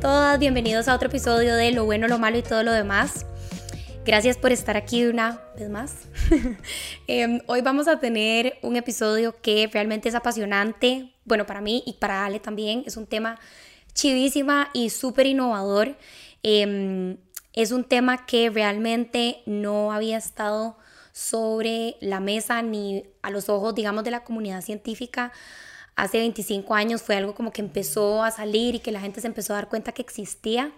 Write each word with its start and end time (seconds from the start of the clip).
todas, 0.00 0.38
bienvenidos 0.38 0.88
a 0.88 0.94
otro 0.94 1.08
episodio 1.08 1.54
de 1.54 1.72
Lo 1.72 1.84
bueno, 1.84 2.06
lo 2.06 2.18
malo 2.18 2.36
y 2.36 2.42
todo 2.42 2.62
lo 2.62 2.72
demás. 2.72 3.24
Gracias 4.04 4.36
por 4.36 4.52
estar 4.52 4.76
aquí 4.76 5.06
una 5.06 5.40
vez 5.58 5.70
más. 5.70 6.08
Em, 7.06 7.40
hoy 7.46 7.62
vamos 7.62 7.88
a 7.88 7.98
tener 7.98 8.58
un 8.62 8.76
episodio 8.76 9.40
que 9.40 9.68
realmente 9.72 10.08
es 10.08 10.14
apasionante, 10.14 11.12
bueno, 11.24 11.46
para 11.46 11.60
mí 11.60 11.82
y 11.86 11.94
para 11.94 12.24
Ale 12.24 12.40
también. 12.40 12.82
Es 12.86 12.96
un 12.96 13.06
tema 13.06 13.38
chivísima 13.94 14.68
y 14.74 14.90
súper 14.90 15.26
innovador. 15.26 15.96
Em, 16.42 17.16
es 17.54 17.72
un 17.72 17.84
tema 17.84 18.26
que 18.26 18.50
realmente 18.50 19.38
no 19.46 19.92
había 19.92 20.18
estado 20.18 20.76
sobre 21.12 21.96
la 22.00 22.20
mesa 22.20 22.60
ni 22.60 23.04
a 23.22 23.30
los 23.30 23.48
ojos, 23.48 23.74
digamos, 23.74 24.04
de 24.04 24.10
la 24.10 24.24
comunidad 24.24 24.60
científica 24.60 25.32
hace 25.96 26.18
25 26.18 26.74
años 26.74 27.02
fue 27.02 27.16
algo 27.16 27.34
como 27.34 27.50
que 27.50 27.62
empezó 27.62 28.22
a 28.22 28.30
salir 28.30 28.74
y 28.76 28.78
que 28.78 28.92
la 28.92 29.00
gente 29.00 29.20
se 29.20 29.26
empezó 29.26 29.54
a 29.54 29.56
dar 29.56 29.68
cuenta 29.68 29.92
que 29.92 30.02
existía. 30.02 30.70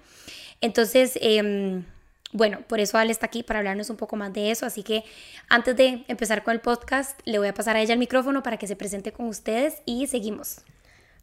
Entonces, 0.61 1.19
em, 1.21 1.85
bueno, 2.33 2.61
por 2.69 2.81
eso 2.81 2.99
Ale 2.99 3.11
está 3.11 3.27
aquí 3.27 3.43
para 3.43 3.59
hablarnos 3.59 3.91
un 3.91 3.97
poco 3.97 4.17
más 4.17 4.33
de 4.33 4.51
eso. 4.51 4.65
Así 4.65 4.83
que 4.83 5.05
antes 5.49 5.77
de 5.77 6.05
empezar 6.09 6.45
con 6.45 6.55
el 6.55 6.61
podcast, 6.61 7.21
le 7.25 7.39
voy 7.39 7.49
a 7.49 7.55
pasar 7.55 7.77
a 7.77 7.81
ella 7.81 7.93
el 7.93 7.99
micrófono 7.99 8.43
para 8.43 8.57
que 8.57 8.67
se 8.67 8.77
presente 8.77 9.13
con 9.13 9.27
ustedes 9.27 9.83
y 9.85 10.07
seguimos. 10.07 10.61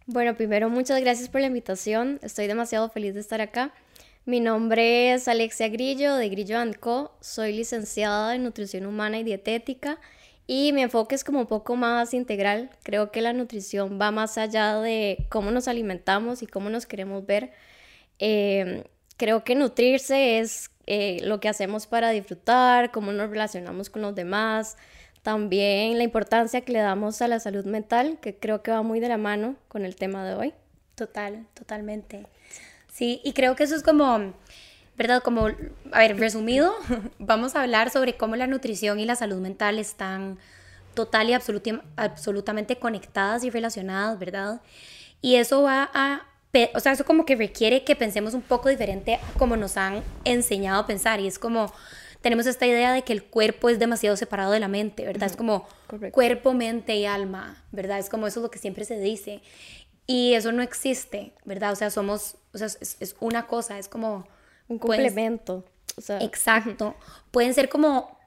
Bueno, 0.07 0.35
primero 0.35 0.69
muchas 0.69 1.01
gracias 1.01 1.29
por 1.29 1.41
la 1.41 1.47
invitación. 1.47 2.19
Estoy 2.21 2.47
demasiado 2.47 2.89
feliz 2.89 3.13
de 3.13 3.21
estar 3.21 3.41
acá. 3.41 3.73
Mi 4.25 4.39
nombre 4.39 5.13
es 5.13 5.27
Alexia 5.27 5.69
Grillo 5.69 6.15
de 6.15 6.29
Grillo 6.29 6.57
Co. 6.79 7.15
Soy 7.21 7.53
licenciada 7.53 8.35
en 8.35 8.43
nutrición 8.43 8.85
humana 8.87 9.19
y 9.19 9.23
dietética 9.23 9.99
y 10.47 10.73
mi 10.73 10.83
enfoque 10.83 11.15
es 11.15 11.23
como 11.23 11.39
un 11.39 11.47
poco 11.47 11.75
más 11.75 12.13
integral. 12.13 12.69
Creo 12.83 13.11
que 13.11 13.21
la 13.21 13.33
nutrición 13.33 13.99
va 13.99 14.11
más 14.11 14.37
allá 14.37 14.79
de 14.79 15.25
cómo 15.29 15.51
nos 15.51 15.67
alimentamos 15.67 16.43
y 16.43 16.47
cómo 16.47 16.69
nos 16.69 16.85
queremos 16.85 17.25
ver. 17.25 17.51
Em, 18.19 18.83
creo 19.17 19.43
que 19.43 19.55
nutrirse 19.55 20.39
es 20.39 20.69
eh, 20.87 21.19
lo 21.23 21.39
que 21.39 21.49
hacemos 21.49 21.87
para 21.87 22.11
disfrutar, 22.11 22.91
cómo 22.91 23.11
nos 23.11 23.29
relacionamos 23.29 23.89
con 23.89 24.03
los 24.03 24.13
demás. 24.13 24.77
También 25.23 25.97
la 25.97 26.03
importancia 26.03 26.61
que 26.61 26.73
le 26.73 26.79
damos 26.79 27.21
a 27.21 27.27
la 27.27 27.39
salud 27.39 27.65
mental, 27.65 28.19
que 28.21 28.37
creo 28.37 28.61
que 28.61 28.71
va 28.71 28.83
muy 28.83 28.99
de 28.99 29.09
la 29.09 29.17
mano 29.17 29.55
con 29.67 29.83
el 29.83 29.95
tema 29.95 30.25
de 30.25 30.35
hoy. 30.35 30.53
Total, 30.93 31.47
totalmente. 31.55 32.27
Sí, 32.93 33.19
y 33.23 33.33
creo 33.33 33.55
que 33.55 33.63
eso 33.63 33.75
es 33.75 33.83
como 33.83 34.33
¿verdad? 34.97 35.21
Como, 35.21 35.47
a 35.91 35.99
ver, 35.99 36.17
resumido, 36.17 36.73
vamos 37.19 37.55
a 37.55 37.63
hablar 37.63 37.89
sobre 37.89 38.15
cómo 38.15 38.35
la 38.35 38.47
nutrición 38.47 38.99
y 38.99 39.05
la 39.05 39.15
salud 39.15 39.37
mental 39.37 39.79
están 39.79 40.37
total 40.93 41.29
y 41.29 41.33
absolutamente 41.33 42.77
conectadas 42.77 43.43
y 43.43 43.49
relacionadas, 43.49 44.17
¿verdad? 44.17 44.61
Y 45.21 45.35
eso 45.35 45.61
va 45.61 45.89
a, 45.93 46.25
o 46.73 46.79
sea, 46.79 46.93
eso 46.93 47.05
como 47.05 47.25
que 47.25 47.35
requiere 47.35 47.83
que 47.83 47.95
pensemos 47.95 48.33
un 48.33 48.41
poco 48.41 48.69
diferente 48.69 49.19
como 49.37 49.57
nos 49.57 49.77
han 49.77 50.01
enseñado 50.23 50.81
a 50.81 50.87
pensar. 50.87 51.19
Y 51.19 51.27
es 51.27 51.37
como, 51.37 51.71
tenemos 52.21 52.45
esta 52.45 52.65
idea 52.65 52.93
de 52.93 53.03
que 53.03 53.11
el 53.11 53.23
cuerpo 53.23 53.69
es 53.69 53.77
demasiado 53.77 54.15
separado 54.15 54.51
de 54.51 54.59
la 54.59 54.67
mente, 54.67 55.05
¿verdad? 55.05 55.29
Es 55.29 55.35
como 55.35 55.67
cuerpo, 56.11 56.53
mente 56.53 56.95
y 56.95 57.05
alma, 57.05 57.63
¿verdad? 57.71 57.99
Es 57.99 58.09
como 58.09 58.25
eso 58.27 58.39
es 58.39 58.43
lo 58.43 58.51
que 58.51 58.59
siempre 58.59 58.85
se 58.85 58.99
dice. 58.99 59.41
Y 60.07 60.33
eso 60.33 60.51
no 60.51 60.61
existe, 60.61 61.33
¿verdad? 61.43 61.73
O 61.73 61.75
sea, 61.75 61.89
somos, 61.89 62.37
o 62.53 62.57
sea, 62.57 62.67
es, 62.67 62.97
es 62.99 63.15
una 63.19 63.47
cosa, 63.47 63.79
es 63.79 63.89
como 63.89 64.27
un 64.67 64.79
complemento. 64.79 65.63
exacto. 66.19 66.95
Pueden 67.31 67.53
ser 67.53 67.69
como, 67.69 68.17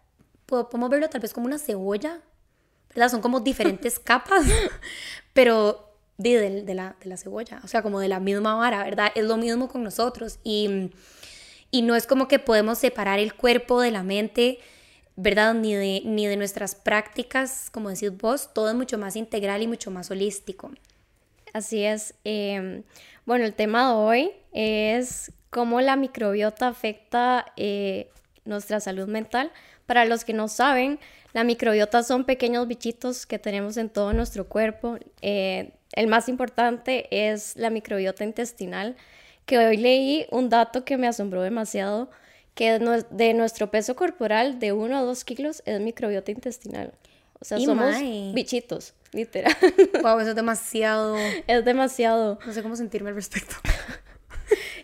podemos 0.46 0.90
verlo 0.90 1.08
tal 1.08 1.20
vez 1.20 1.32
como 1.32 1.46
una 1.46 1.58
cebolla, 1.58 2.20
¿verdad? 2.90 3.10
Son 3.10 3.20
como 3.20 3.40
diferentes 3.40 3.98
capas, 4.04 4.44
pero 5.32 5.88
de, 6.16 6.62
de, 6.62 6.74
la, 6.74 6.96
de 7.00 7.08
la 7.08 7.16
cebolla, 7.16 7.60
o 7.64 7.68
sea, 7.68 7.82
como 7.82 8.00
de 8.00 8.08
la 8.08 8.20
misma 8.20 8.54
vara, 8.54 8.82
¿verdad? 8.82 9.12
Es 9.14 9.24
lo 9.24 9.36
mismo 9.36 9.68
con 9.68 9.82
nosotros 9.82 10.38
y, 10.42 10.90
y 11.70 11.82
no 11.82 11.94
es 11.94 12.06
como 12.06 12.28
que 12.28 12.38
podemos 12.38 12.78
separar 12.78 13.18
el 13.18 13.34
cuerpo 13.34 13.80
de 13.80 13.90
la 13.90 14.02
mente, 14.02 14.58
¿verdad? 15.16 15.54
Ni 15.54 15.74
de, 15.74 16.02
ni 16.04 16.26
de 16.26 16.36
nuestras 16.36 16.74
prácticas, 16.74 17.70
como 17.70 17.88
decís 17.88 18.16
vos, 18.16 18.52
todo 18.52 18.68
es 18.68 18.74
mucho 18.74 18.98
más 18.98 19.16
integral 19.16 19.62
y 19.62 19.68
mucho 19.68 19.90
más 19.90 20.10
holístico. 20.10 20.70
Así 21.52 21.84
es. 21.84 22.14
Em, 22.24 22.82
bueno, 23.24 23.44
el 23.44 23.54
tema 23.54 23.88
de 23.88 23.94
hoy 23.94 24.32
es 24.52 25.32
cómo 25.50 25.80
la 25.80 25.96
microbiota 25.96 26.68
afecta 26.68 27.46
eh, 27.56 28.10
nuestra 28.44 28.80
salud 28.80 29.08
mental. 29.08 29.52
Para 29.86 30.04
los 30.04 30.24
que 30.24 30.32
no 30.34 30.48
saben, 30.48 30.98
la 31.32 31.44
microbiota 31.44 32.02
son 32.02 32.24
pequeños 32.24 32.66
bichitos 32.68 33.26
que 33.26 33.38
tenemos 33.38 33.76
en 33.76 33.88
todo 33.88 34.12
nuestro 34.12 34.48
cuerpo. 34.48 34.98
Eh, 35.22 35.72
el 35.92 36.06
más 36.06 36.28
importante 36.28 37.08
es 37.10 37.56
la 37.56 37.70
microbiota 37.70 38.24
intestinal, 38.24 38.96
que 39.46 39.58
hoy 39.58 39.76
leí 39.78 40.26
un 40.30 40.48
dato 40.50 40.84
que 40.84 40.98
me 40.98 41.06
asombró 41.06 41.42
demasiado, 41.42 42.10
que 42.54 42.78
de 43.10 43.34
nuestro 43.34 43.70
peso 43.70 43.96
corporal 43.96 44.58
de 44.58 44.72
1 44.72 44.98
a 44.98 45.02
2 45.02 45.24
kilos 45.24 45.62
es 45.64 45.80
microbiota 45.80 46.30
intestinal. 46.32 46.92
O 47.40 47.44
sea, 47.44 47.58
somos 47.60 47.94
bichitos, 48.34 48.94
literal. 49.12 49.56
Wow, 50.02 50.18
eso 50.20 50.30
es 50.30 50.36
demasiado. 50.36 51.16
Es 51.46 51.64
demasiado. 51.64 52.38
No 52.44 52.52
sé 52.52 52.62
cómo 52.62 52.76
sentirme 52.76 53.10
al 53.10 53.14
respecto. 53.14 53.54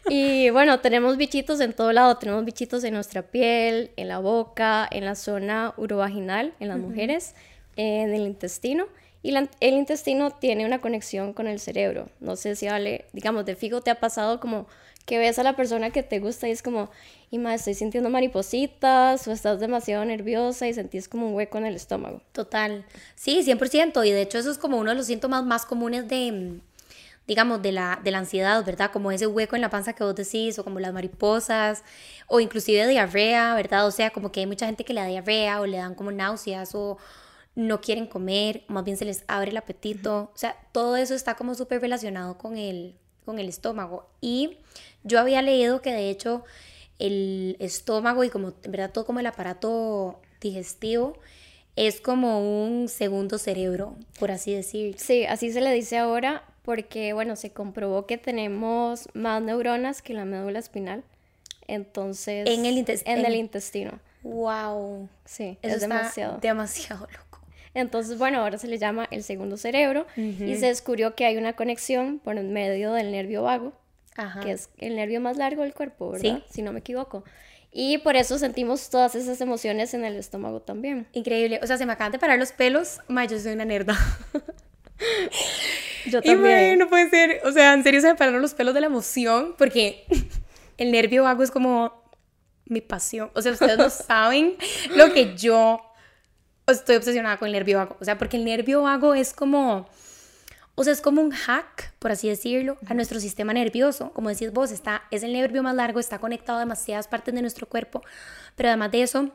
Y 0.08 0.50
bueno, 0.50 0.80
tenemos 0.80 1.16
bichitos 1.16 1.60
en 1.60 1.72
todo 1.72 1.92
lado, 1.92 2.16
tenemos 2.18 2.44
bichitos 2.44 2.84
en 2.84 2.94
nuestra 2.94 3.22
piel, 3.22 3.90
en 3.96 4.08
la 4.08 4.18
boca, 4.18 4.86
en 4.90 5.04
la 5.04 5.14
zona 5.14 5.74
urovaginal, 5.76 6.52
en 6.60 6.68
las 6.68 6.78
mujeres, 6.78 7.34
en 7.76 8.12
el 8.12 8.22
intestino. 8.22 8.86
Y 9.22 9.34
el 9.34 9.74
intestino 9.74 10.32
tiene 10.32 10.66
una 10.66 10.80
conexión 10.80 11.32
con 11.32 11.46
el 11.46 11.58
cerebro. 11.58 12.10
No 12.20 12.36
sé 12.36 12.56
si 12.56 12.66
vale, 12.66 13.06
digamos, 13.14 13.46
de 13.46 13.56
fijo 13.56 13.80
te 13.80 13.90
ha 13.90 13.98
pasado 13.98 14.38
como 14.38 14.66
que 15.06 15.18
ves 15.18 15.38
a 15.38 15.42
la 15.42 15.56
persona 15.56 15.90
que 15.90 16.02
te 16.02 16.18
gusta 16.18 16.48
y 16.48 16.50
es 16.50 16.62
como, 16.62 16.90
y 17.30 17.38
más, 17.38 17.60
estoy 17.60 17.74
sintiendo 17.74 18.10
maripositas 18.10 19.26
o 19.26 19.32
estás 19.32 19.60
demasiado 19.60 20.04
nerviosa 20.04 20.68
y 20.68 20.74
sentís 20.74 21.08
como 21.08 21.28
un 21.28 21.34
hueco 21.34 21.58
en 21.58 21.66
el 21.66 21.74
estómago. 21.74 22.20
Total. 22.32 22.84
Sí, 23.14 23.42
100%. 23.42 24.06
Y 24.06 24.10
de 24.10 24.22
hecho 24.22 24.38
eso 24.38 24.50
es 24.50 24.58
como 24.58 24.76
uno 24.76 24.90
de 24.90 24.96
los 24.96 25.06
síntomas 25.06 25.44
más 25.44 25.64
comunes 25.64 26.06
de 26.08 26.60
digamos, 27.26 27.62
de 27.62 27.72
la, 27.72 28.00
de 28.02 28.10
la 28.10 28.18
ansiedad, 28.18 28.64
¿verdad? 28.64 28.90
Como 28.92 29.10
ese 29.10 29.26
hueco 29.26 29.56
en 29.56 29.62
la 29.62 29.70
panza 29.70 29.94
que 29.94 30.04
vos 30.04 30.14
decís, 30.14 30.58
o 30.58 30.64
como 30.64 30.80
las 30.80 30.92
mariposas, 30.92 31.82
o 32.26 32.40
inclusive 32.40 32.86
diarrea, 32.86 33.54
¿verdad? 33.54 33.86
O 33.86 33.90
sea, 33.90 34.10
como 34.10 34.30
que 34.30 34.40
hay 34.40 34.46
mucha 34.46 34.66
gente 34.66 34.84
que 34.84 34.92
le 34.94 35.00
da 35.00 35.06
diarrea 35.06 35.60
o 35.60 35.66
le 35.66 35.78
dan 35.78 35.94
como 35.94 36.12
náuseas 36.12 36.74
o 36.74 36.98
no 37.54 37.80
quieren 37.80 38.06
comer, 38.06 38.64
más 38.68 38.84
bien 38.84 38.96
se 38.96 39.04
les 39.04 39.24
abre 39.28 39.50
el 39.50 39.56
apetito. 39.56 40.30
O 40.34 40.38
sea, 40.38 40.56
todo 40.72 40.96
eso 40.96 41.14
está 41.14 41.34
como 41.36 41.54
súper 41.54 41.80
relacionado 41.80 42.36
con 42.36 42.56
el, 42.56 42.96
con 43.24 43.38
el 43.38 43.48
estómago. 43.48 44.08
Y 44.20 44.58
yo 45.02 45.20
había 45.20 45.40
leído 45.42 45.80
que 45.80 45.92
de 45.92 46.10
hecho 46.10 46.44
el 46.98 47.56
estómago 47.60 48.24
y 48.24 48.30
como, 48.30 48.54
en 48.62 48.70
verdad, 48.70 48.90
todo 48.92 49.06
como 49.06 49.20
el 49.20 49.26
aparato 49.26 50.20
digestivo, 50.40 51.18
es 51.76 52.00
como 52.00 52.64
un 52.64 52.88
segundo 52.88 53.38
cerebro, 53.38 53.96
por 54.18 54.30
así 54.30 54.54
decir. 54.54 54.96
Sí, 54.98 55.24
así 55.24 55.52
se 55.52 55.60
le 55.60 55.72
dice 55.72 55.98
ahora, 55.98 56.44
porque, 56.64 57.12
bueno, 57.12 57.36
se 57.36 57.50
comprobó 57.50 58.06
que 58.06 58.16
tenemos 58.16 59.08
más 59.12 59.42
neuronas 59.42 60.00
que 60.00 60.14
la 60.14 60.24
médula 60.24 60.58
espinal. 60.58 61.04
Entonces, 61.66 62.48
en 62.48 62.64
el, 62.64 62.84
en 62.88 63.26
el 63.26 63.34
intestino. 63.34 64.00
Wow. 64.22 65.08
Sí, 65.24 65.58
es 65.62 65.80
demasiado. 65.80 66.38
Demasiado 66.38 67.06
loco. 67.06 67.40
Entonces, 67.74 68.18
bueno, 68.18 68.40
ahora 68.40 68.56
se 68.56 68.68
le 68.68 68.78
llama 68.78 69.06
el 69.10 69.22
segundo 69.22 69.56
cerebro 69.56 70.06
y 70.16 70.56
se 70.56 70.66
descubrió 70.66 71.14
que 71.14 71.26
hay 71.26 71.36
una 71.36 71.54
conexión 71.54 72.20
por 72.20 72.40
medio 72.40 72.92
del 72.92 73.10
nervio 73.10 73.42
vago, 73.42 73.72
que 74.42 74.52
es 74.52 74.70
el 74.78 74.96
nervio 74.96 75.20
más 75.20 75.36
largo 75.36 75.62
del 75.62 75.74
cuerpo, 75.74 76.10
¿verdad? 76.10 76.42
Si 76.50 76.62
no 76.62 76.72
me 76.72 76.80
equivoco. 76.80 77.24
Y 77.72 77.98
por 77.98 78.14
eso 78.14 78.38
sentimos 78.38 78.88
todas 78.88 79.16
esas 79.16 79.40
emociones 79.40 79.92
en 79.94 80.04
el 80.04 80.14
estómago 80.14 80.60
también. 80.60 81.08
Increíble. 81.12 81.58
O 81.60 81.66
sea, 81.66 81.76
se 81.76 81.84
me 81.84 81.92
acaban 81.92 82.12
de 82.12 82.20
parar 82.20 82.38
los 82.38 82.52
pelos. 82.52 83.00
Ma, 83.08 83.24
yo 83.24 83.38
soy 83.40 83.52
una 83.52 83.64
nerda. 83.64 83.98
Yo 86.06 86.22
también. 86.22 86.74
Y 86.74 86.76
no 86.76 86.88
puede 86.88 87.08
ser. 87.10 87.40
O 87.44 87.52
sea, 87.52 87.74
en 87.74 87.82
serio 87.82 88.00
se 88.00 88.08
me 88.08 88.14
pararon 88.14 88.42
los 88.42 88.54
pelos 88.54 88.74
de 88.74 88.80
la 88.80 88.86
emoción 88.86 89.54
porque 89.56 90.04
el 90.78 90.92
nervio 90.92 91.24
vago 91.24 91.42
es 91.42 91.50
como 91.50 92.04
mi 92.66 92.80
pasión. 92.80 93.30
O 93.34 93.42
sea, 93.42 93.52
ustedes 93.52 93.78
no 93.78 93.90
saben 93.90 94.56
lo 94.96 95.12
que 95.12 95.36
yo 95.36 95.80
estoy 96.66 96.96
obsesionada 96.96 97.36
con 97.38 97.46
el 97.46 97.52
nervio 97.52 97.78
vago. 97.78 97.96
O 98.00 98.04
sea, 98.04 98.18
porque 98.18 98.36
el 98.36 98.44
nervio 98.44 98.82
vago 98.82 99.14
es 99.14 99.32
como. 99.32 99.88
O 100.76 100.82
sea, 100.82 100.92
es 100.92 101.00
como 101.00 101.22
un 101.22 101.30
hack, 101.30 101.94
por 102.00 102.10
así 102.10 102.28
decirlo, 102.28 102.78
a 102.88 102.94
nuestro 102.94 103.20
sistema 103.20 103.52
nervioso. 103.52 104.10
Como 104.12 104.28
decís 104.28 104.52
vos, 104.52 104.72
está, 104.72 105.04
es 105.12 105.22
el 105.22 105.32
nervio 105.32 105.62
más 105.62 105.76
largo, 105.76 106.00
está 106.00 106.18
conectado 106.18 106.58
a 106.58 106.60
demasiadas 106.60 107.06
partes 107.06 107.32
de 107.32 107.42
nuestro 107.42 107.68
cuerpo. 107.68 108.02
Pero 108.56 108.70
además 108.70 108.90
de 108.90 109.02
eso, 109.02 109.30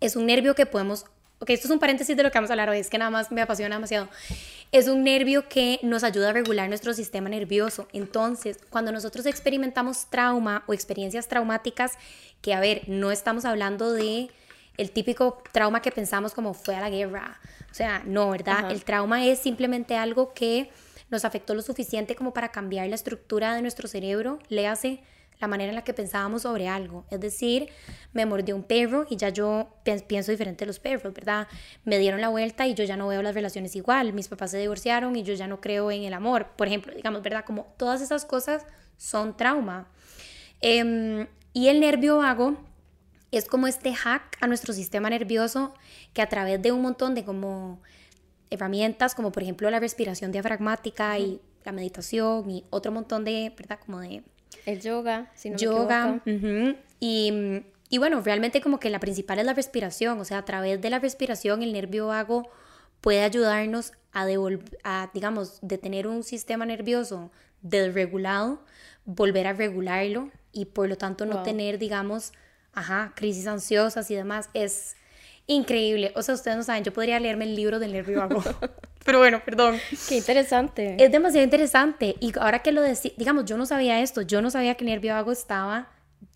es 0.00 0.14
un 0.14 0.26
nervio 0.26 0.54
que 0.54 0.66
podemos 0.66 1.06
Ok, 1.40 1.50
esto 1.50 1.68
es 1.68 1.70
un 1.70 1.78
paréntesis 1.78 2.16
de 2.16 2.22
lo 2.22 2.30
que 2.30 2.38
vamos 2.38 2.50
a 2.50 2.54
hablar 2.54 2.68
hoy, 2.68 2.78
es 2.78 2.90
que 2.90 2.98
nada 2.98 3.12
más 3.12 3.30
me 3.30 3.40
apasiona 3.40 3.76
demasiado. 3.76 4.08
Es 4.72 4.88
un 4.88 5.04
nervio 5.04 5.48
que 5.48 5.78
nos 5.82 6.02
ayuda 6.02 6.30
a 6.30 6.32
regular 6.32 6.68
nuestro 6.68 6.92
sistema 6.94 7.28
nervioso. 7.28 7.86
Entonces, 7.92 8.58
cuando 8.70 8.90
nosotros 8.90 9.24
experimentamos 9.24 10.06
trauma 10.10 10.64
o 10.66 10.74
experiencias 10.74 11.28
traumáticas, 11.28 11.92
que 12.42 12.54
a 12.54 12.60
ver, 12.60 12.82
no 12.88 13.12
estamos 13.12 13.44
hablando 13.44 13.92
de 13.92 14.30
el 14.76 14.90
típico 14.90 15.42
trauma 15.52 15.80
que 15.80 15.92
pensamos 15.92 16.34
como 16.34 16.54
fue 16.54 16.74
a 16.74 16.80
la 16.80 16.90
guerra. 16.90 17.38
O 17.70 17.74
sea, 17.74 18.02
no, 18.04 18.30
¿verdad? 18.30 18.70
El 18.70 18.84
trauma 18.84 19.24
es 19.24 19.38
simplemente 19.38 19.96
algo 19.96 20.32
que 20.34 20.70
nos 21.10 21.24
afectó 21.24 21.54
lo 21.54 21.62
suficiente 21.62 22.16
como 22.16 22.32
para 22.32 22.50
cambiar 22.50 22.88
la 22.88 22.96
estructura 22.96 23.54
de 23.54 23.62
nuestro 23.62 23.88
cerebro, 23.88 24.40
le 24.48 24.66
hace 24.66 25.00
la 25.40 25.48
manera 25.48 25.70
en 25.70 25.76
la 25.76 25.84
que 25.84 25.94
pensábamos 25.94 26.42
sobre 26.42 26.68
algo. 26.68 27.06
Es 27.10 27.20
decir, 27.20 27.68
me 28.12 28.26
mordió 28.26 28.56
un 28.56 28.64
perro 28.64 29.06
y 29.08 29.16
ya 29.16 29.28
yo 29.28 29.68
pienso 30.06 30.30
diferente 30.30 30.64
de 30.64 30.66
los 30.66 30.78
perros, 30.78 31.14
¿verdad? 31.14 31.46
Me 31.84 31.98
dieron 31.98 32.20
la 32.20 32.28
vuelta 32.28 32.66
y 32.66 32.74
yo 32.74 32.84
ya 32.84 32.96
no 32.96 33.08
veo 33.08 33.22
las 33.22 33.34
relaciones 33.34 33.76
igual. 33.76 34.12
Mis 34.12 34.28
papás 34.28 34.50
se 34.50 34.58
divorciaron 34.58 35.14
y 35.16 35.22
yo 35.22 35.34
ya 35.34 35.46
no 35.46 35.60
creo 35.60 35.90
en 35.90 36.04
el 36.04 36.14
amor, 36.14 36.48
por 36.56 36.66
ejemplo, 36.66 36.94
digamos, 36.94 37.22
¿verdad? 37.22 37.44
Como 37.44 37.72
todas 37.76 38.00
esas 38.00 38.24
cosas 38.24 38.64
son 38.96 39.36
trauma. 39.36 39.88
Em, 40.60 41.26
y 41.52 41.68
el 41.68 41.80
nervio 41.80 42.18
vago 42.18 42.56
es 43.30 43.46
como 43.46 43.66
este 43.66 43.94
hack 43.94 44.36
a 44.40 44.46
nuestro 44.46 44.72
sistema 44.72 45.10
nervioso 45.10 45.74
que 46.14 46.22
a 46.22 46.28
través 46.28 46.60
de 46.62 46.72
un 46.72 46.82
montón 46.82 47.14
de 47.14 47.24
como 47.24 47.80
herramientas, 48.50 49.14
como 49.14 49.30
por 49.30 49.42
ejemplo 49.42 49.70
la 49.70 49.80
respiración 49.80 50.32
diafragmática 50.32 51.18
y 51.18 51.40
la 51.64 51.72
meditación 51.72 52.50
y 52.50 52.64
otro 52.70 52.92
montón 52.92 53.24
de, 53.24 53.52
¿verdad? 53.56 53.78
Como 53.84 54.00
de 54.00 54.22
el 54.68 54.80
yoga, 54.80 55.30
si 55.34 55.50
no 55.50 55.56
Yoga. 55.56 56.20
y, 57.00 57.62
y, 57.88 57.98
bueno, 57.98 58.20
realmente 58.20 58.60
como 58.60 58.78
que 58.78 58.90
la 58.90 59.00
principal 59.00 59.38
es 59.38 59.46
la 59.46 59.54
respiración, 59.54 60.20
o 60.20 60.24
sea, 60.24 60.38
a 60.38 60.44
través 60.44 60.80
de 60.80 60.90
la 60.90 60.98
respiración 60.98 61.62
el 61.62 61.72
nervio 61.72 62.08
vago 62.08 62.48
puede 63.00 63.22
ayudarnos 63.22 63.92
a, 64.12 64.26
a 64.84 65.10
digamos, 65.14 65.58
de 65.62 65.78
tener 65.78 66.06
un 66.06 66.22
sistema 66.22 66.66
nervioso 66.66 67.30
desregulado, 67.62 68.62
volver 69.04 69.46
a 69.46 69.52
regularlo 69.54 70.30
y 70.52 70.66
por 70.66 70.88
lo 70.88 70.96
tanto 70.96 71.24
no 71.24 71.42
tener, 71.42 71.78
digamos, 71.78 72.32
ajá, 72.72 73.12
crisis 73.16 73.46
ansiosas 73.46 74.10
y 74.10 74.14
demás. 74.14 74.50
Es 74.52 74.96
increíble. 75.48 76.12
O 76.14 76.22
sea, 76.22 76.34
ustedes 76.34 76.56
no 76.56 76.62
saben, 76.62 76.84
yo 76.84 76.92
podría 76.92 77.18
leerme 77.18 77.44
el 77.44 77.56
libro 77.56 77.80
del 77.80 77.92
nervio 77.92 78.18
vago. 78.20 78.42
Pero 79.04 79.18
bueno, 79.18 79.42
perdón. 79.44 79.78
Qué 80.08 80.16
interesante. 80.16 80.96
Es 81.02 81.10
demasiado 81.10 81.42
interesante. 81.42 82.14
Y 82.20 82.32
ahora 82.38 82.60
que 82.60 82.70
lo 82.70 82.82
decís, 82.82 83.12
digamos, 83.16 83.46
yo 83.46 83.56
no 83.56 83.66
sabía 83.66 84.00
esto. 84.00 84.22
Yo 84.22 84.42
no 84.42 84.50
sabía 84.50 84.74
que 84.76 84.84
el 84.84 84.90
nervio 84.90 85.14
vago 85.14 85.32
estaba 85.32 85.88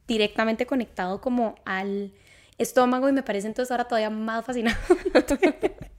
directamente 0.09 0.67
conectado 0.67 1.21
como 1.21 1.55
al 1.65 2.13
estómago 2.59 3.09
y 3.09 3.13
me 3.13 3.23
parece 3.23 3.47
entonces 3.47 3.71
ahora 3.71 3.85
todavía 3.85 4.11
más 4.11 4.45
fascinante. 4.45 4.81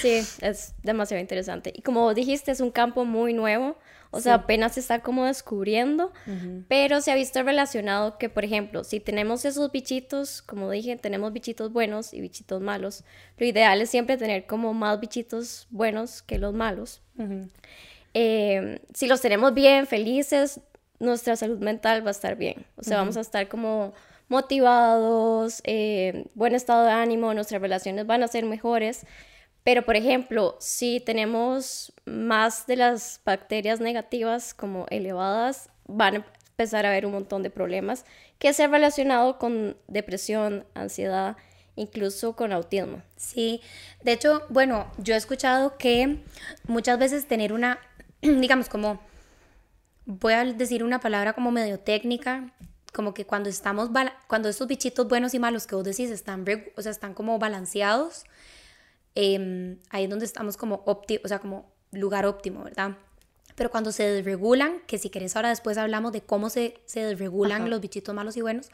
Sí, 0.00 0.22
es 0.42 0.74
demasiado 0.84 1.20
interesante. 1.20 1.72
Y 1.74 1.82
como 1.82 2.14
dijiste, 2.14 2.52
es 2.52 2.60
un 2.60 2.70
campo 2.70 3.04
muy 3.04 3.32
nuevo. 3.32 3.76
O 4.10 4.20
sea, 4.20 4.34
apenas 4.34 4.74
se 4.74 4.80
está 4.80 5.00
como 5.00 5.24
descubriendo, 5.26 6.12
pero 6.68 7.00
se 7.00 7.10
ha 7.10 7.14
visto 7.14 7.42
relacionado 7.42 8.18
que, 8.18 8.28
por 8.28 8.44
ejemplo, 8.44 8.84
si 8.84 9.00
tenemos 9.00 9.44
esos 9.44 9.70
bichitos, 9.72 10.42
como 10.42 10.70
dije, 10.70 10.96
tenemos 10.96 11.32
bichitos 11.32 11.72
buenos 11.72 12.14
y 12.14 12.20
bichitos 12.20 12.60
malos, 12.60 13.04
lo 13.36 13.46
ideal 13.46 13.80
es 13.80 13.90
siempre 13.90 14.16
tener 14.16 14.46
como 14.46 14.74
más 14.74 15.00
bichitos 15.00 15.66
buenos 15.70 16.22
que 16.22 16.38
los 16.38 16.54
malos. 16.54 17.02
Eh, 18.14 18.80
si 18.94 19.06
los 19.06 19.20
tenemos 19.20 19.52
bien, 19.52 19.86
felices, 19.86 20.60
nuestra 20.98 21.36
salud 21.36 21.58
mental 21.58 22.04
va 22.04 22.08
a 22.08 22.12
estar 22.12 22.36
bien. 22.36 22.64
O 22.76 22.82
sea, 22.82 22.98
vamos 22.98 23.16
a 23.16 23.20
estar 23.20 23.48
como 23.48 23.92
motivados, 24.28 25.60
eh, 25.64 26.26
buen 26.34 26.54
estado 26.54 26.84
de 26.84 26.92
ánimo, 26.92 27.32
nuestras 27.34 27.60
relaciones 27.60 28.06
van 28.06 28.22
a 28.22 28.28
ser 28.28 28.44
mejores. 28.44 29.06
Pero, 29.66 29.82
por 29.82 29.96
ejemplo, 29.96 30.56
si 30.60 31.00
tenemos 31.00 31.92
más 32.04 32.68
de 32.68 32.76
las 32.76 33.20
bacterias 33.24 33.80
negativas 33.80 34.54
como 34.54 34.86
elevadas, 34.90 35.70
van 35.88 36.14
a 36.14 36.26
empezar 36.50 36.86
a 36.86 36.90
haber 36.90 37.04
un 37.04 37.10
montón 37.10 37.42
de 37.42 37.50
problemas 37.50 38.04
que 38.38 38.52
se 38.52 38.62
han 38.62 38.70
relacionado 38.70 39.40
con 39.40 39.76
depresión, 39.88 40.64
ansiedad, 40.74 41.36
incluso 41.74 42.36
con 42.36 42.52
autismo. 42.52 43.02
Sí, 43.16 43.60
de 44.04 44.12
hecho, 44.12 44.42
bueno, 44.50 44.86
yo 44.98 45.14
he 45.14 45.16
escuchado 45.16 45.76
que 45.78 46.22
muchas 46.68 46.96
veces 47.00 47.26
tener 47.26 47.52
una, 47.52 47.80
digamos, 48.22 48.68
como, 48.68 49.00
voy 50.04 50.34
a 50.34 50.44
decir 50.44 50.84
una 50.84 51.00
palabra 51.00 51.32
como 51.32 51.50
medio 51.50 51.80
técnica, 51.80 52.52
como 52.92 53.14
que 53.14 53.26
cuando 53.26 53.48
estamos, 53.48 53.90
cuando 54.28 54.48
estos 54.48 54.68
bichitos 54.68 55.08
buenos 55.08 55.34
y 55.34 55.40
malos 55.40 55.66
que 55.66 55.74
vos 55.74 55.82
decís 55.82 56.12
están, 56.12 56.44
o 56.76 56.82
sea, 56.82 56.92
están 56.92 57.14
como 57.14 57.40
balanceados, 57.40 58.26
Em, 59.16 59.78
ahí 59.88 60.04
es 60.04 60.10
donde 60.10 60.26
estamos 60.26 60.58
como 60.58 60.82
óptimo, 60.84 61.20
o 61.24 61.28
sea, 61.28 61.38
como 61.38 61.72
lugar 61.90 62.26
óptimo, 62.26 62.62
¿verdad? 62.62 62.98
Pero 63.54 63.70
cuando 63.70 63.90
se 63.90 64.02
desregulan, 64.02 64.82
que 64.86 64.98
si 64.98 65.08
querés 65.08 65.34
ahora 65.36 65.48
después 65.48 65.78
hablamos 65.78 66.12
de 66.12 66.20
cómo 66.20 66.50
se, 66.50 66.78
se 66.84 67.00
desregulan 67.00 67.70
los 67.70 67.80
bichitos 67.80 68.14
malos 68.14 68.36
y 68.36 68.42
buenos, 68.42 68.68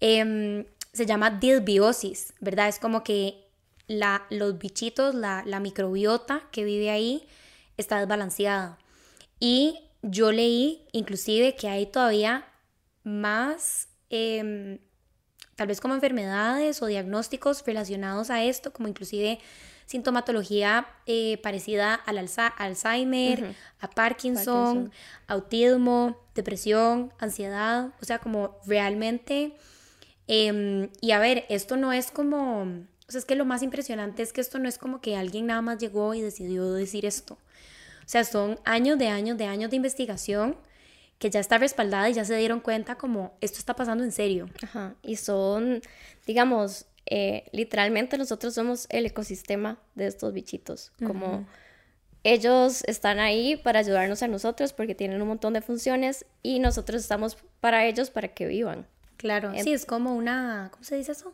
em, 0.00 0.64
se 0.94 1.04
llama 1.04 1.30
disbiosis, 1.30 2.32
¿verdad? 2.40 2.68
Es 2.68 2.78
como 2.78 3.04
que 3.04 3.46
la, 3.88 4.24
los 4.30 4.58
bichitos, 4.58 5.14
la, 5.14 5.42
la 5.44 5.60
microbiota 5.60 6.48
que 6.50 6.64
vive 6.64 6.88
ahí 6.88 7.26
está 7.76 7.98
desbalanceada. 7.98 8.78
Y 9.38 9.80
yo 10.00 10.32
leí 10.32 10.86
inclusive 10.92 11.56
que 11.56 11.68
hay 11.68 11.84
todavía 11.84 12.46
más 13.04 13.88
eh, 14.08 14.80
tal 15.56 15.68
vez 15.68 15.80
como 15.80 15.94
enfermedades 15.94 16.82
o 16.82 16.86
diagnósticos 16.86 17.64
relacionados 17.66 18.30
a 18.30 18.42
esto, 18.44 18.72
como 18.72 18.88
inclusive 18.88 19.38
sintomatología 19.86 20.86
eh, 21.06 21.38
parecida 21.42 21.94
al 21.94 22.18
Alzheimer, 22.18 23.54
a 23.80 23.90
Parkinson, 23.90 24.90
autismo, 25.26 26.16
depresión, 26.34 27.12
ansiedad, 27.18 27.92
o 28.00 28.04
sea, 28.04 28.18
como 28.18 28.56
realmente... 28.66 29.54
Em, 30.28 30.88
y 31.00 31.10
a 31.10 31.18
ver, 31.18 31.44
esto 31.48 31.76
no 31.76 31.92
es 31.92 32.10
como... 32.10 32.62
O 32.62 33.12
sea, 33.12 33.18
es 33.18 33.24
que 33.24 33.34
lo 33.34 33.44
más 33.44 33.62
impresionante 33.62 34.22
es 34.22 34.32
que 34.32 34.40
esto 34.40 34.58
no 34.58 34.68
es 34.68 34.78
como 34.78 35.00
que 35.00 35.16
alguien 35.16 35.46
nada 35.46 35.60
más 35.60 35.78
llegó 35.78 36.14
y 36.14 36.22
decidió 36.22 36.72
decir 36.72 37.04
esto. 37.04 37.34
O 37.34 38.08
sea, 38.08 38.24
son 38.24 38.58
años 38.64 38.98
de 38.98 39.08
años 39.08 39.36
de 39.36 39.44
años 39.44 39.70
de 39.70 39.76
investigación 39.76 40.56
que 41.22 41.30
ya 41.30 41.38
está 41.38 41.56
respaldada 41.56 42.10
y 42.10 42.14
ya 42.14 42.24
se 42.24 42.36
dieron 42.36 42.58
cuenta 42.58 42.96
como 42.96 43.32
esto 43.40 43.60
está 43.60 43.76
pasando 43.76 44.02
en 44.02 44.10
serio. 44.10 44.50
Ajá. 44.60 44.96
Y 45.02 45.14
son, 45.14 45.80
digamos, 46.26 46.86
eh, 47.06 47.44
literalmente 47.52 48.18
nosotros 48.18 48.54
somos 48.54 48.88
el 48.90 49.06
ecosistema 49.06 49.78
de 49.94 50.08
estos 50.08 50.32
bichitos. 50.32 50.90
Como 50.98 51.46
ellos 52.24 52.82
están 52.88 53.20
ahí 53.20 53.54
para 53.54 53.78
ayudarnos 53.78 54.24
a 54.24 54.26
nosotros 54.26 54.72
porque 54.72 54.96
tienen 54.96 55.22
un 55.22 55.28
montón 55.28 55.52
de 55.52 55.60
funciones 55.60 56.26
y 56.42 56.58
nosotros 56.58 57.00
estamos 57.00 57.38
para 57.60 57.86
ellos 57.86 58.10
para 58.10 58.26
que 58.26 58.48
vivan. 58.48 58.88
Claro, 59.16 59.52
sí, 59.62 59.72
es 59.72 59.86
como 59.86 60.16
una, 60.16 60.70
¿cómo 60.72 60.82
se 60.82 60.96
dice 60.96 61.12
eso? 61.12 61.32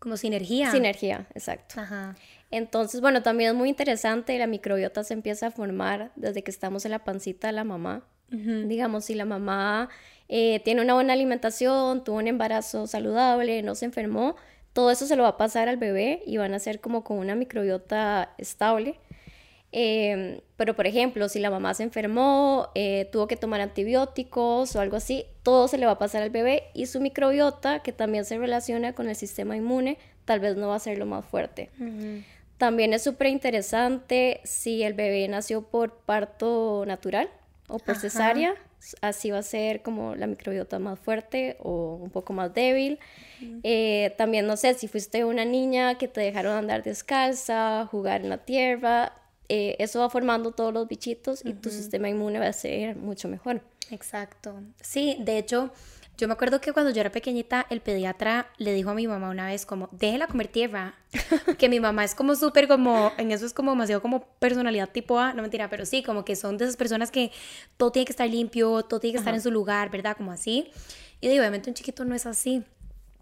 Como 0.00 0.18
sinergia. 0.18 0.70
Sinergia, 0.70 1.26
exacto. 1.34 1.80
Ajá. 1.80 2.14
Entonces, 2.50 3.00
bueno, 3.00 3.22
también 3.22 3.52
es 3.52 3.56
muy 3.56 3.70
interesante, 3.70 4.36
la 4.36 4.46
microbiota 4.46 5.02
se 5.02 5.14
empieza 5.14 5.46
a 5.46 5.50
formar 5.50 6.12
desde 6.14 6.42
que 6.42 6.50
estamos 6.50 6.84
en 6.84 6.90
la 6.90 7.04
pancita 7.04 7.46
de 7.46 7.54
la 7.54 7.64
mamá. 7.64 8.04
Digamos, 8.32 9.04
si 9.04 9.14
la 9.14 9.26
mamá 9.26 9.90
eh, 10.28 10.60
tiene 10.64 10.80
una 10.80 10.94
buena 10.94 11.12
alimentación, 11.12 12.02
tuvo 12.02 12.16
un 12.16 12.26
embarazo 12.26 12.86
saludable, 12.86 13.62
no 13.62 13.74
se 13.74 13.84
enfermó, 13.84 14.36
todo 14.72 14.90
eso 14.90 15.06
se 15.06 15.16
lo 15.16 15.24
va 15.24 15.30
a 15.30 15.36
pasar 15.36 15.68
al 15.68 15.76
bebé 15.76 16.22
y 16.26 16.38
van 16.38 16.54
a 16.54 16.58
ser 16.58 16.80
como 16.80 17.04
con 17.04 17.18
una 17.18 17.34
microbiota 17.34 18.34
estable. 18.38 18.96
Em, 19.70 20.40
pero, 20.56 20.74
por 20.76 20.86
ejemplo, 20.86 21.28
si 21.28 21.38
la 21.40 21.50
mamá 21.50 21.74
se 21.74 21.82
enfermó, 21.82 22.68
eh, 22.74 23.08
tuvo 23.12 23.26
que 23.26 23.36
tomar 23.36 23.60
antibióticos 23.60 24.74
o 24.76 24.80
algo 24.80 24.96
así, 24.96 25.24
todo 25.42 25.68
se 25.68 25.78
le 25.78 25.86
va 25.86 25.92
a 25.92 25.98
pasar 25.98 26.22
al 26.22 26.30
bebé 26.30 26.64
y 26.74 26.86
su 26.86 27.00
microbiota, 27.00 27.80
que 27.80 27.92
también 27.92 28.24
se 28.24 28.38
relaciona 28.38 28.94
con 28.94 29.08
el 29.08 29.16
sistema 29.16 29.56
inmune, 29.56 29.98
tal 30.24 30.40
vez 30.40 30.56
no 30.56 30.68
va 30.68 30.76
a 30.76 30.78
ser 30.78 30.98
lo 30.98 31.06
más 31.06 31.24
fuerte. 31.24 31.70
También 32.58 32.92
es 32.92 33.02
súper 33.02 33.28
interesante 33.28 34.40
si 34.44 34.82
el 34.82 34.94
bebé 34.94 35.26
nació 35.26 35.62
por 35.62 35.96
parto 36.00 36.84
natural, 36.86 37.28
o 37.72 37.78
por 37.78 37.96
cesárea, 37.96 38.54
así 39.00 39.30
va 39.30 39.38
a 39.38 39.42
ser 39.42 39.82
como 39.82 40.14
la 40.14 40.26
microbiota 40.26 40.78
más 40.78 40.98
fuerte 40.98 41.56
o 41.60 41.94
un 41.94 42.10
poco 42.10 42.32
más 42.34 42.52
débil. 42.52 42.98
Eh, 43.62 44.14
también, 44.18 44.46
no 44.46 44.56
sé, 44.56 44.74
si 44.74 44.88
fuiste 44.88 45.24
una 45.24 45.44
niña 45.44 45.96
que 45.96 46.06
te 46.06 46.20
dejaron 46.20 46.52
andar 46.52 46.82
descalza, 46.82 47.86
jugar 47.90 48.20
en 48.20 48.28
la 48.28 48.38
tierra, 48.38 49.14
eh, 49.48 49.76
eso 49.78 50.00
va 50.00 50.10
formando 50.10 50.52
todos 50.52 50.72
los 50.72 50.86
bichitos 50.86 51.44
y 51.44 51.54
tu 51.54 51.70
sistema 51.70 52.08
inmune 52.08 52.38
va 52.38 52.46
a 52.46 52.52
ser 52.52 52.96
mucho 52.96 53.28
mejor. 53.28 53.62
Exacto. 53.90 54.60
Sí, 54.80 55.16
de 55.20 55.38
hecho, 55.38 55.72
yo 56.18 56.28
me 56.28 56.34
acuerdo 56.34 56.60
que 56.60 56.72
cuando 56.72 56.90
yo 56.92 57.00
era 57.00 57.10
pequeñita, 57.10 57.66
el 57.70 57.80
pediatra 57.80 58.50
le 58.58 58.72
dijo 58.72 58.90
a 58.90 58.94
mi 58.94 59.06
mamá 59.06 59.30
una 59.30 59.46
vez 59.46 59.66
como, 59.66 59.88
déjela 59.92 60.26
comer 60.26 60.48
tierra, 60.48 60.94
que 61.58 61.68
mi 61.68 61.80
mamá 61.80 62.04
es 62.04 62.14
como 62.14 62.34
súper 62.34 62.68
como, 62.68 63.12
en 63.16 63.32
eso 63.32 63.46
es 63.46 63.52
como 63.52 63.72
demasiado 63.72 64.02
como 64.02 64.26
personalidad 64.38 64.90
tipo 64.90 65.18
A, 65.18 65.32
no 65.32 65.42
mentira, 65.42 65.68
pero 65.68 65.86
sí, 65.86 66.02
como 66.02 66.24
que 66.24 66.36
son 66.36 66.58
de 66.58 66.64
esas 66.64 66.76
personas 66.76 67.10
que 67.10 67.32
todo 67.76 67.92
tiene 67.92 68.04
que 68.06 68.12
estar 68.12 68.28
limpio, 68.28 68.82
todo 68.82 69.00
tiene 69.00 69.12
que 69.14 69.18
estar 69.18 69.34
en 69.34 69.40
su 69.40 69.50
lugar, 69.50 69.90
¿verdad? 69.90 70.16
Como 70.16 70.32
así. 70.32 70.70
Y 71.20 71.28
digo, 71.28 71.40
obviamente 71.40 71.70
un 71.70 71.74
chiquito 71.74 72.04
no 72.04 72.14
es 72.14 72.26
así. 72.26 72.62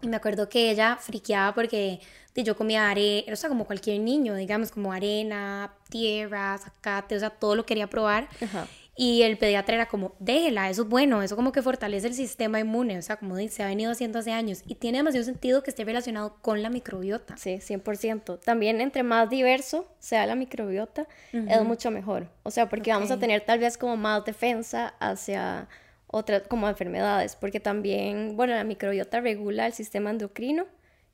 Y 0.01 0.07
me 0.07 0.17
acuerdo 0.17 0.49
que 0.49 0.71
ella 0.71 0.97
friqueaba 0.99 1.53
porque 1.53 2.01
yo 2.35 2.55
comía 2.55 2.89
arena, 2.89 3.33
o 3.33 3.35
sea, 3.35 3.49
como 3.49 3.65
cualquier 3.65 3.99
niño, 3.99 4.35
digamos, 4.35 4.71
como 4.71 4.91
arena, 4.91 5.73
tierra, 5.89 6.57
zacate, 6.57 7.15
o 7.15 7.19
sea, 7.19 7.29
todo 7.29 7.55
lo 7.55 7.65
quería 7.65 7.87
probar. 7.87 8.27
Y 8.95 9.21
el 9.21 9.37
pediatra 9.37 9.75
era 9.75 9.85
como, 9.87 10.15
déjela, 10.19 10.69
eso 10.69 10.83
es 10.83 10.89
bueno, 10.89 11.23
eso 11.23 11.37
como 11.37 11.53
que 11.53 11.61
fortalece 11.61 12.07
el 12.07 12.13
sistema 12.13 12.59
inmune, 12.59 12.97
o 12.97 13.01
sea, 13.01 13.15
como 13.15 13.37
se 13.37 13.63
ha 13.63 13.67
venido 13.67 13.91
haciendo 13.91 14.19
hace 14.19 14.33
años. 14.33 14.63
Y 14.65 14.75
tiene 14.75 14.97
demasiado 14.97 15.23
sentido 15.23 15.63
que 15.63 15.69
esté 15.69 15.85
relacionado 15.85 16.35
con 16.41 16.61
la 16.61 16.69
microbiota. 16.69 17.37
Sí, 17.37 17.59
100%. 17.61 18.39
También 18.41 18.81
entre 18.81 19.03
más 19.03 19.29
diverso 19.29 19.87
sea 19.99 20.25
la 20.25 20.35
microbiota, 20.35 21.07
es 21.31 21.63
mucho 21.63 21.89
mejor. 21.89 22.27
O 22.43 22.51
sea, 22.51 22.67
porque 22.67 22.91
vamos 22.91 23.11
a 23.11 23.19
tener 23.19 23.41
tal 23.41 23.59
vez 23.59 23.77
como 23.77 23.95
más 23.95 24.25
defensa 24.25 24.93
hacia 24.99 25.69
otras 26.07 26.43
como 26.49 26.67
enfermedades, 26.67 27.37
porque 27.37 27.61
también, 27.61 28.35
bueno, 28.35 28.53
la 28.53 28.65
microbiota 28.65 29.21
regula 29.21 29.67
el 29.67 29.73
sistema 29.73 30.09
endocrino, 30.09 30.65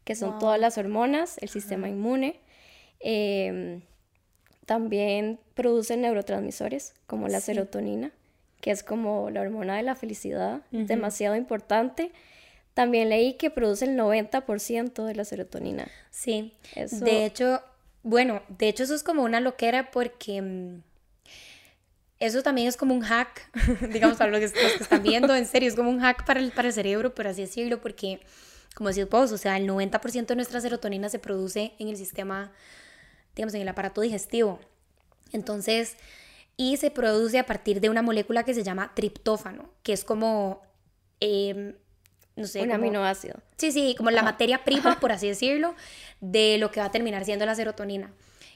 que 0.04 0.16
son 0.16 0.40
todas 0.40 0.60
las 0.60 0.80
hormonas, 0.80 1.38
el 1.40 1.50
sistema 1.50 1.88
inmune. 1.88 2.40
Eh, 3.00 3.82
también 4.68 5.40
producen 5.54 6.02
neurotransmisores 6.02 6.94
como 7.08 7.30
la 7.30 7.40
serotonina, 7.40 8.12
que 8.60 8.72
es 8.72 8.84
como 8.84 9.30
la 9.30 9.40
hormona 9.40 9.78
de 9.78 9.84
la 9.84 9.96
felicidad, 9.96 10.62
demasiado 10.72 11.38
importante. 11.38 12.12
También 12.74 13.08
leí 13.08 13.36
que 13.36 13.50
produce 13.50 13.86
el 13.86 13.98
90% 13.98 15.06
de 15.06 15.16
la 15.16 15.24
serotonina. 15.24 15.88
Sí, 16.12 16.54
de 16.76 17.26
hecho, 17.26 17.62
bueno, 18.04 18.42
de 18.50 18.68
hecho 18.68 18.84
eso 18.84 18.94
es 18.94 19.04
como 19.04 19.24
una 19.24 19.40
loquera 19.40 19.90
porque 19.90 20.42
mm, 20.42 20.82
eso 22.20 22.44
también 22.44 22.68
es 22.68 22.76
como 22.76 22.94
un 22.94 23.02
hack, 23.02 23.50
digamos, 23.94 24.18
para 24.18 24.32
los 24.32 24.52
que, 24.52 24.64
los 24.64 24.74
que, 24.74 24.84
están 24.84 25.02
viendo, 25.02 25.34
en 25.34 25.46
serio, 25.46 25.70
es 25.70 25.76
como 25.76 25.90
un 25.90 26.02
hack 26.02 26.26
para 26.26 26.42
el, 26.42 26.52
para 26.52 26.68
el 26.68 26.74
cerebro, 26.74 27.16
por 27.16 27.26
así 27.28 27.40
decirlo, 27.40 27.80
porque, 27.80 28.20
como 28.76 28.90
decís 28.90 29.10
vos, 29.10 29.32
o 29.32 29.38
sea, 29.38 29.56
el 29.56 29.66
90% 29.66 30.26
de 30.26 30.36
nuestra 30.36 30.60
serotonina 30.60 31.08
se 31.08 31.20
produce 31.20 31.72
en 31.80 31.88
el 31.88 31.96
sistema 31.96 32.52
digamos, 33.38 33.54
en 33.54 33.62
el 33.62 33.68
aparato 33.70 34.02
digestivo. 34.02 34.60
Entonces, 35.32 35.96
y 36.58 36.78
se 36.78 36.92
produce 36.92 37.40
a 37.40 37.46
partir 37.46 37.80
de 37.80 37.90
una 37.90 38.02
molécula 38.02 38.44
que 38.44 38.54
se 38.54 38.64
llama 38.64 38.92
triptófano, 38.96 39.70
que 39.84 39.94
es 39.94 40.04
como, 40.04 40.62
em, 41.20 41.76
no 42.36 42.48
sé. 42.48 42.62
Un 42.62 42.72
aminoácido. 42.72 43.36
Sí, 43.58 43.72
sí, 43.72 43.96
como 43.96 44.12
la 44.12 44.24
materia 44.24 44.64
prima, 44.64 45.00
por 45.00 45.12
así 45.12 45.28
decirlo, 45.28 45.76
de 46.20 46.58
lo 46.58 46.72
que 46.72 46.80
va 46.80 46.88
a 46.88 46.92
terminar 46.92 47.24
siendo 47.24 47.46
la 47.46 47.56
serotonina. 47.56 48.12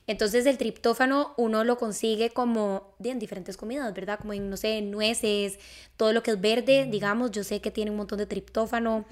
Entonces 0.07 0.47
el 0.47 0.57
triptófano 0.57 1.33
uno 1.37 1.63
lo 1.63 1.77
consigue 1.77 2.31
como 2.31 2.95
en 3.03 3.19
diferentes 3.19 3.55
comidas, 3.55 3.93
¿verdad? 3.93 4.19
Como 4.19 4.33
en, 4.33 4.49
no 4.49 4.57
sé, 4.57 4.81
nueces, 4.81 5.59
todo 5.95 6.11
lo 6.11 6.23
que 6.23 6.31
es 6.31 6.41
verde, 6.41 6.87
digamos, 6.89 7.31
yo 7.31 7.43
sé 7.43 7.61
que 7.61 7.69
tiene 7.69 7.91
un 7.91 7.97
montón 7.97 8.17
de 8.17 8.25
triptófano, 8.25 9.05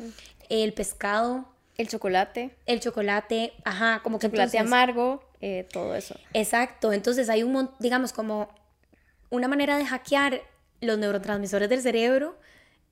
el 0.49 0.73
pescado. 0.73 1.45
El 1.77 1.87
chocolate. 1.87 2.55
El 2.65 2.79
chocolate, 2.79 3.53
ajá, 3.63 4.01
como 4.03 4.19
que... 4.19 4.27
Chocolate 4.27 4.57
amargo. 4.57 5.23
Eh, 5.41 5.67
todo 5.71 5.95
eso. 5.95 6.15
Exacto, 6.33 6.91
entonces 6.91 7.29
hay 7.29 7.43
un, 7.43 7.69
digamos, 7.79 8.13
como 8.13 8.49
una 9.29 9.47
manera 9.47 9.77
de 9.77 9.85
hackear 9.85 10.41
los 10.81 10.97
neurotransmisores 10.97 11.69
del 11.69 11.81
cerebro 11.81 12.37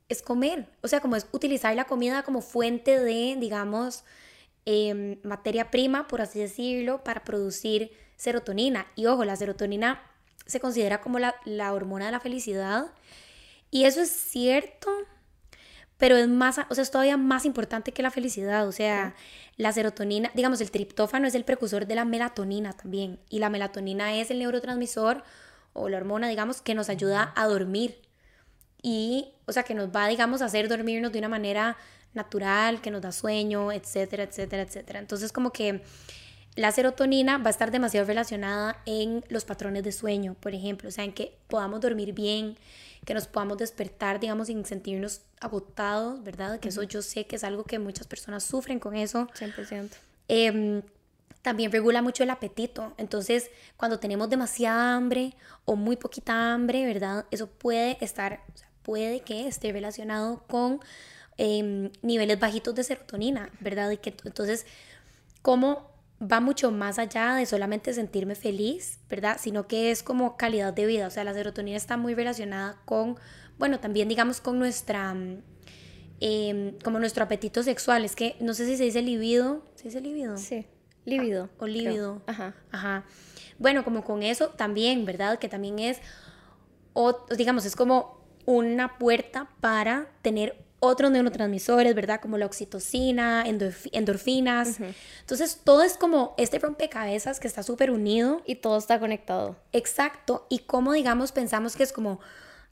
es 0.08 0.22
comer, 0.22 0.68
o 0.82 0.88
sea, 0.88 1.00
como 1.00 1.16
es 1.16 1.26
utilizar 1.32 1.74
la 1.76 1.84
comida 1.84 2.22
como 2.22 2.40
fuente 2.40 2.98
de, 2.98 3.36
digamos, 3.38 4.04
em, 4.64 5.18
materia 5.22 5.70
prima, 5.70 6.08
por 6.08 6.20
así 6.22 6.38
decirlo, 6.38 7.04
para 7.04 7.24
producir 7.24 7.92
serotonina. 8.16 8.86
Y 8.96 9.06
ojo, 9.06 9.24
la 9.24 9.36
serotonina 9.36 10.02
se 10.46 10.60
considera 10.60 11.00
como 11.00 11.18
la, 11.18 11.36
la 11.44 11.72
hormona 11.74 12.06
de 12.06 12.12
la 12.12 12.20
felicidad. 12.20 12.86
Y 13.70 13.84
eso 13.84 14.00
es 14.00 14.10
cierto, 14.10 14.90
pero 15.98 16.16
es 16.16 16.28
más, 16.28 16.58
o 16.70 16.74
sea, 16.74 16.82
es 16.82 16.90
todavía 16.90 17.16
más 17.16 17.44
importante 17.44 17.92
que 17.92 18.02
la 18.02 18.10
felicidad, 18.10 18.66
o 18.66 18.72
sea, 18.72 19.14
la 19.56 19.72
serotonina, 19.72 20.30
digamos, 20.34 20.60
el 20.60 20.70
triptófano 20.70 21.26
es 21.26 21.34
el 21.34 21.44
precursor 21.44 21.86
de 21.86 21.96
la 21.96 22.04
melatonina 22.04 22.72
también, 22.72 23.18
y 23.28 23.40
la 23.40 23.50
melatonina 23.50 24.14
es 24.14 24.30
el 24.30 24.38
neurotransmisor 24.38 25.24
o 25.72 25.88
la 25.88 25.98
hormona, 25.98 26.28
digamos, 26.28 26.62
que 26.62 26.74
nos 26.74 26.88
ayuda 26.88 27.32
a 27.36 27.46
dormir, 27.46 28.00
y, 28.80 29.32
o 29.46 29.52
sea, 29.52 29.64
que 29.64 29.74
nos 29.74 29.88
va, 29.88 30.06
digamos, 30.06 30.40
a 30.40 30.46
hacer 30.46 30.68
dormirnos 30.68 31.12
de 31.12 31.18
una 31.18 31.28
manera 31.28 31.76
natural, 32.14 32.80
que 32.80 32.90
nos 32.90 33.02
da 33.02 33.12
sueño, 33.12 33.72
etcétera, 33.72 34.22
etcétera, 34.22 34.62
etcétera. 34.62 34.98
Entonces, 35.00 35.32
como 35.32 35.50
que 35.52 35.82
la 36.54 36.72
serotonina 36.72 37.38
va 37.38 37.48
a 37.48 37.50
estar 37.50 37.70
demasiado 37.70 38.06
relacionada 38.06 38.82
en 38.86 39.24
los 39.28 39.44
patrones 39.44 39.82
de 39.82 39.92
sueño, 39.92 40.34
por 40.40 40.54
ejemplo, 40.54 40.88
o 40.88 40.92
sea, 40.92 41.04
en 41.04 41.12
que 41.12 41.36
podamos 41.48 41.80
dormir 41.80 42.12
bien, 42.12 42.56
que 43.04 43.14
nos 43.14 43.26
podamos 43.26 43.58
despertar, 43.58 44.20
digamos, 44.20 44.48
sin 44.48 44.64
sentirnos 44.64 45.22
agotados, 45.40 46.22
¿verdad? 46.22 46.60
Que 46.60 46.68
eso 46.68 46.82
yo 46.82 47.02
sé 47.02 47.26
que 47.26 47.36
es 47.36 47.44
algo 47.44 47.64
que 47.64 47.78
muchas 47.78 48.06
personas 48.06 48.44
sufren 48.44 48.78
con 48.78 48.94
eso. 48.94 49.28
100%. 49.34 49.90
Em, 50.28 50.82
también 51.42 51.72
regula 51.72 52.02
mucho 52.02 52.22
el 52.22 52.30
apetito. 52.30 52.94
Entonces, 52.98 53.50
cuando 53.76 53.98
tenemos 53.98 54.28
demasiada 54.28 54.96
hambre 54.96 55.34
o 55.64 55.76
muy 55.76 55.96
poquita 55.96 56.52
hambre, 56.52 56.84
¿verdad? 56.84 57.24
Eso 57.30 57.46
puede 57.46 57.96
estar, 58.04 58.40
puede 58.82 59.20
que 59.20 59.46
esté 59.48 59.72
relacionado 59.72 60.44
con 60.48 60.80
em, 61.38 61.90
niveles 62.02 62.38
bajitos 62.38 62.74
de 62.74 62.84
serotonina, 62.84 63.50
¿verdad? 63.60 63.90
Y 63.92 63.98
que 63.98 64.14
entonces, 64.24 64.66
¿cómo 65.40 65.97
va 66.20 66.40
mucho 66.40 66.70
más 66.70 66.98
allá 66.98 67.34
de 67.34 67.46
solamente 67.46 67.92
sentirme 67.92 68.34
feliz, 68.34 68.98
¿verdad? 69.08 69.36
Sino 69.40 69.68
que 69.68 69.90
es 69.90 70.02
como 70.02 70.36
calidad 70.36 70.72
de 70.72 70.86
vida. 70.86 71.06
O 71.06 71.10
sea, 71.10 71.24
la 71.24 71.34
serotonina 71.34 71.76
está 71.76 71.96
muy 71.96 72.14
relacionada 72.14 72.80
con, 72.84 73.16
bueno, 73.58 73.78
también 73.80 74.08
digamos 74.08 74.40
con 74.40 74.58
nuestra, 74.58 75.16
eh, 76.20 76.76
como 76.82 76.98
nuestro 76.98 77.24
apetito 77.24 77.62
sexual. 77.62 78.04
Es 78.04 78.16
que 78.16 78.36
no 78.40 78.54
sé 78.54 78.66
si 78.66 78.76
se 78.76 78.84
dice 78.84 79.02
libido. 79.02 79.64
¿Se 79.76 79.84
dice 79.84 80.00
libido? 80.00 80.36
Sí, 80.36 80.66
libido. 81.04 81.50
o 81.58 81.66
líbido. 81.66 82.22
Ajá. 82.26 82.54
Ajá. 82.72 83.04
Bueno, 83.58 83.84
como 83.84 84.04
con 84.04 84.22
eso 84.22 84.48
también, 84.50 85.04
¿verdad? 85.04 85.38
Que 85.38 85.48
también 85.48 85.78
es, 85.78 86.00
o, 86.92 87.26
digamos, 87.36 87.64
es 87.64 87.76
como 87.76 88.18
una 88.44 88.98
puerta 88.98 89.50
para 89.60 90.10
tener 90.22 90.67
otros 90.80 91.10
neurotransmisores, 91.10 91.94
¿verdad? 91.94 92.20
Como 92.20 92.38
la 92.38 92.46
oxitocina, 92.46 93.44
endorfinas. 93.46 94.78
Entonces, 95.20 95.60
todo 95.64 95.82
es 95.82 95.96
como 95.96 96.34
este 96.38 96.58
rompecabezas 96.58 97.40
que 97.40 97.48
está 97.48 97.62
súper 97.62 97.90
unido. 97.90 98.42
Y 98.46 98.56
todo 98.56 98.78
está 98.78 98.98
conectado. 99.00 99.56
Exacto. 99.72 100.46
Y 100.48 100.60
como, 100.60 100.92
digamos, 100.92 101.32
pensamos 101.32 101.76
que 101.76 101.82
es 101.82 101.92
como, 101.92 102.20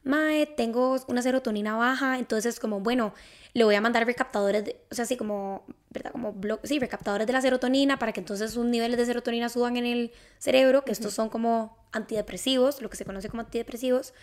Mae, 0.07 0.47
tengo 0.47 0.97
una 1.09 1.21
serotonina 1.21 1.77
baja, 1.77 2.17
entonces 2.19 2.61
como, 2.61 2.79
bueno, 2.79 3.13
le 3.55 3.65
voy 3.65 3.75
a 3.75 3.81
mandar 3.81 4.07
recaptadores, 4.07 4.65
de, 4.65 4.77
o 4.89 4.95
sea, 4.95 5.03
así 5.03 5.17
como, 5.17 5.65
¿verdad? 5.91 6.13
Como, 6.13 6.33
sí, 6.63 6.79
recaptadores 6.79 7.27
de 7.27 7.33
la 7.33 7.41
serotonina 7.41 7.99
para 7.99 8.13
que 8.13 8.21
entonces 8.21 8.53
sus 8.53 8.65
niveles 8.67 8.99
de 8.99 9.07
serotonina 9.07 9.49
suban 9.49 9.77
en 9.77 9.85
el 9.85 10.13
cerebro, 10.39 10.85
que 10.85 10.93
estos 10.93 11.13
son 11.13 11.29
como 11.29 11.77
antidepresivos, 11.91 12.81
lo 12.83 12.89
que 12.89 12.97
se 12.97 13.05
conoce 13.05 13.29
como 13.29 13.41
antidepresivos. 13.41 14.15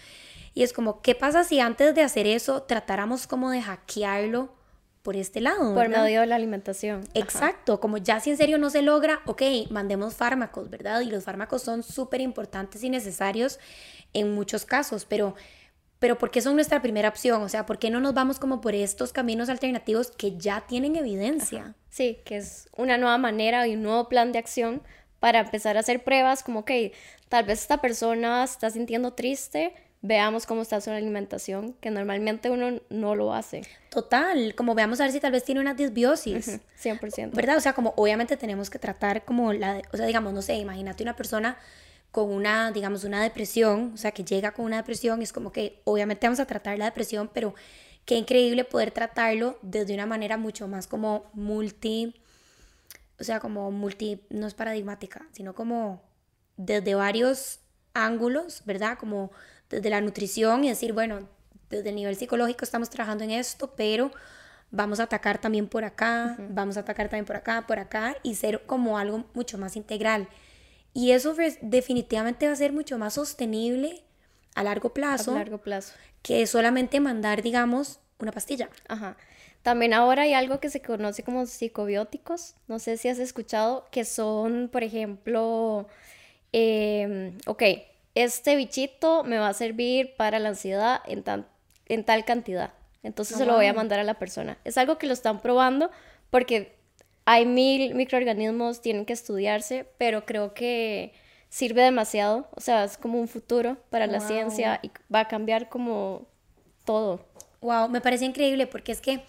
Y 0.53 0.63
es 0.63 0.73
como, 0.73 1.01
¿qué 1.01 1.15
pasa 1.15 1.43
si 1.43 1.59
antes 1.59 1.95
de 1.95 2.01
hacer 2.01 2.27
eso 2.27 2.63
tratáramos 2.63 3.27
como 3.27 3.49
de 3.49 3.61
hackearlo 3.61 4.53
por 5.01 5.15
este 5.15 5.41
lado? 5.41 5.73
Por 5.73 5.89
medio 5.89 6.21
de 6.21 6.27
la 6.27 6.35
alimentación. 6.35 7.03
Exacto, 7.13 7.79
como 7.79 7.97
ya 7.97 8.19
si 8.19 8.29
en 8.29 8.37
serio 8.37 8.57
no 8.57 8.69
se 8.69 8.81
logra, 8.81 9.21
ok, 9.25 9.41
mandemos 9.69 10.15
fármacos, 10.15 10.69
¿verdad? 10.69 11.01
Y 11.01 11.05
los 11.05 11.23
fármacos 11.23 11.63
son 11.63 11.83
súper 11.83 12.21
importantes 12.21 12.83
y 12.83 12.89
necesarios 12.89 13.59
en 14.13 14.33
muchos 14.33 14.65
casos, 14.65 15.05
pero 15.05 15.35
pero 16.03 16.17
¿por 16.17 16.31
qué 16.31 16.41
son 16.41 16.55
nuestra 16.55 16.81
primera 16.81 17.07
opción? 17.07 17.41
O 17.43 17.47
sea, 17.47 17.65
¿por 17.65 17.79
qué 17.79 17.89
no 17.89 18.01
nos 18.01 18.13
vamos 18.13 18.37
como 18.37 18.59
por 18.59 18.75
estos 18.75 19.13
caminos 19.13 19.47
alternativos 19.47 20.11
que 20.11 20.37
ya 20.37 20.59
tienen 20.67 20.97
evidencia? 20.97 21.75
Sí, 21.89 22.19
que 22.25 22.35
es 22.35 22.67
una 22.75 22.97
nueva 22.97 23.17
manera 23.17 23.65
y 23.67 23.75
un 23.75 23.83
nuevo 23.83 24.09
plan 24.09 24.33
de 24.33 24.39
acción 24.39 24.81
para 25.21 25.39
empezar 25.39 25.77
a 25.77 25.79
hacer 25.79 26.03
pruebas 26.03 26.43
como 26.43 26.65
que 26.65 26.91
tal 27.29 27.45
vez 27.45 27.61
esta 27.61 27.79
persona 27.79 28.43
está 28.43 28.69
sintiendo 28.69 29.13
triste, 29.13 29.73
veamos 30.03 30.45
cómo 30.45 30.61
está 30.61 30.81
su 30.81 30.91
alimentación, 30.91 31.73
que 31.79 31.89
normalmente 31.89 32.49
uno 32.49 32.81
no 32.89 33.15
lo 33.15 33.33
hace. 33.33 33.61
Total, 33.89 34.53
como 34.53 34.75
veamos 34.75 34.99
a 34.99 35.05
ver 35.05 35.13
si 35.13 35.21
tal 35.21 35.31
vez 35.31 35.45
tiene 35.45 35.61
una 35.61 35.73
disbiosis. 35.73 36.59
100%. 36.83 37.31
¿Verdad? 37.31 37.55
O 37.55 37.61
sea, 37.61 37.73
como 37.73 37.93
obviamente 37.95 38.35
tenemos 38.35 38.69
que 38.69 38.77
tratar 38.77 39.23
como 39.23 39.53
la, 39.53 39.81
o 39.93 39.97
sea, 39.97 40.05
digamos, 40.05 40.33
no 40.33 40.41
sé, 40.41 40.55
imagínate 40.55 41.03
una 41.03 41.15
persona 41.15 41.57
con 42.11 42.29
una, 42.29 42.71
digamos, 42.71 43.05
una 43.05 43.23
depresión, 43.23 43.91
o 43.93 43.97
sea, 43.97 44.11
que 44.11 44.25
llega 44.25 44.51
con 44.51 44.65
una 44.65 44.75
depresión, 44.75 45.21
es 45.21 45.31
como 45.31 45.53
que 45.53 45.81
obviamente 45.85 46.27
vamos 46.27 46.41
a 46.41 46.45
tratar 46.45 46.77
la 46.77 46.85
depresión, 46.85 47.31
pero 47.33 47.55
qué 48.03 48.15
increíble 48.15 48.65
poder 48.65 48.91
tratarlo 48.91 49.57
desde 49.61 49.93
una 49.93 50.05
manera 50.05 50.35
mucho 50.35 50.67
más 50.67 50.85
como 50.85 51.31
multi, 51.31 52.13
o 53.21 53.23
sea, 53.23 53.39
como 53.39 53.71
multi, 53.71 54.21
no 54.29 54.47
es 54.47 54.53
paradigmática, 54.53 55.25
sino 55.31 55.55
como 55.55 56.03
desde 56.57 56.93
varios 56.93 57.61
ángulos, 57.93 58.63
¿verdad? 58.65 58.97
Como 58.97 59.31
desde 59.73 59.89
la 59.89 60.01
nutrición 60.01 60.63
y 60.63 60.69
decir, 60.69 60.93
bueno, 60.93 61.27
desde 61.69 61.89
el 61.89 61.95
nivel 61.95 62.15
psicológico 62.15 62.63
estamos 62.63 62.89
trabajando 62.89 63.23
en 63.23 63.31
esto, 63.31 63.73
pero 63.75 64.11
vamos 64.71 64.99
a 64.99 65.03
atacar 65.03 65.39
también 65.39 65.67
por 65.67 65.83
acá, 65.83 66.37
vamos 66.49 66.77
a 66.77 66.81
atacar 66.81 67.09
también 67.09 67.25
por 67.25 67.35
acá, 67.35 67.65
por 67.67 67.79
acá, 67.79 68.15
y 68.23 68.35
ser 68.35 68.63
como 68.65 68.97
algo 68.97 69.25
mucho 69.33 69.57
más 69.57 69.75
integral. 69.75 70.27
Y 70.93 71.11
eso 71.11 71.35
definitivamente 71.61 72.47
va 72.47 72.53
a 72.53 72.55
ser 72.55 72.71
mucho 72.71 72.97
más 72.97 73.15
sostenible 73.15 74.03
a 74.55 74.63
largo 74.63 74.93
plazo. 74.93 75.31
A 75.31 75.39
largo 75.39 75.59
plazo. 75.59 75.93
Que 76.21 76.45
solamente 76.45 76.99
mandar, 76.99 77.41
digamos, 77.41 77.99
una 78.19 78.31
pastilla. 78.31 78.69
Ajá. 78.87 79.17
También 79.63 79.93
ahora 79.93 80.23
hay 80.23 80.33
algo 80.33 80.59
que 80.59 80.69
se 80.69 80.81
conoce 80.81 81.23
como 81.23 81.45
psicobióticos. 81.45 82.55
No 82.67 82.79
sé 82.79 82.97
si 82.97 83.07
has 83.07 83.19
escuchado, 83.19 83.87
que 83.91 84.05
son, 84.05 84.69
por 84.71 84.83
ejemplo, 84.83 85.87
eh, 86.51 87.33
ok, 87.47 87.63
este 88.15 88.55
bichito 88.55 89.23
me 89.23 89.37
va 89.37 89.49
a 89.49 89.53
servir 89.53 90.15
para 90.15 90.39
la 90.39 90.49
ansiedad 90.49 91.01
en, 91.05 91.23
en 91.87 92.03
tal 92.03 92.25
cantidad. 92.25 92.73
Entonces 93.01 93.37
se 93.37 93.45
lo 93.45 93.55
voy 93.55 93.65
a 93.65 93.73
mandar 93.73 93.99
a 93.99 94.03
la 94.03 94.13
persona. 94.13 94.57
Es 94.63 94.77
algo 94.77 94.97
que 94.97 95.07
lo 95.07 95.13
están 95.13 95.41
probando 95.41 95.91
porque 96.29 96.75
hay 97.25 97.45
mil 97.45 97.95
microorganismos, 97.95 98.81
tienen 98.81 99.05
que 99.05 99.13
estudiarse, 99.13 99.85
pero 99.97 100.25
creo 100.25 100.53
que 100.53 101.13
sirve 101.49 101.83
demasiado. 101.83 102.47
O 102.55 102.61
sea, 102.61 102.83
es 102.83 102.97
como 102.97 103.19
un 103.19 103.27
futuro 103.27 103.77
para 103.89 104.07
la 104.07 104.19
ciencia 104.19 104.79
y 104.81 104.91
va 105.13 105.21
a 105.21 105.27
cambiar 105.27 105.69
como 105.69 106.25
todo. 106.85 107.25
Wow, 107.61 107.89
me 107.89 108.01
parece 108.01 108.25
increíble 108.25 108.67
porque 108.67 108.91
es 108.91 109.01
que, 109.01 109.23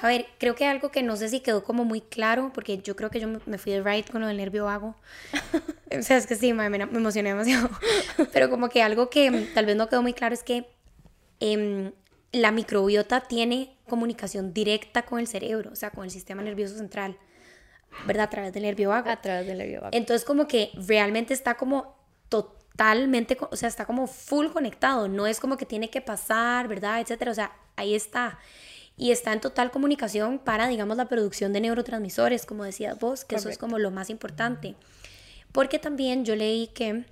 a 0.00 0.06
ver, 0.06 0.26
creo 0.38 0.54
que 0.54 0.64
algo 0.64 0.90
que 0.90 1.02
no 1.02 1.16
sé 1.16 1.28
si 1.28 1.40
quedó 1.40 1.64
como 1.64 1.84
muy 1.84 2.00
claro, 2.00 2.52
porque 2.54 2.78
yo 2.78 2.94
creo 2.94 3.10
que 3.10 3.18
yo 3.18 3.28
me 3.46 3.58
fui 3.58 3.72
de 3.72 3.82
right 3.82 4.08
con 4.08 4.20
lo 4.20 4.28
del 4.28 4.36
nervio 4.36 4.64
vago. 4.64 4.94
o 5.98 6.02
sea, 6.02 6.16
es 6.16 6.26
que 6.26 6.36
sí, 6.36 6.52
me, 6.52 6.66
emocioné 6.66 7.30
demasiado. 7.30 7.68
Pero 8.32 8.48
como 8.48 8.68
que 8.68 8.82
algo 8.82 9.10
que 9.10 9.48
tal 9.54 9.66
vez 9.66 9.76
no 9.76 9.88
quedó 9.88 10.02
muy 10.02 10.12
claro 10.12 10.34
es 10.34 10.44
que 10.44 10.68
em, 11.40 11.92
la 12.30 12.52
microbiota 12.52 13.22
tiene 13.22 13.76
comunicación 13.88 14.54
directa 14.54 15.02
con 15.02 15.18
el 15.18 15.26
cerebro, 15.26 15.72
o 15.72 15.76
sea, 15.76 15.90
con 15.90 16.04
el 16.04 16.10
sistema 16.12 16.42
nervioso 16.42 16.76
central, 16.76 17.16
¿verdad? 18.06 18.26
A 18.26 18.30
través 18.30 18.52
del 18.52 18.62
nervio 18.62 18.90
vago. 18.90 19.10
A 19.10 19.20
través 19.20 19.48
del 19.48 19.58
nervio 19.58 19.80
vago. 19.80 19.96
Entonces, 19.96 20.24
como 20.24 20.46
que 20.46 20.70
realmente 20.86 21.34
está 21.34 21.56
como 21.56 21.96
totalmente, 22.28 23.36
o 23.50 23.56
sea, 23.56 23.68
está 23.68 23.84
como 23.84 24.06
full 24.06 24.48
conectado, 24.48 25.08
no 25.08 25.26
es 25.26 25.40
como 25.40 25.56
que 25.56 25.66
tiene 25.66 25.90
que 25.90 26.00
pasar, 26.00 26.68
¿verdad? 26.68 27.00
Etcétera, 27.00 27.32
o 27.32 27.34
sea, 27.34 27.52
ahí 27.74 27.96
está. 27.96 28.38
Y 28.98 29.12
está 29.12 29.32
en 29.32 29.40
total 29.40 29.70
comunicación 29.70 30.40
para, 30.40 30.66
digamos, 30.68 30.96
la 30.96 31.08
producción 31.08 31.52
de 31.52 31.60
neurotransmisores, 31.60 32.44
como 32.44 32.64
decías 32.64 32.98
vos, 32.98 33.24
que 33.24 33.36
eso 33.36 33.48
es 33.48 33.56
como 33.56 33.78
lo 33.78 33.90
más 33.90 34.10
importante. 34.10 34.74
Porque 35.52 35.78
también 35.78 36.24
yo 36.24 36.34
leí 36.34 36.66
que, 36.66 37.04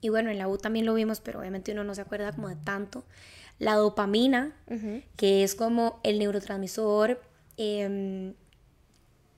y 0.00 0.08
bueno, 0.08 0.30
en 0.30 0.38
la 0.38 0.48
U 0.48 0.58
también 0.58 0.84
lo 0.84 0.94
vimos, 0.94 1.20
pero 1.20 1.38
obviamente 1.38 1.72
uno 1.72 1.84
no 1.84 1.94
se 1.94 2.00
acuerda 2.00 2.32
como 2.32 2.48
de 2.48 2.56
tanto, 2.56 3.04
la 3.58 3.74
dopamina, 3.76 4.54
que 5.16 5.44
es 5.44 5.54
como 5.54 6.00
el 6.02 6.18
neurotransmisor 6.18 7.22
em, 7.56 8.34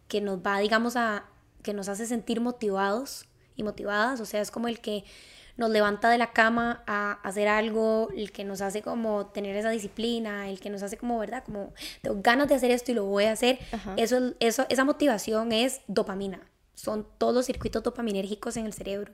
que 0.08 0.20
nos 0.20 0.38
va, 0.38 0.58
digamos, 0.58 0.96
a, 0.96 1.26
que 1.62 1.74
nos 1.74 1.88
hace 1.88 2.06
sentir 2.06 2.40
motivados 2.40 3.26
y 3.56 3.62
motivadas, 3.62 4.20
o 4.20 4.24
sea, 4.24 4.40
es 4.40 4.50
como 4.50 4.68
el 4.68 4.80
que 4.80 5.04
nos 5.58 5.68
levanta 5.70 6.08
de 6.08 6.16
la 6.16 6.32
cama 6.32 6.82
a 6.86 7.20
hacer 7.22 7.48
algo, 7.48 8.08
el 8.16 8.32
que 8.32 8.44
nos 8.44 8.62
hace 8.62 8.80
como 8.80 9.26
tener 9.26 9.54
esa 9.56 9.68
disciplina, 9.68 10.48
el 10.48 10.60
que 10.60 10.70
nos 10.70 10.82
hace 10.82 10.96
como, 10.96 11.18
¿verdad? 11.18 11.44
Como 11.44 11.74
tengo 12.00 12.16
ganas 12.22 12.48
de 12.48 12.54
hacer 12.54 12.70
esto 12.70 12.92
y 12.92 12.94
lo 12.94 13.04
voy 13.04 13.24
a 13.24 13.32
hacer. 13.32 13.58
Eso, 13.96 14.32
eso, 14.40 14.64
esa 14.70 14.84
motivación 14.84 15.52
es 15.52 15.82
dopamina. 15.86 16.40
Son 16.74 17.06
todos 17.18 17.34
los 17.34 17.44
circuitos 17.46 17.82
dopaminérgicos 17.82 18.56
en 18.56 18.64
el 18.64 18.72
cerebro. 18.72 19.12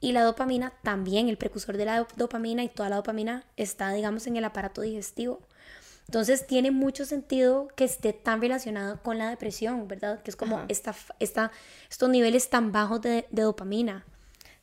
Y 0.00 0.12
la 0.12 0.22
dopamina 0.22 0.74
también, 0.82 1.28
el 1.28 1.38
precursor 1.38 1.76
de 1.76 1.84
la 1.86 2.06
dopamina 2.16 2.62
y 2.62 2.68
toda 2.68 2.88
la 2.88 2.96
dopamina 2.96 3.44
está, 3.56 3.92
digamos, 3.92 4.26
en 4.26 4.36
el 4.36 4.44
aparato 4.44 4.82
digestivo. 4.82 5.40
Entonces 6.08 6.46
tiene 6.46 6.70
mucho 6.70 7.04
sentido 7.04 7.68
que 7.76 7.84
esté 7.84 8.14
tan 8.14 8.40
relacionado 8.40 9.02
con 9.02 9.18
la 9.18 9.28
depresión, 9.28 9.86
¿verdad? 9.88 10.22
Que 10.22 10.30
es 10.30 10.36
como 10.36 10.64
esta, 10.68 10.94
esta, 11.18 11.52
estos 11.90 12.08
niveles 12.08 12.48
tan 12.48 12.72
bajos 12.72 13.02
de, 13.02 13.26
dopamina. 13.30 14.06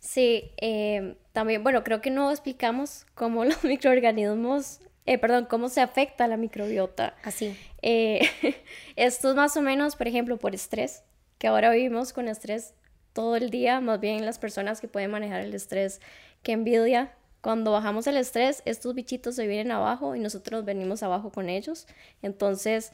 Sí, 0.06 0.52
eh, 0.58 1.16
también, 1.34 1.64
bueno, 1.64 1.84
creo 1.84 2.00
que 2.00 2.12
no 2.12 2.30
explicamos 2.30 3.08
cómo 3.16 3.44
los 3.46 3.64
microorganismos, 3.64 4.80
eh, 5.08 5.18
perdón, 5.18 5.48
cómo 5.50 5.68
se 5.68 5.82
afecta 5.82 6.28
la 6.28 6.38
microbiota. 6.38 7.16
Así. 7.24 7.58
Eh, 7.82 8.22
esto 8.96 9.32
es 9.32 9.36
más 9.36 9.58
o 9.58 9.62
menos, 9.62 9.96
por 9.96 10.08
ejemplo, 10.08 10.38
por 10.38 10.54
estrés, 10.54 11.04
que 11.40 11.48
ahora 11.48 11.72
vivimos 11.72 12.14
con 12.14 12.28
estrés 12.28 12.76
todo 13.14 13.36
el 13.36 13.50
día, 13.50 13.82
más 13.82 14.00
bien 14.00 14.26
las 14.26 14.38
personas 14.38 14.80
que 14.80 14.88
pueden 14.88 15.10
manejar 15.10 15.42
el 15.42 15.56
estrés, 15.56 16.02
que 16.44 16.52
envidia. 16.52 17.16
Cuando 17.42 17.72
bajamos 17.72 18.06
el 18.06 18.18
estrés, 18.18 18.62
estos 18.66 18.94
bichitos 18.94 19.36
se 19.36 19.48
vienen 19.48 19.72
abajo 19.72 20.16
y 20.16 20.20
nosotros 20.20 20.66
venimos 20.66 21.02
abajo 21.02 21.32
con 21.32 21.50
ellos. 21.50 21.88
Entonces, 22.22 22.92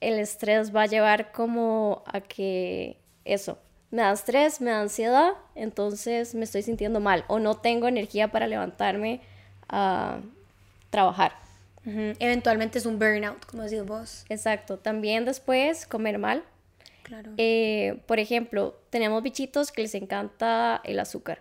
el 0.00 0.18
estrés 0.18 0.74
va 0.74 0.82
a 0.82 0.86
llevar 0.86 1.32
como 1.32 2.02
a 2.06 2.20
que 2.20 2.98
eso, 3.24 3.58
me 3.90 4.02
da 4.02 4.12
estrés, 4.12 4.60
me 4.60 4.70
da 4.70 4.80
ansiedad, 4.80 5.32
entonces 5.54 6.34
me 6.34 6.44
estoy 6.44 6.62
sintiendo 6.62 7.00
mal 7.00 7.24
o 7.28 7.38
no 7.38 7.56
tengo 7.56 7.88
energía 7.88 8.28
para 8.28 8.46
levantarme 8.46 9.20
a 9.68 10.20
trabajar. 10.90 11.32
Eventualmente 11.84 12.78
es 12.78 12.86
un 12.86 12.98
burnout, 12.98 13.46
como 13.46 13.62
decís 13.62 13.84
vos. 13.84 14.24
Exacto. 14.28 14.76
También 14.76 15.24
después 15.24 15.86
comer 15.86 16.18
mal, 16.18 16.42
eh, 17.36 18.02
por 18.06 18.18
ejemplo, 18.18 18.76
tenemos 18.90 19.22
bichitos 19.22 19.70
que 19.70 19.82
les 19.82 19.94
encanta 19.94 20.80
el 20.84 20.98
azúcar. 20.98 21.40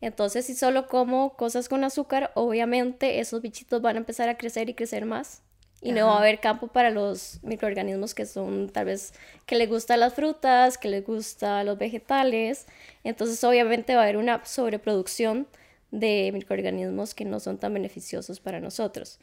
Entonces, 0.00 0.46
si 0.46 0.54
solo 0.54 0.88
como 0.88 1.34
cosas 1.36 1.68
con 1.68 1.84
azúcar, 1.84 2.30
obviamente 2.34 3.20
esos 3.20 3.40
bichitos 3.40 3.80
van 3.80 3.96
a 3.96 3.98
empezar 4.00 4.28
a 4.28 4.36
crecer 4.36 4.68
y 4.68 4.74
crecer 4.74 5.06
más. 5.06 5.42
Y 5.80 5.92
no 5.92 6.06
va 6.06 6.14
a 6.14 6.18
haber 6.18 6.40
campo 6.40 6.68
para 6.68 6.90
los 6.90 7.40
microorganismos 7.42 8.14
que 8.14 8.24
son 8.24 8.70
tal 8.70 8.86
vez 8.86 9.12
que 9.44 9.56
les 9.56 9.68
gustan 9.68 10.00
las 10.00 10.14
frutas, 10.14 10.78
que 10.78 10.88
les 10.88 11.04
gustan 11.04 11.66
los 11.66 11.76
vegetales. 11.76 12.66
Entonces, 13.02 13.44
obviamente 13.44 13.94
va 13.94 14.00
a 14.00 14.04
haber 14.04 14.16
una 14.16 14.44
sobreproducción 14.46 15.46
de 15.90 16.30
microorganismos 16.32 17.14
que 17.14 17.24
no 17.26 17.38
son 17.38 17.58
tan 17.58 17.74
beneficiosos 17.74 18.40
para 18.40 18.60
nosotros. 18.60 19.18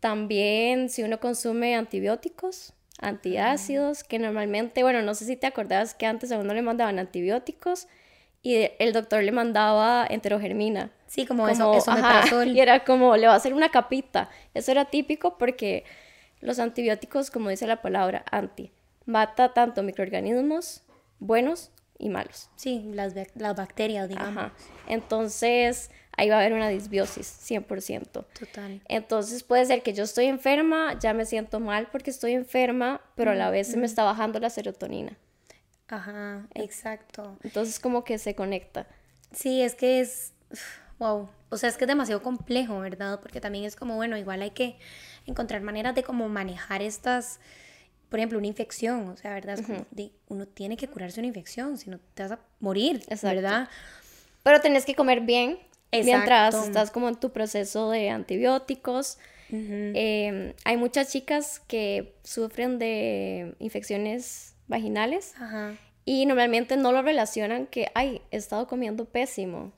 También, 0.00 0.90
si 0.90 1.02
uno 1.02 1.18
consume 1.18 1.74
antibióticos, 1.74 2.74
antiácidos, 3.00 4.04
que 4.04 4.18
normalmente, 4.18 4.82
bueno, 4.82 5.02
no 5.02 5.14
sé 5.14 5.24
si 5.24 5.36
te 5.36 5.46
acordabas 5.46 5.94
que 5.94 6.06
antes 6.06 6.30
a 6.30 6.38
uno 6.38 6.52
le 6.52 6.62
mandaban 6.62 6.98
antibióticos 6.98 7.88
y 8.42 8.70
el 8.78 8.92
doctor 8.92 9.22
le 9.22 9.32
mandaba 9.32 10.06
enterogermina. 10.08 10.90
Sí, 11.06 11.26
como, 11.26 11.48
eso, 11.48 11.74
eso 11.74 11.90
ajá, 11.90 12.24
Y 12.46 12.60
era 12.60 12.84
como, 12.84 13.16
le 13.16 13.26
va 13.26 13.34
a 13.34 13.36
hacer 13.36 13.52
una 13.52 13.70
capita. 13.70 14.30
Eso 14.54 14.70
era 14.70 14.86
típico 14.86 15.36
porque 15.36 15.84
los 16.40 16.58
antibióticos, 16.58 17.30
como 17.30 17.50
dice 17.50 17.66
la 17.66 17.82
palabra, 17.82 18.24
anti, 18.30 18.72
mata 19.04 19.52
tanto 19.52 19.82
microorganismos 19.82 20.82
buenos 21.18 21.70
y 21.98 22.08
malos. 22.08 22.48
Sí, 22.56 22.90
las, 22.94 23.14
las 23.34 23.56
bacterias, 23.56 24.08
digamos. 24.08 24.36
Ajá. 24.36 24.52
Entonces, 24.88 25.90
ahí 26.16 26.30
va 26.30 26.36
a 26.36 26.38
haber 26.38 26.54
una 26.54 26.68
disbiosis, 26.68 27.26
100%. 27.46 28.24
Total. 28.38 28.80
Entonces 28.88 29.42
puede 29.42 29.66
ser 29.66 29.82
que 29.82 29.92
yo 29.92 30.04
estoy 30.04 30.26
enferma, 30.26 30.98
ya 30.98 31.12
me 31.12 31.26
siento 31.26 31.60
mal 31.60 31.88
porque 31.92 32.10
estoy 32.10 32.32
enferma, 32.32 33.02
pero 33.16 33.32
a 33.32 33.34
la 33.34 33.50
vez 33.50 33.68
se 33.68 33.76
me 33.76 33.84
está 33.84 34.04
bajando 34.04 34.40
la 34.40 34.48
serotonina. 34.48 35.18
Ajá, 35.90 36.46
exacto. 36.54 37.36
Entonces 37.42 37.80
como 37.80 38.04
que 38.04 38.18
se 38.18 38.34
conecta. 38.34 38.86
Sí, 39.32 39.60
es 39.60 39.74
que 39.74 40.00
es, 40.00 40.32
wow, 40.98 41.28
o 41.50 41.56
sea, 41.56 41.68
es 41.68 41.76
que 41.76 41.84
es 41.84 41.88
demasiado 41.88 42.22
complejo, 42.22 42.78
¿verdad? 42.78 43.20
Porque 43.20 43.40
también 43.40 43.64
es 43.64 43.74
como, 43.74 43.96
bueno, 43.96 44.16
igual 44.16 44.40
hay 44.42 44.50
que 44.50 44.76
encontrar 45.26 45.62
maneras 45.62 45.94
de 45.94 46.04
como 46.04 46.28
manejar 46.28 46.80
estas, 46.80 47.40
por 48.08 48.20
ejemplo, 48.20 48.38
una 48.38 48.46
infección, 48.46 49.08
o 49.08 49.16
sea, 49.16 49.34
¿verdad? 49.34 49.58
Es 49.58 49.66
como, 49.66 49.84
uno 50.28 50.46
tiene 50.46 50.76
que 50.76 50.86
curarse 50.86 51.20
una 51.20 51.26
infección, 51.26 51.76
si 51.76 51.90
no 51.90 51.98
te 52.14 52.22
vas 52.22 52.32
a 52.32 52.38
morir, 52.60 53.04
¿verdad? 53.22 53.68
Pero 54.44 54.60
tenés 54.60 54.84
que 54.84 54.94
comer 54.94 55.20
bien, 55.22 55.58
mientras 55.92 56.54
estás 56.54 56.90
como 56.92 57.08
en 57.08 57.16
tu 57.16 57.30
proceso 57.30 57.90
de 57.90 58.10
antibióticos. 58.10 59.18
Em, 59.52 60.54
hay 60.64 60.76
muchas 60.76 61.10
chicas 61.10 61.60
que 61.66 62.14
sufren 62.22 62.78
de 62.78 63.56
infecciones 63.58 64.54
vaginales 64.70 65.34
y 66.06 66.24
normalmente 66.24 66.78
no 66.78 66.92
lo 66.92 67.02
relacionan 67.02 67.66
que, 67.66 67.90
ay, 67.94 68.22
he 68.30 68.38
estado 68.38 68.66
comiendo 68.66 69.04
pésimo. 69.04 69.72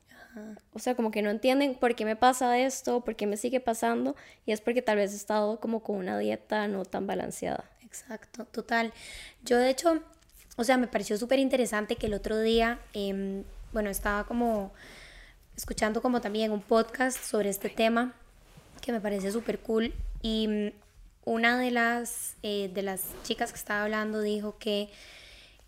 O 0.73 0.79
sea, 0.79 0.95
como 0.95 1.11
que 1.11 1.21
no 1.21 1.31
entienden 1.31 1.75
por 1.75 1.95
qué 1.95 2.07
me 2.07 2.17
pasa 2.17 2.59
esto, 2.59 3.03
por 3.05 3.17
qué 3.17 3.27
me 3.27 3.37
sigue 3.37 3.61
pasando, 3.61 4.17
y 4.47 4.53
es 4.53 4.63
porque 4.63 4.81
tal 4.81 4.97
vez 4.97 5.13
he 5.13 5.17
estado 5.17 5.61
como 5.61 5.83
con 5.83 5.97
una 5.97 6.19
dieta 6.19 6.69
no 6.69 6.85
tan 6.85 7.07
balanceada. 7.07 7.65
Exacto, 7.85 8.47
total. 8.47 8.95
Yo 9.45 9.59
de 9.59 9.69
hecho, 9.69 10.03
o 10.57 10.65
sea, 10.65 10.79
me 10.79 10.87
pareció 10.87 11.19
súper 11.19 11.39
interesante 11.39 11.97
que 11.97 12.07
el 12.07 12.15
otro 12.15 12.39
día, 12.41 12.79
em, 12.95 13.45
bueno, 13.73 13.91
estaba 13.91 14.25
como 14.25 14.73
escuchando 15.55 16.01
como 16.01 16.23
también 16.23 16.51
un 16.51 16.63
podcast 16.63 17.19
sobre 17.19 17.51
este 17.51 17.69
tema 17.69 18.15
que 18.81 18.93
me 18.93 19.01
parece 19.01 19.31
súper 19.31 19.59
cool 19.59 19.93
y 20.23 20.49
mm, 20.49 20.82
una 21.25 21.59
de 21.59 21.71
las, 21.71 22.37
eh, 22.43 22.71
de 22.73 22.83
las 22.83 23.03
chicas 23.23 23.53
que 23.53 23.59
estaba 23.59 23.85
hablando 23.85 24.21
dijo 24.21 24.59
que 24.59 24.91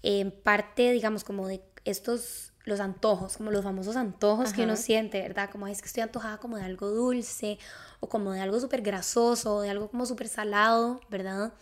en 0.02 0.30
parte, 0.30 0.92
digamos, 0.92 1.24
como 1.24 1.48
de 1.48 1.62
estos, 1.84 2.52
los 2.64 2.80
antojos, 2.80 3.36
como 3.36 3.50
los 3.50 3.62
famosos 3.62 3.96
antojos 3.96 4.52
que 4.52 4.62
uno 4.62 4.76
siente, 4.76 5.20
¿verdad? 5.20 5.50
Como 5.50 5.66
es 5.68 5.80
que 5.80 5.86
estoy 5.86 6.02
antojada 6.02 6.38
como 6.38 6.56
de 6.56 6.64
algo 6.64 6.88
dulce 6.88 7.58
o 8.00 8.08
como 8.08 8.32
de 8.32 8.40
algo 8.40 8.58
súper 8.58 8.82
grasoso, 8.82 9.60
de 9.60 9.70
algo 9.70 9.88
como 9.90 10.06
súper 10.06 10.28
salado, 10.28 11.00
¿verdad? 11.08 11.52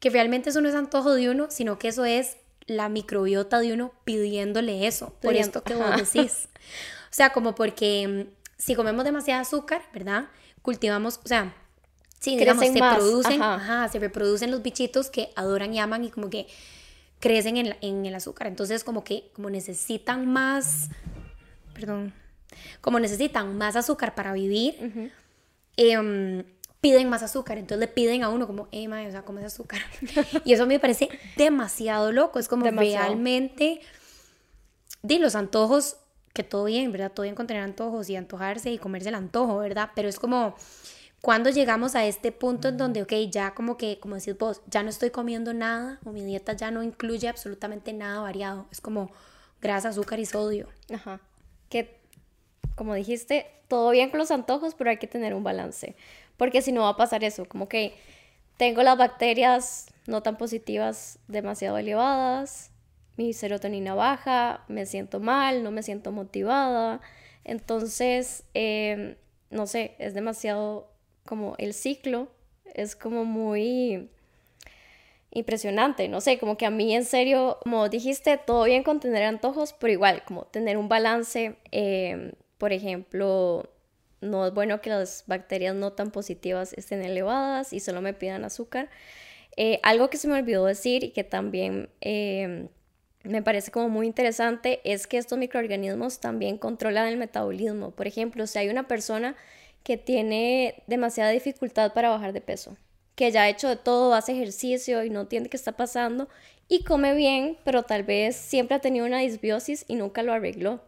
Que 0.00 0.10
realmente 0.10 0.50
eso 0.50 0.60
no 0.60 0.68
es 0.68 0.74
antojo 0.74 1.14
de 1.14 1.30
uno, 1.30 1.46
sino 1.50 1.78
que 1.78 1.88
eso 1.88 2.04
es 2.04 2.36
la 2.66 2.88
microbiota 2.88 3.60
de 3.60 3.72
uno 3.72 3.92
pidiéndole 4.04 4.86
eso, 4.86 5.14
por 5.20 5.34
esto 5.34 5.62
que 5.62 5.74
vos 5.74 5.96
decís. 5.96 6.48
O 7.06 7.14
sea, 7.16 7.32
como 7.32 7.54
porque 7.54 8.26
mm, 8.28 8.34
si 8.58 8.74
comemos 8.74 9.04
demasiado 9.04 9.40
azúcar, 9.40 9.82
¿verdad? 9.94 10.26
Cultivamos, 10.62 11.20
o 11.24 11.28
sea, 11.28 11.54
sí, 12.20 12.36
digamos, 12.36 12.66
se 12.66 12.78
producen, 12.78 13.42
ajá. 13.42 13.88
se 13.88 13.98
reproducen 13.98 14.50
los 14.50 14.62
bichitos 14.62 15.10
que 15.10 15.30
adoran 15.36 15.72
y 15.74 15.78
aman 15.78 16.04
y 16.04 16.10
como 16.10 16.30
que 16.30 16.46
crecen 17.20 17.56
en, 17.56 17.76
en 17.80 18.06
el 18.06 18.14
azúcar. 18.14 18.46
Entonces, 18.46 18.84
como 18.84 19.04
que 19.04 19.30
como 19.34 19.50
necesitan 19.50 20.26
más, 20.26 20.90
perdón, 21.74 22.12
como 22.80 23.00
necesitan 23.00 23.56
más 23.56 23.76
azúcar 23.76 24.14
para 24.14 24.32
vivir, 24.32 25.12
em, 25.76 26.44
piden 26.80 27.08
más 27.08 27.22
azúcar. 27.22 27.58
Entonces 27.58 27.80
le 27.80 27.92
piden 27.92 28.22
a 28.22 28.28
uno 28.28 28.46
como, 28.46 28.68
hey, 28.70 28.88
mae, 28.88 29.08
o 29.08 29.10
sea, 29.10 29.22
come 29.22 29.44
azúcar. 29.44 29.80
y 30.44 30.52
eso 30.52 30.66
me 30.66 30.78
parece 30.78 31.08
demasiado 31.36 32.12
loco. 32.12 32.38
Es 32.38 32.48
como 32.48 32.66
realmente, 32.66 33.80
de 35.02 35.18
los 35.18 35.34
antojos, 35.34 35.96
que 36.32 36.42
todo 36.42 36.64
bien, 36.64 36.92
¿verdad? 36.92 37.12
Todo 37.12 37.24
bien 37.24 37.34
con 37.34 37.46
tener 37.46 37.62
antojos 37.62 38.10
y 38.10 38.16
antojarse 38.16 38.70
y 38.70 38.78
comerse 38.78 39.08
el 39.08 39.14
antojo, 39.14 39.58
¿verdad? 39.58 39.90
Pero 39.94 40.08
es 40.08 40.18
como 40.18 40.54
cuando 41.20 41.50
llegamos 41.50 41.94
a 41.94 42.06
este 42.06 42.30
punto 42.32 42.68
en 42.68 42.76
donde, 42.76 43.02
ok, 43.02 43.12
ya 43.30 43.54
como 43.54 43.76
que, 43.76 43.98
como 43.98 44.14
decís 44.14 44.36
vos, 44.38 44.62
ya 44.66 44.82
no 44.82 44.90
estoy 44.90 45.10
comiendo 45.10 45.52
nada 45.54 45.98
o 46.04 46.12
mi 46.12 46.24
dieta 46.24 46.52
ya 46.52 46.70
no 46.70 46.82
incluye 46.82 47.28
absolutamente 47.28 47.92
nada 47.92 48.20
variado. 48.20 48.66
Es 48.70 48.80
como 48.80 49.10
grasa, 49.60 49.88
azúcar 49.88 50.20
y 50.20 50.26
sodio. 50.26 50.68
Ajá. 50.92 51.20
Que, 51.68 51.98
como 52.76 52.94
dijiste, 52.94 53.46
todo 53.68 53.90
bien 53.90 54.10
con 54.10 54.18
los 54.18 54.30
antojos, 54.30 54.74
pero 54.74 54.90
hay 54.90 54.98
que 54.98 55.06
tener 55.06 55.34
un 55.34 55.42
balance. 55.42 55.96
Porque 56.36 56.62
si 56.62 56.72
no 56.72 56.82
va 56.82 56.90
a 56.90 56.96
pasar 56.96 57.24
eso, 57.24 57.46
como 57.46 57.68
que 57.68 57.96
tengo 58.56 58.82
las 58.82 58.96
bacterias 58.96 59.86
no 60.06 60.22
tan 60.22 60.36
positivas 60.36 61.18
demasiado 61.26 61.78
elevadas, 61.78 62.70
mi 63.16 63.32
serotonina 63.32 63.94
baja, 63.94 64.64
me 64.68 64.86
siento 64.86 65.20
mal, 65.20 65.62
no 65.62 65.70
me 65.70 65.82
siento 65.82 66.12
motivada. 66.12 67.00
Entonces, 67.44 68.44
em, 68.54 69.16
no 69.50 69.66
sé, 69.66 69.94
es 69.98 70.14
demasiado 70.14 70.90
como 71.26 71.54
el 71.58 71.74
ciclo, 71.74 72.28
es 72.74 72.96
como 72.96 73.24
muy 73.24 74.08
impresionante, 75.30 76.08
no 76.08 76.20
sé, 76.20 76.38
como 76.38 76.56
que 76.56 76.64
a 76.64 76.70
mí 76.70 76.94
en 76.94 77.04
serio, 77.04 77.58
como 77.62 77.88
dijiste, 77.90 78.38
todo 78.38 78.64
bien 78.64 78.82
con 78.82 79.00
tener 79.00 79.22
antojos, 79.24 79.74
pero 79.74 79.92
igual, 79.92 80.22
como 80.24 80.44
tener 80.44 80.78
un 80.78 80.88
balance, 80.88 81.56
em, 81.72 82.32
por 82.56 82.72
ejemplo, 82.72 83.70
no 84.22 84.46
es 84.46 84.54
bueno 84.54 84.80
que 84.80 84.90
las 84.90 85.24
bacterias 85.26 85.74
no 85.74 85.92
tan 85.92 86.10
positivas 86.10 86.72
estén 86.72 87.02
elevadas 87.02 87.72
y 87.74 87.80
solo 87.80 88.00
me 88.00 88.14
pidan 88.14 88.44
azúcar. 88.44 88.88
Eh, 89.56 89.80
algo 89.82 90.10
que 90.10 90.16
se 90.18 90.28
me 90.28 90.38
olvidó 90.38 90.64
decir 90.66 91.04
y 91.04 91.10
que 91.10 91.24
también 91.24 91.90
em, 92.00 92.68
me 93.24 93.42
parece 93.42 93.70
como 93.70 93.88
muy 93.88 94.06
interesante 94.06 94.80
es 94.84 95.06
que 95.06 95.18
estos 95.18 95.38
microorganismos 95.38 96.20
también 96.20 96.58
controlan 96.58 97.08
el 97.08 97.16
metabolismo. 97.16 97.90
Por 97.90 98.06
ejemplo, 98.06 98.46
si 98.46 98.58
hay 98.58 98.68
una 98.68 98.86
persona 98.88 99.36
que 99.86 99.96
tiene 99.96 100.82
demasiada 100.88 101.30
dificultad 101.30 101.92
para 101.92 102.08
bajar 102.08 102.32
de 102.32 102.40
peso, 102.40 102.76
que 103.14 103.30
ya 103.30 103.44
ha 103.44 103.48
hecho 103.48 103.68
de 103.68 103.76
todo, 103.76 104.14
hace 104.14 104.32
ejercicio 104.32 105.04
y 105.04 105.10
no 105.10 105.20
entiende 105.20 105.48
qué 105.48 105.56
está 105.56 105.76
pasando 105.76 106.28
y 106.66 106.82
come 106.82 107.14
bien, 107.14 107.56
pero 107.62 107.84
tal 107.84 108.02
vez 108.02 108.34
siempre 108.34 108.74
ha 108.74 108.80
tenido 108.80 109.06
una 109.06 109.20
disbiosis 109.20 109.84
y 109.86 109.94
nunca 109.94 110.24
lo 110.24 110.32
arregló. 110.32 110.80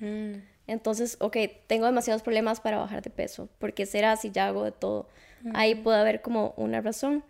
Mm. 0.00 0.34
Entonces, 0.66 1.16
ok, 1.20 1.38
tengo 1.66 1.86
demasiados 1.86 2.20
problemas 2.20 2.60
para 2.60 2.76
bajar 2.76 3.00
de 3.00 3.08
peso. 3.08 3.48
¿Por 3.58 3.72
qué 3.72 3.86
será 3.86 4.18
si 4.18 4.30
ya 4.30 4.48
hago 4.48 4.64
de 4.64 4.72
todo? 4.72 5.08
Ahí 5.54 5.74
puede 5.74 5.98
haber 5.98 6.20
como 6.20 6.52
una 6.58 6.82
razón. 6.82 7.24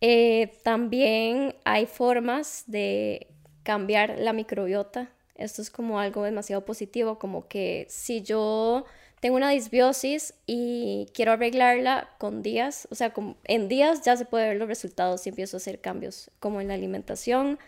Eh, 0.00 0.52
también 0.64 1.54
hay 1.64 1.86
formas 1.86 2.64
de 2.66 3.28
cambiar 3.62 4.18
la 4.18 4.32
microbiota. 4.32 5.10
Esto 5.36 5.62
es 5.62 5.70
como 5.70 6.00
algo 6.00 6.24
demasiado 6.24 6.64
positivo, 6.64 7.20
como 7.20 7.46
que 7.46 7.86
si 7.88 8.22
yo 8.22 8.84
tengo 9.20 9.36
una 9.36 9.50
disbiosis 9.50 10.34
y 10.46 11.06
quiero 11.12 11.32
arreglarla 11.32 12.08
con 12.18 12.42
días, 12.42 12.88
o 12.90 12.94
sea, 12.94 13.12
en 13.44 13.68
días 13.68 14.02
ya 14.02 14.16
se 14.16 14.24
puede 14.24 14.48
ver 14.48 14.56
los 14.56 14.68
resultados 14.68 15.20
si 15.20 15.28
empiezo 15.28 15.56
a 15.56 15.58
hacer 15.58 15.80
cambios, 15.80 16.30
como 16.40 16.60
en 16.60 16.68
la 16.68 16.74
alimentación, 16.74 17.58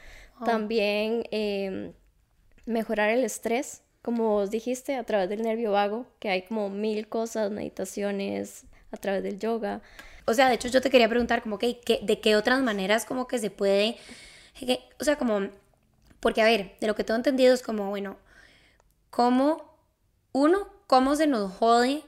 también 0.46 1.24
em, 1.30 1.92
mejorar 2.66 3.10
el 3.10 3.22
estrés, 3.22 3.82
como 4.00 4.36
os 4.36 4.50
dijiste, 4.50 4.96
a 4.96 5.04
través 5.04 5.28
del 5.28 5.42
nervio 5.42 5.72
vago, 5.72 6.06
que 6.18 6.30
hay 6.30 6.42
como 6.42 6.70
mil 6.70 7.06
cosas, 7.08 7.50
meditaciones, 7.52 8.64
a 8.90 8.96
través 8.96 9.22
del 9.22 9.38
yoga. 9.38 9.82
O 10.24 10.34
sea, 10.34 10.48
de 10.48 10.54
hecho 10.54 10.68
yo 10.68 10.80
te 10.80 10.90
quería 10.90 11.08
preguntar 11.08 11.42
como 11.42 11.58
que, 11.58 11.80
de 12.02 12.20
qué 12.20 12.34
otras 12.34 12.62
maneras 12.62 13.04
como 13.04 13.28
que 13.28 13.38
se 13.38 13.50
puede, 13.50 13.98
o 14.98 15.04
sea, 15.04 15.16
como, 15.16 15.48
porque 16.18 16.40
a 16.40 16.46
ver, 16.46 16.76
de 16.80 16.86
lo 16.86 16.94
que 16.94 17.04
tengo 17.04 17.18
entendido 17.18 17.52
es 17.52 17.62
como, 17.62 17.90
bueno, 17.90 18.16
cómo 19.10 19.76
uno 20.32 20.71
cómo 20.92 21.16
se 21.16 21.26
nos 21.26 21.50
jode 21.52 22.02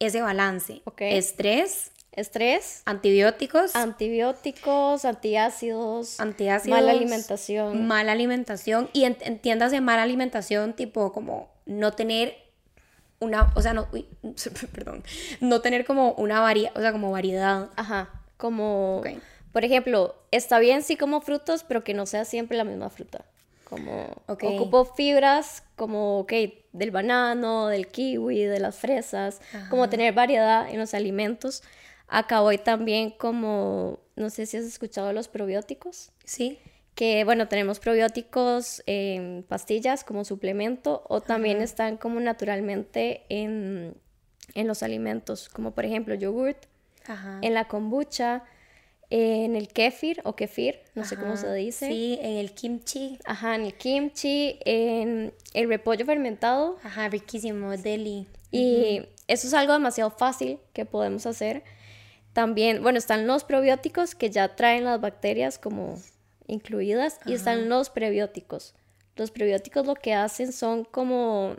ese 0.00 0.20
balance. 0.20 0.82
Estrés. 0.98 1.92
Estrés. 2.10 2.82
Antibióticos. 2.84 3.76
Antibióticos, 3.76 5.04
antiácidos. 5.04 6.18
Antiácidos. 6.18 6.80
Mala 6.80 6.90
alimentación. 6.90 7.86
Mala 7.86 8.10
alimentación. 8.10 8.90
Y 8.92 9.04
entiéndase 9.04 9.80
mala 9.80 10.02
alimentación, 10.02 10.72
tipo 10.72 11.12
como 11.12 11.48
no 11.64 11.92
tener 11.92 12.34
una, 13.20 13.52
o 13.54 13.62
sea, 13.62 13.72
no, 13.72 13.86
perdón, 14.72 15.04
no 15.38 15.60
tener 15.60 15.84
como 15.84 16.14
una 16.14 16.40
variedad, 16.40 16.72
o 16.76 16.80
sea, 16.80 16.90
como 16.90 17.12
variedad. 17.12 17.70
Ajá, 17.76 18.20
como, 18.36 19.04
por 19.52 19.64
ejemplo, 19.64 20.16
está 20.32 20.58
bien 20.58 20.82
si 20.82 20.96
como 20.96 21.20
frutos, 21.20 21.62
pero 21.62 21.84
que 21.84 21.94
no 21.94 22.04
sea 22.04 22.24
siempre 22.24 22.58
la 22.58 22.64
misma 22.64 22.90
fruta. 22.90 23.24
Como 23.64 24.22
ocupo 24.26 24.84
fibras 24.84 25.62
como, 25.76 26.20
ok, 26.20 26.32
del 26.72 26.90
banano, 26.90 27.68
del 27.68 27.88
kiwi, 27.88 28.44
de 28.44 28.60
las 28.60 28.76
fresas, 28.76 29.40
como 29.70 29.88
tener 29.88 30.14
variedad 30.14 30.68
en 30.68 30.78
los 30.78 30.94
alimentos. 30.94 31.62
Acá 32.08 32.40
voy 32.40 32.58
también 32.58 33.10
como, 33.10 34.00
no 34.16 34.30
sé 34.30 34.46
si 34.46 34.56
has 34.56 34.64
escuchado 34.64 35.12
los 35.12 35.28
probióticos. 35.28 36.12
Sí. 36.24 36.58
Que 36.94 37.24
bueno, 37.24 37.48
tenemos 37.48 37.80
probióticos 37.80 38.82
en 38.86 39.44
pastillas 39.48 40.04
como 40.04 40.24
suplemento 40.24 41.04
o 41.08 41.20
también 41.20 41.60
están 41.60 41.96
como 41.96 42.20
naturalmente 42.20 43.24
en, 43.28 43.96
en, 44.54 44.68
los 44.68 44.82
alimentos, 44.84 45.48
como 45.48 45.72
por 45.72 45.84
ejemplo 45.84 46.14
yogurt, 46.14 46.66
en 47.42 47.52
la 47.52 47.66
kombucha, 47.66 48.44
en 49.16 49.54
el 49.54 49.68
kefir 49.68 50.20
o 50.24 50.34
kefir, 50.34 50.80
no 50.96 51.04
sé 51.04 51.16
cómo 51.16 51.36
se 51.36 51.52
dice. 51.54 51.86
Sí, 51.86 52.18
en 52.20 52.32
el 52.32 52.52
kimchi. 52.52 53.20
Ajá, 53.24 53.54
en 53.54 53.62
el 53.62 53.74
kimchi, 53.74 54.58
en 54.64 55.32
el 55.52 55.68
repollo 55.68 56.04
fermentado. 56.04 56.78
Ajá, 56.82 57.08
riquísimo, 57.08 57.76
deli. 57.76 58.26
Y 58.50 59.02
eso 59.28 59.46
es 59.46 59.54
algo 59.54 59.72
demasiado 59.72 60.10
fácil 60.10 60.58
que 60.72 60.84
podemos 60.84 61.26
hacer. 61.26 61.62
También, 62.32 62.82
bueno, 62.82 62.98
están 62.98 63.28
los 63.28 63.44
probióticos 63.44 64.16
que 64.16 64.30
ya 64.30 64.56
traen 64.56 64.82
las 64.82 65.00
bacterias 65.00 65.60
como 65.60 65.96
incluidas 66.48 67.20
y 67.24 67.34
están 67.34 67.68
los 67.68 67.90
prebióticos. 67.90 68.74
Los 69.14 69.30
prebióticos 69.30 69.86
lo 69.86 69.94
que 69.94 70.14
hacen 70.14 70.52
son 70.52 70.82
como 70.84 71.54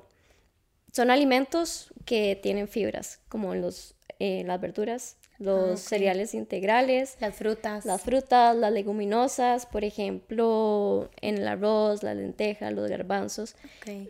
son 0.91 1.09
alimentos 1.09 1.93
que 2.03 2.37
tienen 2.41 2.67
fibras, 2.67 3.21
como 3.29 3.55
los, 3.55 3.95
eh, 4.19 4.43
las 4.45 4.59
verduras, 4.59 5.15
los 5.37 5.81
cereales 5.81 6.33
integrales, 6.33 7.17
las 7.19 7.35
frutas, 7.35 7.85
las 7.85 8.01
frutas, 8.01 8.55
las 8.55 8.71
leguminosas, 8.71 9.65
por 9.65 9.83
ejemplo, 9.83 11.09
en 11.21 11.37
el 11.37 11.47
arroz, 11.47 12.03
las 12.03 12.15
lentejas, 12.15 12.73
los 12.73 12.89
garbanzos. 12.89 13.55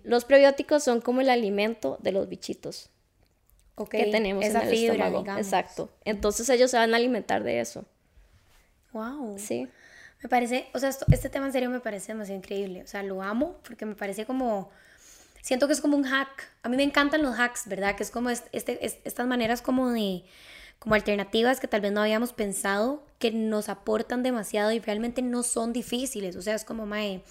Los 0.03 0.25
prebióticos 0.25 0.83
son 0.83 1.01
como 1.01 1.21
el 1.21 1.29
alimento 1.29 1.97
de 2.01 2.11
los 2.11 2.29
bichitos 2.29 2.89
que 3.89 4.05
tenemos 4.05 4.45
en 4.45 4.55
el 4.55 4.73
estómago. 4.73 5.25
Exacto. 5.38 5.89
Entonces 6.05 6.47
ellos 6.49 6.71
se 6.71 6.77
van 6.77 6.93
a 6.93 6.97
alimentar 6.97 7.43
de 7.43 7.59
eso. 7.59 7.85
Wow. 8.93 9.38
Sí. 9.38 9.67
Me 10.23 10.29
parece, 10.29 10.67
o 10.73 10.79
sea, 10.79 10.89
este 10.89 11.29
tema 11.29 11.47
en 11.47 11.51
serio 11.51 11.69
me 11.69 11.81
parece 11.81 12.13
demasiado 12.13 12.38
increíble. 12.38 12.83
O 12.83 12.88
sea, 12.88 13.03
lo 13.03 13.21
amo 13.21 13.57
porque 13.67 13.85
me 13.85 13.95
parece 13.95 14.25
como 14.25 14.69
siento 15.41 15.67
que 15.67 15.73
es 15.73 15.81
como 15.81 15.97
un 15.97 16.03
hack. 16.03 16.49
A 16.63 16.69
mí 16.69 16.77
me 16.77 16.83
encantan 16.83 17.21
los 17.21 17.38
hacks, 17.38 17.67
¿verdad? 17.67 17.95
Que 17.95 18.03
es 18.03 18.09
como 18.09 18.29
este, 18.29 18.79
estas 18.81 19.27
maneras 19.27 19.61
como 19.61 19.91
de 19.91 20.23
como 20.79 20.95
alternativas 20.95 21.59
que 21.59 21.67
tal 21.67 21.81
vez 21.81 21.91
no 21.91 22.01
habíamos 22.01 22.33
pensado 22.33 23.05
que 23.19 23.31
nos 23.31 23.69
aportan 23.69 24.23
demasiado 24.23 24.71
y 24.71 24.79
realmente 24.79 25.21
no 25.21 25.43
son 25.43 25.73
difíciles. 25.73 26.35
O 26.35 26.41
sea, 26.41 26.55
es 26.55 26.65
como 26.65 26.85
mae, 26.85 27.23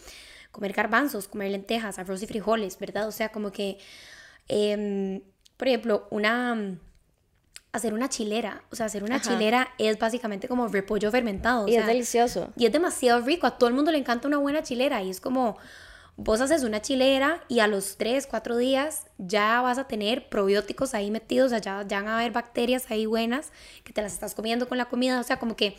comer 0.50 0.72
garbanzos, 0.72 1.28
comer 1.28 1.50
lentejas, 1.50 1.98
arroz 1.98 2.22
y 2.22 2.26
frijoles, 2.26 2.78
¿verdad? 2.78 3.06
O 3.06 3.12
sea, 3.12 3.30
como 3.30 3.52
que, 3.52 3.78
em, 4.48 5.20
por 5.56 5.68
ejemplo, 5.68 6.08
una 6.10 6.78
hacer 7.74 7.92
una 7.92 8.08
chilera. 8.08 8.62
O 8.70 8.76
sea, 8.76 8.86
hacer 8.86 9.02
una 9.02 9.20
chilera 9.20 9.68
es 9.78 9.98
básicamente 9.98 10.46
como 10.46 10.68
repollo 10.68 11.10
fermentado. 11.10 11.66
y 11.66 11.74
es 11.74 11.84
delicioso. 11.86 12.52
Y 12.56 12.66
es 12.66 12.72
demasiado 12.72 13.20
rico. 13.20 13.48
A 13.48 13.58
todo 13.58 13.68
el 13.68 13.74
mundo 13.74 13.90
le 13.90 13.98
encanta 13.98 14.28
una 14.28 14.38
buena 14.38 14.62
chilera. 14.62 15.02
Y 15.02 15.10
es 15.10 15.20
como, 15.20 15.58
Vos 16.16 16.40
haces 16.40 16.62
una 16.62 16.80
chilera 16.80 17.42
y 17.48 17.58
a 17.58 17.66
los 17.66 17.96
3, 17.96 18.28
4 18.28 18.56
días 18.56 19.06
ya 19.18 19.60
vas 19.60 19.78
a 19.78 19.88
tener 19.88 20.28
probióticos 20.28 20.94
ahí 20.94 21.10
metidos, 21.10 21.46
o 21.46 21.48
sea, 21.50 21.58
ya, 21.58 21.82
van 21.82 22.08
a 22.08 22.18
haber 22.18 22.30
bacterias 22.30 22.88
ahí 22.90 23.04
buenas 23.04 23.50
que 23.82 23.92
te 23.92 24.00
las 24.00 24.12
estás 24.12 24.34
comiendo 24.34 24.68
con 24.68 24.78
la 24.78 24.84
comida, 24.84 25.18
o 25.18 25.24
sea, 25.24 25.40
como 25.40 25.56
que 25.56 25.76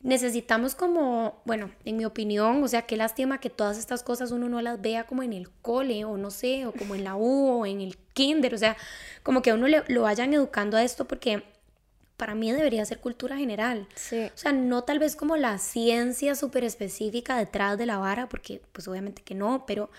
necesitamos 0.00 0.74
como, 0.74 1.42
bueno, 1.44 1.70
en 1.84 1.98
mi 1.98 2.06
opinión, 2.06 2.62
o 2.62 2.68
sea, 2.68 2.82
qué 2.82 2.96
lástima 2.96 3.40
que 3.40 3.50
todas 3.50 3.76
estas 3.76 4.02
cosas 4.02 4.30
uno 4.30 4.48
no 4.48 4.62
las 4.62 4.80
vea 4.80 5.04
como 5.04 5.22
en 5.22 5.34
el 5.34 5.50
cole 5.50 6.04
o 6.06 6.16
no 6.16 6.30
sé, 6.30 6.64
o 6.64 6.72
como 6.72 6.94
en 6.94 7.04
la 7.04 7.14
U 7.14 7.60
o 7.60 7.66
en 7.66 7.82
el 7.82 7.98
kinder, 8.14 8.54
o 8.54 8.58
sea, 8.58 8.76
como 9.22 9.42
que 9.42 9.50
a 9.50 9.54
uno 9.54 9.68
le, 9.68 9.84
lo 9.88 10.02
vayan 10.02 10.32
educando 10.32 10.78
a 10.78 10.82
esto 10.82 11.06
porque 11.06 11.42
para 12.16 12.34
mí 12.34 12.52
debería 12.52 12.84
ser 12.84 13.00
cultura 13.00 13.36
general. 13.36 13.88
Sí. 13.94 14.30
O 14.34 14.38
sea, 14.38 14.52
no 14.52 14.84
tal 14.84 14.98
vez 14.98 15.16
como 15.16 15.36
la 15.36 15.58
ciencia 15.58 16.34
súper 16.34 16.64
específica 16.64 17.36
detrás 17.36 17.78
de 17.78 17.86
la 17.86 17.98
vara, 17.98 18.28
porque 18.28 18.62
pues 18.72 18.86
obviamente 18.88 19.22
que 19.22 19.34
no, 19.34 19.64
pero 19.66 19.90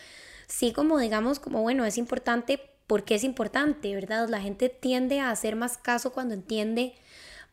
sí 0.47 0.71
como 0.73 0.99
digamos, 0.99 1.39
como 1.39 1.62
bueno, 1.62 1.86
es 1.86 1.97
importante 1.97 2.60
por 2.88 3.04
qué 3.04 3.15
es 3.15 3.23
importante, 3.23 3.93
¿verdad? 3.95 4.28
La 4.30 4.41
gente 4.41 4.69
tiende 4.69 5.19
a 5.19 5.32
hacer 5.32 5.56
más 5.56 5.78
caso 5.78 6.13
cuando 6.13 6.34
entiende 6.34 6.95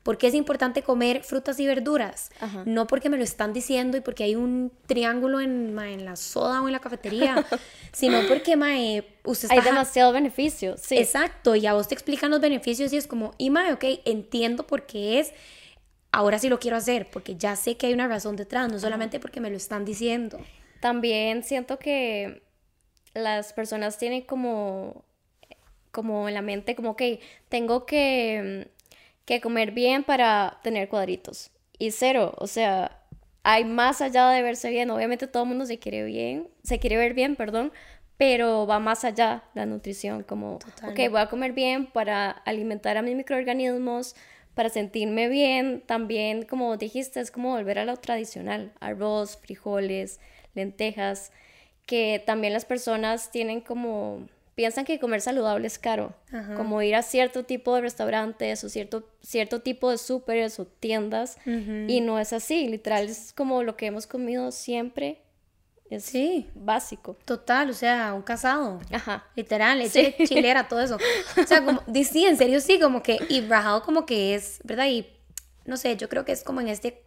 por 0.02 0.16
qué 0.16 0.28
es 0.28 0.34
importante 0.34 0.82
comer 0.82 1.22
frutas 1.22 1.60
y 1.60 1.66
verduras. 1.66 2.30
No 2.64 2.86
porque 2.86 3.10
me 3.10 3.18
lo 3.18 3.24
están 3.24 3.52
diciendo 3.52 3.96
y 3.96 4.00
porque 4.00 4.24
hay 4.24 4.34
un 4.34 4.72
triángulo 4.86 5.40
en, 5.40 5.78
en 5.78 6.04
la 6.04 6.16
soda 6.16 6.62
o 6.62 6.66
en 6.66 6.72
la 6.72 6.80
cafetería, 6.80 7.46
sino 7.92 8.20
porque 8.26 8.56
mae, 8.56 9.04
usted 9.24 9.48
Hay 9.50 9.60
demasiado 9.60 10.12
beneficio, 10.12 10.76
sí. 10.78 10.96
Exacto, 10.96 11.54
y 11.54 11.66
a 11.66 11.74
vos 11.74 11.88
te 11.88 11.94
explican 11.94 12.30
los 12.30 12.40
beneficios 12.40 12.92
y 12.92 12.96
es 12.96 13.06
como, 13.06 13.32
y 13.36 13.50
mae, 13.50 13.72
ok, 13.72 13.84
entiendo 14.06 14.66
por 14.66 14.86
qué 14.86 15.20
es, 15.20 15.32
ahora 16.12 16.38
sí 16.38 16.48
lo 16.48 16.58
quiero 16.58 16.76
hacer, 16.78 17.08
porque 17.10 17.36
ya 17.36 17.54
sé 17.54 17.76
que 17.76 17.86
hay 17.86 17.92
una 17.92 18.08
razón 18.08 18.36
detrás, 18.36 18.72
no 18.72 18.78
solamente 18.78 19.20
porque 19.20 19.40
me 19.40 19.50
lo 19.50 19.56
están 19.56 19.84
diciendo. 19.84 20.38
También 20.80 21.44
siento 21.44 21.78
que 21.78 22.42
las 23.12 23.52
personas 23.52 23.98
tienen 23.98 24.22
como 24.22 25.04
como 25.90 26.28
en 26.28 26.34
la 26.34 26.42
mente 26.42 26.76
como 26.76 26.94
que 26.94 27.18
tengo 27.48 27.84
que 27.84 28.70
que 29.30 29.40
comer 29.40 29.70
bien 29.70 30.02
para 30.02 30.58
tener 30.64 30.88
cuadritos. 30.88 31.52
Y 31.78 31.92
cero, 31.92 32.34
o 32.38 32.48
sea, 32.48 33.00
hay 33.44 33.64
más 33.64 34.00
allá 34.00 34.28
de 34.30 34.42
verse 34.42 34.70
bien. 34.70 34.90
Obviamente 34.90 35.28
todo 35.28 35.44
el 35.44 35.48
mundo 35.50 35.66
se 35.66 35.78
quiere 35.78 36.02
bien, 36.02 36.48
se 36.64 36.80
quiere 36.80 36.96
ver 36.96 37.14
bien, 37.14 37.36
perdón, 37.36 37.72
pero 38.16 38.66
va 38.66 38.80
más 38.80 39.04
allá 39.04 39.44
la 39.54 39.66
nutrición, 39.66 40.24
como, 40.24 40.56
ok, 40.56 40.98
voy 41.10 41.20
a 41.20 41.28
comer 41.28 41.52
bien 41.52 41.86
para 41.86 42.30
alimentar 42.30 42.96
a 42.96 43.02
mis 43.02 43.14
microorganismos, 43.14 44.16
para 44.56 44.68
sentirme 44.68 45.28
bien, 45.28 45.84
también, 45.86 46.42
como 46.42 46.76
dijiste, 46.76 47.20
es 47.20 47.30
como 47.30 47.50
volver 47.50 47.78
a 47.78 47.84
lo 47.84 47.96
tradicional, 47.98 48.72
arroz, 48.80 49.36
frijoles, 49.36 50.18
lentejas, 50.54 51.30
que 51.86 52.20
también 52.26 52.52
las 52.52 52.64
personas 52.64 53.30
tienen 53.30 53.60
como 53.60 54.26
piensan 54.60 54.84
que 54.84 55.00
comer 55.00 55.22
saludable 55.22 55.66
es 55.66 55.78
caro, 55.78 56.12
como 56.54 56.82
ir 56.82 56.94
a 56.94 57.00
cierto 57.00 57.44
tipo 57.44 57.74
de 57.74 57.80
restaurantes 57.80 58.62
o 58.62 58.68
cierto, 58.68 59.08
cierto 59.22 59.62
tipo 59.62 59.90
de 59.90 59.96
súperes 59.96 60.60
o 60.60 60.66
tiendas, 60.66 61.38
y 61.46 62.02
no 62.02 62.18
es 62.18 62.34
así, 62.34 62.68
literal, 62.68 63.06
es 63.06 63.32
como 63.32 63.62
lo 63.62 63.74
que 63.78 63.86
hemos 63.86 64.06
comido 64.06 64.52
siempre. 64.52 65.22
Es 65.88 66.04
sí. 66.04 66.50
básico. 66.54 67.16
Total, 67.24 67.70
o 67.70 67.72
sea, 67.72 68.12
un 68.12 68.20
casado. 68.20 68.80
Ajá. 68.92 69.26
Literal, 69.34 69.84
sí. 69.88 70.14
chilera, 70.24 70.68
todo 70.68 70.82
eso. 70.82 70.98
O 71.42 71.46
sea, 71.46 71.64
como, 71.64 71.82
sí, 72.04 72.26
en 72.26 72.36
serio 72.36 72.60
sí, 72.60 72.78
como 72.78 73.02
que, 73.02 73.18
y 73.30 73.40
rajado 73.40 73.82
como 73.82 74.04
que 74.04 74.34
es, 74.34 74.60
¿verdad? 74.62 74.88
Y 74.88 75.08
no 75.64 75.78
sé, 75.78 75.96
yo 75.96 76.10
creo 76.10 76.26
que 76.26 76.32
es 76.32 76.44
como 76.44 76.60
en 76.60 76.68
este 76.68 77.02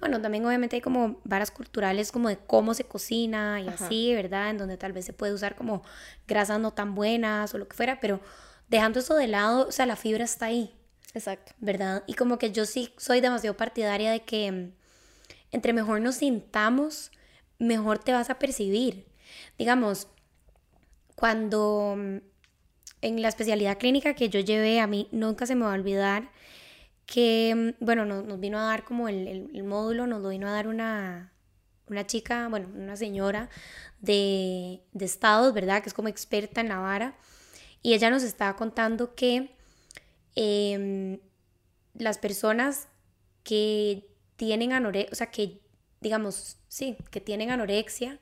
bueno, 0.00 0.20
también 0.20 0.44
obviamente 0.46 0.76
hay 0.76 0.82
como 0.82 1.20
varas 1.24 1.50
culturales 1.50 2.10
como 2.10 2.28
de 2.28 2.38
cómo 2.38 2.72
se 2.74 2.84
cocina 2.84 3.60
y 3.60 3.68
así, 3.68 4.14
¿verdad? 4.14 4.50
En 4.50 4.58
donde 4.58 4.78
tal 4.78 4.92
vez 4.92 5.04
se 5.04 5.12
puede 5.12 5.34
usar 5.34 5.54
como 5.54 5.82
grasas 6.26 6.58
no 6.58 6.72
tan 6.72 6.94
buenas 6.94 7.54
o 7.54 7.58
lo 7.58 7.68
que 7.68 7.76
fuera, 7.76 8.00
pero 8.00 8.20
dejando 8.68 9.00
eso 9.00 9.14
de 9.14 9.28
lado, 9.28 9.68
o 9.68 9.72
sea, 9.72 9.84
la 9.84 9.96
fibra 9.96 10.24
está 10.24 10.46
ahí. 10.46 10.74
Exacto. 11.12 11.52
¿Verdad? 11.58 12.02
Y 12.06 12.14
como 12.14 12.38
que 12.38 12.50
yo 12.50 12.64
sí 12.64 12.94
soy 12.96 13.20
demasiado 13.20 13.56
partidaria 13.56 14.10
de 14.10 14.20
que 14.22 14.50
mm, 14.50 14.72
entre 15.50 15.72
mejor 15.72 16.00
nos 16.00 16.16
sintamos, 16.16 17.10
mejor 17.58 17.98
te 17.98 18.12
vas 18.12 18.30
a 18.30 18.38
percibir. 18.38 19.06
Digamos, 19.58 20.08
cuando 21.14 21.94
mm, 21.98 22.16
en 23.02 23.22
la 23.22 23.28
especialidad 23.28 23.76
clínica 23.76 24.14
que 24.14 24.30
yo 24.30 24.40
llevé, 24.40 24.80
a 24.80 24.86
mí 24.86 25.08
nunca 25.12 25.44
se 25.44 25.54
me 25.54 25.64
va 25.64 25.72
a 25.72 25.74
olvidar 25.74 26.30
que, 27.10 27.74
mm, 27.80 27.84
bueno, 27.84 28.04
nos, 28.04 28.38
vino 28.38 28.58
a 28.58 28.62
dar 28.62 28.84
como 28.84 29.08
el, 29.08 29.64
módulo, 29.64 30.06
nos 30.06 30.22
lo 30.22 30.28
vino 30.28 30.46
a 30.48 30.52
dar 30.52 30.68
una, 30.68 31.32
una 31.88 32.06
chica, 32.06 32.48
bueno, 32.48 32.68
una 32.74 32.96
señora 32.96 33.50
de, 34.00 34.80
de, 34.92 35.04
estados, 35.04 35.52
¿verdad? 35.52 35.82
Que 35.82 35.88
es 35.88 35.94
como 35.94 36.08
experta 36.08 36.60
en 36.60 36.68
la 36.68 36.78
vara. 36.78 37.16
Y 37.82 37.94
ella 37.94 38.10
nos 38.10 38.22
estaba 38.22 38.56
contando 38.56 39.16
que 39.16 39.56
em, 40.36 41.18
las 41.94 42.18
personas 42.18 42.86
que 43.42 44.06
tienen 44.36 44.72
anorexia, 44.72 45.12
o 45.12 45.16
sea, 45.16 45.30
que, 45.32 45.60
digamos, 46.00 46.58
sí, 46.68 46.96
que 47.10 47.20
tienen 47.20 47.50
anorexia, 47.50 48.20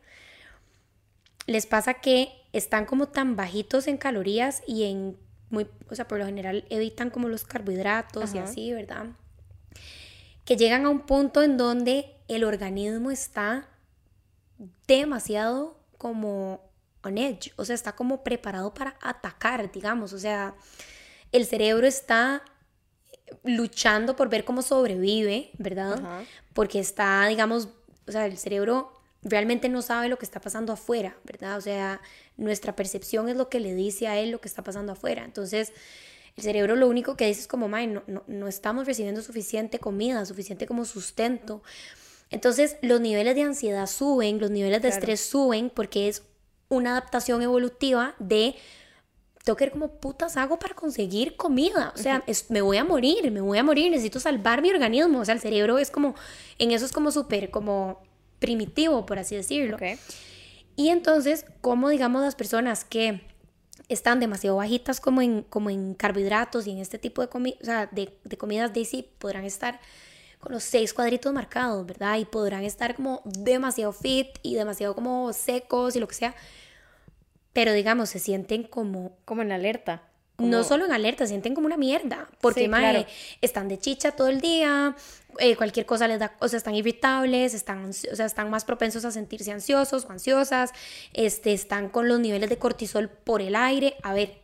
les 1.46 1.66
pasa 1.66 1.94
que 1.94 2.30
están 2.54 2.86
como 2.86 3.08
tan 3.08 3.36
bajitos 3.36 3.86
en 3.86 3.98
calorías 3.98 4.62
y 4.66 4.84
en 4.84 5.18
muy, 5.50 5.66
o 5.90 5.94
sea, 5.94 6.06
por 6.06 6.18
lo 6.18 6.26
general 6.26 6.64
evitan 6.70 7.10
como 7.10 7.28
los 7.28 7.44
carbohidratos 7.44 8.34
y 8.34 8.38
así, 8.38 8.72
¿verdad? 8.72 9.06
Que 10.44 10.56
llegan 10.56 10.86
a 10.86 10.90
un 10.90 11.00
punto 11.00 11.42
en 11.42 11.56
donde 11.56 12.16
el 12.28 12.44
organismo 12.44 13.10
está 13.10 13.68
demasiado 14.86 15.78
como 15.96 16.68
on 17.02 17.18
edge, 17.18 17.52
o 17.56 17.64
sea, 17.64 17.74
está 17.74 17.94
como 17.94 18.24
preparado 18.24 18.74
para 18.74 18.96
atacar, 19.00 19.70
digamos, 19.72 20.12
o 20.12 20.18
sea, 20.18 20.54
el 21.32 21.46
cerebro 21.46 21.86
está 21.86 22.42
luchando 23.44 24.16
por 24.16 24.28
ver 24.28 24.44
cómo 24.44 24.62
sobrevive, 24.62 25.50
¿verdad? 25.58 26.24
Porque 26.54 26.78
está, 26.78 27.26
digamos, 27.26 27.68
o 28.06 28.12
sea, 28.12 28.26
el 28.26 28.38
cerebro 28.38 28.92
realmente 29.22 29.68
no 29.68 29.82
sabe 29.82 30.08
lo 30.08 30.18
que 30.18 30.24
está 30.24 30.40
pasando 30.40 30.72
afuera, 30.72 31.16
¿verdad? 31.24 31.58
O 31.58 31.60
sea, 31.60 32.00
nuestra 32.38 32.74
percepción 32.74 33.28
es 33.28 33.36
lo 33.36 33.50
que 33.50 33.60
le 33.60 33.74
dice 33.74 34.08
a 34.08 34.18
él 34.18 34.30
lo 34.30 34.40
que 34.40 34.48
está 34.48 34.62
pasando 34.64 34.92
afuera. 34.92 35.24
Entonces, 35.24 35.72
el 36.36 36.44
cerebro 36.44 36.76
lo 36.76 36.88
único 36.88 37.16
que 37.16 37.26
dice 37.26 37.42
es 37.42 37.48
como, 37.48 37.68
no, 37.68 38.02
no, 38.26 38.48
estamos 38.48 38.86
recibiendo 38.86 39.20
suficiente 39.20 39.78
comida, 39.78 40.24
suficiente 40.24 40.66
como 40.66 40.84
sustento. 40.84 41.62
Entonces, 42.30 42.76
los 42.80 43.00
niveles 43.00 43.34
de 43.34 43.42
ansiedad 43.42 43.86
suben, 43.86 44.38
los 44.40 44.50
niveles 44.50 44.80
de 44.80 44.88
estrés 44.88 45.20
suben 45.20 45.70
porque 45.70 46.08
es 46.08 46.22
una 46.68 46.92
adaptación 46.92 47.42
evolutiva 47.42 48.14
de 48.18 48.54
tengo 49.44 49.56
que 49.56 49.64
ver 49.64 49.72
cómo 49.72 49.98
putas 49.98 50.36
hago 50.36 50.58
para 50.58 50.74
conseguir 50.74 51.34
comida. 51.34 51.92
O 51.94 51.98
sea, 51.98 52.22
me 52.50 52.60
voy 52.60 52.76
a 52.76 52.84
morir, 52.84 53.30
me 53.30 53.40
voy 53.40 53.56
a 53.56 53.64
morir, 53.64 53.90
necesito 53.90 54.20
salvar 54.20 54.60
mi 54.60 54.70
organismo. 54.70 55.20
O 55.20 55.24
sea, 55.24 55.32
el 55.32 55.40
cerebro 55.40 55.78
es 55.78 55.90
como, 55.90 56.14
en 56.58 56.70
eso 56.70 56.84
es 56.84 56.92
como 56.92 57.10
súper, 57.10 57.50
como 57.50 58.02
primitivo, 58.38 59.06
por 59.06 59.18
así 59.18 59.34
decirlo. 59.36 59.78
Y 60.78 60.90
entonces, 60.90 61.44
como 61.60 61.88
digamos 61.88 62.22
las 62.22 62.36
personas 62.36 62.84
que 62.84 63.20
están 63.88 64.20
demasiado 64.20 64.58
bajitas 64.58 65.00
como 65.00 65.20
en, 65.20 65.42
como 65.42 65.70
en 65.70 65.94
carbohidratos 65.94 66.68
y 66.68 66.70
en 66.70 66.78
este 66.78 66.98
tipo 66.98 67.20
de, 67.20 67.28
comi 67.28 67.58
o 67.60 67.64
sea, 67.64 67.86
de, 67.90 68.16
de 68.22 68.38
comidas 68.38 68.70
sí 68.86 69.10
podrán 69.18 69.44
estar 69.44 69.80
con 70.38 70.52
los 70.52 70.62
seis 70.62 70.94
cuadritos 70.94 71.32
marcados, 71.32 71.84
¿verdad? 71.84 72.18
Y 72.18 72.26
podrán 72.26 72.62
estar 72.62 72.94
como 72.94 73.22
demasiado 73.24 73.92
fit 73.92 74.28
y 74.44 74.54
demasiado 74.54 74.94
como 74.94 75.32
secos 75.32 75.96
y 75.96 75.98
lo 75.98 76.06
que 76.06 76.14
sea. 76.14 76.36
Pero 77.52 77.72
digamos, 77.72 78.10
se 78.10 78.20
sienten 78.20 78.62
como... 78.62 79.18
Como 79.24 79.42
en 79.42 79.50
alerta. 79.50 80.07
No 80.38 80.62
solo 80.62 80.84
en 80.84 80.92
alerta, 80.92 81.26
sienten 81.26 81.52
como 81.52 81.66
una 81.66 81.76
mierda. 81.76 82.28
Porque, 82.40 82.70
están 83.40 83.66
de 83.66 83.78
chicha 83.78 84.12
todo 84.12 84.28
el 84.28 84.40
día, 84.40 84.94
eh, 85.40 85.56
cualquier 85.56 85.84
cosa 85.84 86.06
les 86.06 86.20
da, 86.20 86.36
o 86.38 86.46
sea, 86.46 86.58
están 86.58 86.76
irritables, 86.76 87.54
están, 87.54 87.90
o 87.90 87.92
sea, 87.92 88.24
están 88.24 88.48
más 88.48 88.64
propensos 88.64 89.04
a 89.04 89.10
sentirse 89.10 89.50
ansiosos 89.50 90.04
o 90.04 90.12
ansiosas, 90.12 90.70
este, 91.12 91.52
están 91.52 91.88
con 91.88 92.06
los 92.06 92.20
niveles 92.20 92.48
de 92.48 92.56
cortisol 92.56 93.08
por 93.08 93.42
el 93.42 93.56
aire. 93.56 93.96
A 94.04 94.14
ver, 94.14 94.38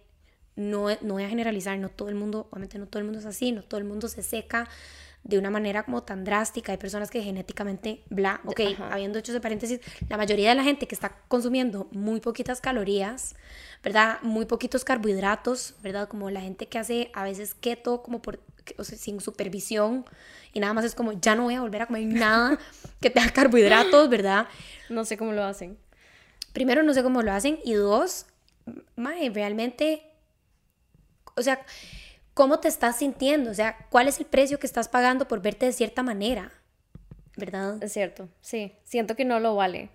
no, 0.57 0.89
no 1.01 1.15
voy 1.15 1.23
a 1.23 1.29
generalizar, 1.29 1.79
no 1.79 1.89
todo 1.91 2.09
el 2.09 2.17
mundo, 2.17 2.49
obviamente 2.51 2.77
no 2.79 2.87
todo 2.87 2.99
el 2.99 3.05
mundo 3.05 3.21
es 3.21 3.27
así, 3.27 3.53
no 3.53 3.63
todo 3.63 3.79
el 3.79 3.85
mundo 3.85 4.09
se 4.09 4.25
seca 4.25 4.69
de 5.25 5.39
una 5.39 5.51
manera 5.51 5.83
como 5.83 6.03
tan 6.03 6.23
drástica. 6.23 6.73
Hay 6.73 6.79
personas 6.79 7.11
que 7.11 7.23
genéticamente, 7.23 8.05
bla, 8.11 8.41
ok, 8.45 8.61
habiendo 8.91 9.19
hecho 9.19 9.33
ese 9.33 9.41
paréntesis, 9.41 9.81
la 10.09 10.19
mayoría 10.19 10.51
de 10.51 10.55
la 10.55 10.63
gente 10.63 10.87
que 10.87 10.95
está 10.95 11.17
consumiendo 11.29 11.89
muy 11.93 12.21
poquitas 12.21 12.61
calorías, 12.61 13.35
¿verdad? 13.83 14.19
Muy 14.23 14.45
poquitos 14.45 14.85
carbohidratos, 14.85 15.75
¿verdad? 15.83 16.09
Como 16.09 16.31
la 16.31 16.43
gente 16.43 16.67
que 16.67 16.79
hace 16.79 17.11
a 17.15 17.25
veces 17.25 17.55
keto 17.55 18.03
como 18.03 18.21
por, 18.21 18.41
o 18.77 18.85
sea, 18.85 18.99
sin 18.99 19.21
supervisión 19.21 20.05
y 20.53 20.61
nada 20.61 20.75
más 20.75 20.85
es 20.85 20.95
como, 20.95 21.13
ya 21.13 21.35
no 21.35 21.45
voy 21.45 21.55
a 21.55 21.63
volver 21.63 21.83
a 21.83 21.87
comer 21.87 22.05
nada 22.05 22.59
que 23.01 23.09
tenga 23.09 23.31
carbohidratos, 23.31 24.11
¿verdad? 24.11 24.47
No 24.91 25.07
sé 25.07 25.17
cómo 25.17 25.33
lo 25.33 25.43
hacen. 25.43 25.79
Primero, 26.53 26.83
no 26.83 26.93
sé 26.93 27.03
cómo 27.03 27.23
lo 27.23 27.33
hacen 27.33 27.59
y 27.65 27.73
dos, 27.73 28.27
mae, 28.95 29.31
realmente, 29.31 30.03
o 31.35 31.43
sea, 31.43 31.65
cómo 32.35 32.61
te 32.61 32.69
estás 32.69 32.99
sintiendo, 32.99 33.51
o 33.51 33.55
sea, 33.55 33.87
cuál 33.91 34.09
es 34.09 34.19
el 34.19 34.27
precio 34.27 34.59
que 34.59 34.67
estás 34.67 34.89
pagando 34.89 35.27
por 35.27 35.41
verte 35.41 35.67
de 35.67 35.73
cierta 35.73 36.03
manera, 36.03 36.53
¿verdad? 37.37 37.83
Es 37.83 37.93
cierto, 37.93 38.29
sí, 38.41 38.73
siento 38.85 39.17
que 39.17 39.25
no 39.25 39.41
lo 39.41 39.57
vale. 39.57 39.91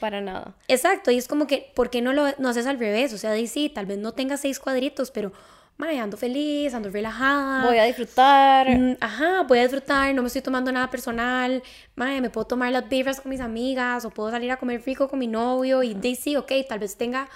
Para 0.00 0.20
nada. 0.20 0.54
Exacto, 0.68 1.10
y 1.10 1.18
es 1.18 1.26
como 1.26 1.46
que, 1.46 1.72
¿por 1.74 1.90
qué 1.90 2.02
no 2.02 2.12
lo 2.12 2.26
no 2.38 2.48
haces 2.48 2.66
al 2.66 2.78
revés? 2.78 3.12
O 3.12 3.18
sea, 3.18 3.32
di 3.32 3.46
sí, 3.46 3.68
tal 3.68 3.86
vez 3.86 3.98
no 3.98 4.12
tengas 4.12 4.40
seis 4.40 4.60
cuadritos, 4.60 5.10
pero 5.10 5.32
Mae, 5.78 6.00
ando 6.00 6.16
feliz, 6.16 6.74
ando 6.74 6.90
relajada. 6.90 7.64
Voy 7.64 7.78
a 7.78 7.84
disfrutar. 7.84 8.68
Mm, 8.68 8.96
ajá, 9.00 9.42
voy 9.44 9.60
a 9.60 9.62
disfrutar, 9.62 10.12
no 10.12 10.22
me 10.22 10.26
estoy 10.26 10.42
tomando 10.42 10.72
nada 10.72 10.90
personal. 10.90 11.62
Mae, 11.94 12.20
me 12.20 12.30
puedo 12.30 12.48
tomar 12.48 12.72
las 12.72 12.88
birras 12.88 13.20
con 13.20 13.30
mis 13.30 13.40
amigas 13.40 14.04
o 14.04 14.10
puedo 14.10 14.32
salir 14.32 14.50
a 14.50 14.56
comer 14.56 14.82
rico 14.84 15.08
con 15.08 15.20
mi 15.20 15.28
novio 15.28 15.84
y 15.84 15.94
di 15.94 16.16
sí, 16.16 16.34
ok, 16.34 16.50
tal 16.68 16.80
vez 16.80 16.96
tenga 16.96 17.28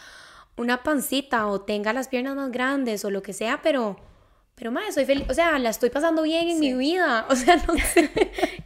una 0.56 0.82
pancita 0.82 1.46
o 1.46 1.60
tenga 1.60 1.92
las 1.92 2.08
piernas 2.08 2.34
más 2.34 2.50
grandes 2.50 3.04
o 3.04 3.10
lo 3.12 3.22
que 3.22 3.32
sea, 3.32 3.60
pero 3.62 3.96
pero 4.62 4.70
más, 4.70 4.94
soy 4.94 5.06
feliz, 5.06 5.26
o 5.28 5.34
sea, 5.34 5.58
la 5.58 5.70
estoy 5.70 5.90
pasando 5.90 6.22
bien 6.22 6.48
en 6.48 6.60
mi 6.60 6.72
vida, 6.72 7.26
o 7.30 7.34
sea, 7.34 7.56
no 7.56 7.74
sé. 7.74 8.08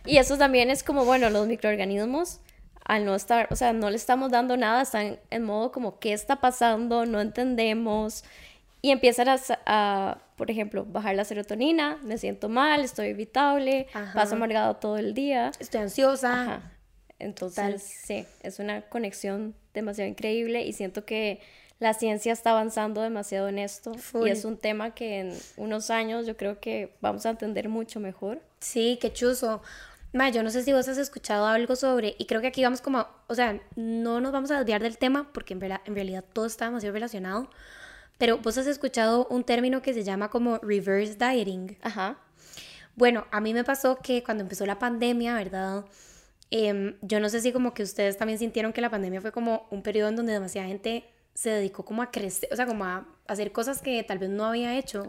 y 0.05 0.19
eso 0.19 0.37
también 0.37 0.69
es 0.69 0.83
como, 0.83 1.07
bueno, 1.07 1.31
los 1.31 1.47
microorganismos 1.47 2.41
al 2.85 3.07
no 3.07 3.15
estar, 3.15 3.49
o 3.51 3.57
sea, 3.57 3.73
no 3.73 3.89
le 3.89 3.97
estamos 3.97 4.31
dando 4.31 4.59
nada, 4.59 4.83
están 4.83 5.19
en 5.31 5.43
modo 5.43 5.73
como, 5.73 5.99
¿qué 5.99 6.13
está 6.13 6.37
pasando? 6.37 7.07
No 7.07 7.23
entendemos. 7.23 8.25
Y 8.83 8.91
empiezan 8.91 9.39
a, 9.65 10.19
por 10.37 10.51
ejemplo, 10.51 10.85
bajar 10.85 11.15
la 11.15 11.25
serotonina, 11.25 11.99
me 12.03 12.19
siento 12.19 12.51
mal, 12.51 12.85
estoy 12.85 13.07
irritable, 13.07 13.87
paso 14.13 14.35
amargado 14.35 14.77
todo 14.77 14.99
el 14.99 15.15
día. 15.15 15.51
Estoy 15.59 15.81
ansiosa. 15.81 16.61
Entonces, 17.19 17.83
sí, 17.83 18.27
es 18.43 18.59
una 18.59 18.83
conexión 18.83 19.55
demasiado 19.73 20.11
increíble 20.11 20.63
y 20.67 20.75
siento 20.75 21.07
que 21.07 21.41
la 21.79 21.93
ciencia 21.95 22.33
está 22.33 22.51
avanzando 22.51 23.03
demasiado 23.03 23.49
en 23.49 23.59
esto 23.59 23.93
y 24.25 24.31
es 24.31 24.45
un 24.45 24.57
tema 24.57 24.95
que 24.95 25.21
en 25.21 25.39
unos 25.57 25.91
años 25.91 26.27
yo 26.27 26.37
creo 26.37 26.59
que 26.59 26.97
vamos 27.01 27.27
a 27.27 27.31
entender 27.31 27.69
mucho 27.69 28.01
mejor. 28.01 28.41
Sí, 28.61 28.99
qué 29.01 29.13
chuzo. 29.13 29.63
Ma, 30.13 30.31
yo 30.31 30.43
no 30.43 30.51
sé 30.51 30.63
si 30.63 30.73
vos 30.73 30.89
has 30.89 30.97
escuchado 30.97 31.47
algo 31.47 31.77
sobre, 31.77 32.15
y 32.19 32.25
creo 32.25 32.41
que 32.41 32.47
aquí 32.47 32.63
vamos 32.63 32.81
como, 32.81 33.07
o 33.27 33.35
sea, 33.35 33.61
no 33.75 34.21
nos 34.21 34.33
vamos 34.33 34.51
a 34.51 34.59
desviar 34.59 34.83
del 34.83 34.97
tema 34.97 35.31
porque 35.35 35.53
en, 35.53 35.63
en 35.63 35.95
realidad 35.95 36.25
todo 36.33 36.47
está 36.47 36.67
demasiado 36.67 36.95
relacionado, 36.95 37.51
pero 38.17 38.39
vos 38.39 38.57
has 38.57 38.67
escuchado 38.67 39.27
un 39.29 39.45
término 39.45 39.83
que 39.83 39.93
se 39.93 40.05
llama 40.05 40.31
como 40.31 40.57
reverse 40.59 41.17
dieting. 41.17 41.77
Ajá. 41.83 42.19
Bueno, 42.95 43.27
a 43.31 43.43
mí 43.43 43.53
me 43.53 43.63
pasó 43.63 43.99
que 43.99 44.23
cuando 44.23 44.43
empezó 44.43 44.65
la 44.65 44.79
pandemia, 44.79 45.35
¿verdad? 45.35 45.85
Em, 46.51 46.97
yo 47.03 47.21
no 47.21 47.29
sé 47.29 47.43
si 47.43 47.53
como 47.53 47.75
que 47.75 47.83
ustedes 47.83 48.17
también 48.17 48.39
sintieron 48.39 48.73
que 48.73 48.81
la 48.81 48.89
pandemia 48.89 49.21
fue 49.21 49.33
como 49.33 49.67
un 49.71 49.83
periodo 49.83 50.09
en 50.09 50.17
donde 50.17 50.33
demasiada 50.33 50.69
gente 50.69 51.05
se 51.37 51.51
dedicó 51.51 51.85
como 51.85 52.01
a 52.01 52.11
crecer, 52.11 52.49
o 52.51 52.57
sea, 52.57 52.67
como 52.67 52.87
a 52.87 53.07
hacer 53.27 53.53
cosas 53.53 53.83
que 53.83 54.03
tal 54.03 54.19
vez 54.19 54.31
no 54.31 54.47
había 54.47 54.75
hecho. 54.79 55.05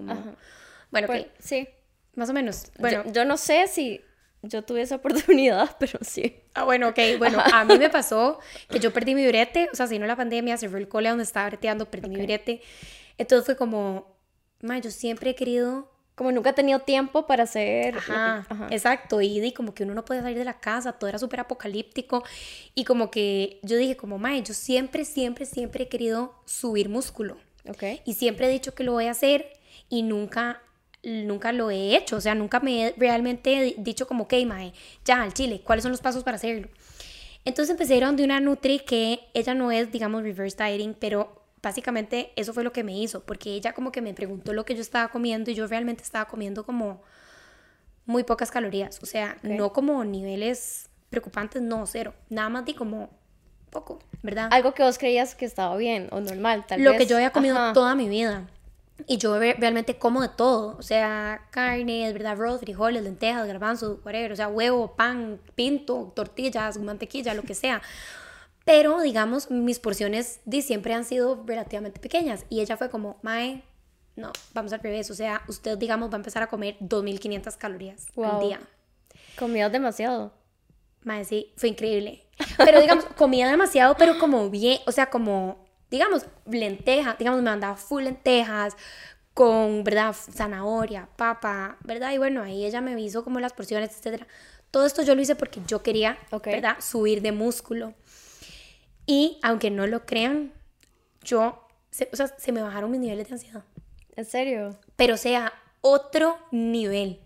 Bueno, 0.91 1.07
pues, 1.07 1.27
sí. 1.39 1.69
Más 2.15 2.29
o 2.29 2.33
menos. 2.33 2.69
Bueno, 2.79 3.05
yo, 3.13 3.23
no 3.23 3.37
sé 3.37 3.67
si 3.67 4.01
yo 4.41 4.61
tuve 4.63 4.81
esa 4.81 4.95
oportunidad, 4.97 5.77
pero 5.79 5.99
sí. 6.01 6.43
Ah, 6.53 6.65
bueno, 6.65 6.89
ok. 6.89 6.99
Bueno, 7.17 7.39
a 7.39 7.63
mí 7.63 7.77
me 7.77 7.89
pasó 7.89 8.39
que 8.69 8.79
yo 8.79 8.91
perdí 8.91 9.15
mi 9.15 9.25
brete, 9.25 9.69
o 9.71 9.75
sea, 9.75 9.87
si 9.87 9.99
no 9.99 10.05
la 10.05 10.17
pandemia, 10.17 10.57
se 10.57 10.67
fue 10.67 10.79
el 10.79 10.89
cole 10.89 11.07
donde 11.07 11.23
estaba 11.23 11.47
breteando, 11.47 11.89
perdí 11.89 12.09
mi 12.09 12.21
brete. 12.21 12.61
Entonces 13.17 13.45
fue 13.45 13.55
como, 13.55 14.17
ma, 14.61 14.79
yo 14.79 14.91
siempre 14.91 15.29
he 15.29 15.35
querido... 15.35 15.93
Como 16.17 16.31
nunca 16.31 16.49
he 16.49 16.53
tenido 16.53 16.79
tiempo 16.79 17.27
para 17.27 17.43
hacer... 17.43 17.95
Ajá, 17.95 18.47
exacto. 18.71 19.21
Y, 19.21 19.39
y, 19.39 19.51
como 19.53 19.75
que 19.75 19.83
uno 19.83 19.93
no 19.93 20.03
puede 20.03 20.23
salir 20.23 20.39
de 20.39 20.45
la 20.45 20.59
casa, 20.59 20.93
todo 20.93 21.07
era 21.07 21.19
súper 21.19 21.41
apocalíptico. 21.41 22.23
Y 22.73 22.85
como 22.85 23.11
que 23.11 23.59
yo 23.61 23.77
dije 23.77 23.95
como, 23.95 24.17
ma, 24.17 24.35
yo 24.39 24.55
siempre, 24.55 25.05
siempre, 25.05 25.45
siempre 25.45 25.83
he 25.83 25.89
querido 25.89 26.33
subir 26.45 26.89
músculo. 26.89 27.37
Ok. 27.69 28.01
Y 28.03 28.15
siempre 28.15 28.47
he 28.47 28.49
dicho 28.49 28.73
que 28.73 28.83
lo 28.83 28.93
voy 28.93 29.05
a 29.05 29.11
hacer 29.11 29.53
y 29.89 30.01
nunca 30.01 30.63
nunca 31.03 31.51
lo 31.51 31.69
he 31.69 31.95
hecho, 31.95 32.17
o 32.17 32.21
sea, 32.21 32.33
nunca 32.33 32.59
me 32.59 32.87
he 32.87 32.95
realmente 32.97 33.75
dicho 33.77 34.07
como, 34.07 34.23
ok, 34.23 34.33
mae, 34.45 34.73
ya, 35.05 35.21
al 35.21 35.31
chile, 35.33 35.61
¿cuáles 35.63 35.83
son 35.83 35.91
los 35.91 36.01
pasos 36.01 36.23
para 36.23 36.35
hacerlo? 36.35 36.67
Entonces 37.45 37.71
empecé 37.71 37.93
a 37.93 37.97
ir 37.97 38.03
a 38.03 38.07
donde 38.07 38.23
una 38.23 38.41
Nutri 38.41 38.79
que 38.79 39.21
ella 39.33 39.53
no 39.53 39.71
es, 39.71 39.91
digamos, 39.91 40.23
reverse 40.23 40.57
dieting, 40.61 40.95
pero 40.99 41.46
básicamente 41.67 42.31
eso 42.35 42.53
fue 42.53 42.63
lo 42.63 42.71
que 42.71 42.83
me 42.83 42.97
hizo, 42.97 43.23
porque 43.23 43.51
ella 43.51 43.73
como 43.73 43.91
que 43.91 44.01
me 44.01 44.13
preguntó 44.13 44.53
lo 44.53 44.65
que 44.65 44.73
yo 44.73 44.81
estaba 44.81 45.09
comiendo 45.09 45.51
y 45.51 45.53
yo 45.53 45.67
realmente 45.67 46.03
estaba 46.03 46.25
comiendo 46.25 46.65
como 46.65 47.01
muy 48.05 48.23
pocas 48.23 48.51
calorías, 48.51 48.99
o 49.03 49.05
sea, 49.05 49.37
no 49.43 49.73
como 49.73 50.03
niveles 50.05 50.89
preocupantes, 51.09 51.61
no, 51.61 51.85
cero, 51.85 52.13
nada 52.29 52.49
más 52.49 52.65
de 52.65 52.73
como 52.73 53.09
poco, 53.69 53.99
¿verdad? 54.23 54.47
Algo 54.51 54.73
que 54.73 54.83
vos 54.83 54.97
creías 54.97 55.35
que 55.35 55.45
estaba 55.45 55.75
bien 55.75 56.07
o 56.11 56.21
normal, 56.21 56.65
tal 56.65 56.81
lo 56.81 56.91
vez. 56.91 56.99
Lo 56.99 57.05
que 57.05 57.09
yo 57.09 57.17
había 57.17 57.31
comido 57.31 57.73
toda 57.73 57.95
mi 57.95 58.07
vida. 58.07 58.47
Y 59.05 59.17
yo 59.17 59.37
realmente 59.37 59.99
como 59.99 60.21
de 60.21 60.29
todo, 60.29 60.75
o 60.77 60.81
sea, 60.81 61.47
carne, 61.51 62.11
¿verdad? 62.13 62.31
Arroz, 62.31 62.61
frijoles, 62.61 63.03
lentejas, 63.03 63.45
garbanzos, 63.45 63.99
whatever, 64.03 64.31
o 64.31 64.35
sea, 64.35 64.47
huevo, 64.47 64.95
pan, 64.95 65.39
pinto, 65.53 66.11
tortillas, 66.15 66.79
mantequilla, 66.79 67.33
lo 67.33 67.43
que 67.43 67.53
sea. 67.53 67.81
Pero, 68.67 69.01
digamos, 69.01 69.49
mis 69.49 69.79
porciones 69.79 70.41
de 70.45 70.61
siempre 70.61 70.93
han 70.93 71.05
sido 71.05 71.43
relativamente 71.47 71.99
pequeñas. 71.99 72.45
Y 72.49 72.61
ella 72.61 72.77
fue 72.77 72.91
como, 72.91 73.17
Mae, 73.23 73.63
no, 74.15 74.31
vamos 74.53 74.73
al 74.73 74.81
revés. 74.81 75.09
O 75.09 75.15
sea, 75.15 75.41
usted, 75.47 75.77
digamos, 75.77 76.11
va 76.11 76.15
a 76.15 76.17
empezar 76.17 76.43
a 76.43 76.47
comer 76.47 76.77
2.500 76.79 77.57
calorías 77.57 78.05
al 78.15 78.39
día. 78.41 78.59
Comía 79.39 79.69
demasiado. 79.69 80.33
Mae, 81.03 81.25
sí, 81.25 81.53
fue 81.55 81.69
increíble. 81.69 82.27
Pero, 82.57 82.79
digamos, 82.79 83.05
comía 83.17 83.49
demasiado, 83.49 83.95
pero 83.97 84.19
como 84.19 84.49
bien, 84.51 84.79
o 84.85 84.91
sea, 84.91 85.09
como 85.09 85.65
digamos, 85.89 86.25
lentejas, 86.45 87.17
digamos, 87.17 87.41
me 87.41 87.49
mandaba 87.49 87.75
full 87.75 88.03
lentejas 88.03 88.75
con, 89.33 89.83
¿verdad? 89.83 90.13
Zanahoria, 90.13 91.09
papa, 91.15 91.77
¿verdad? 91.83 92.11
Y 92.11 92.17
bueno, 92.17 92.43
ahí 92.43 92.65
ella 92.65 92.81
me 92.81 92.99
hizo 92.99 93.23
como 93.23 93.39
las 93.39 93.53
porciones, 93.53 93.91
etcétera. 93.91 94.27
Todo 94.71 94.85
esto 94.85 95.03
yo 95.03 95.15
lo 95.15 95.21
hice 95.21 95.35
porque 95.35 95.61
yo 95.67 95.81
quería, 95.81 96.17
¿verdad? 96.43 96.77
Subir 96.79 97.21
de 97.21 97.31
músculo. 97.31 97.93
Y 99.07 99.39
aunque 99.41 99.71
no 99.71 99.87
lo 99.87 100.05
crean, 100.05 100.53
yo, 101.23 101.67
o 102.11 102.15
sea, 102.15 102.27
se 102.27 102.51
me 102.51 102.61
bajaron 102.61 102.91
mis 102.91 102.99
niveles 102.99 103.27
de 103.29 103.33
ansiedad. 103.33 103.63
¿En 104.15 104.25
serio? 104.25 104.77
Pero 104.95 105.15
o 105.15 105.17
sea, 105.17 105.51
otro 105.81 106.37
nivel. 106.51 107.19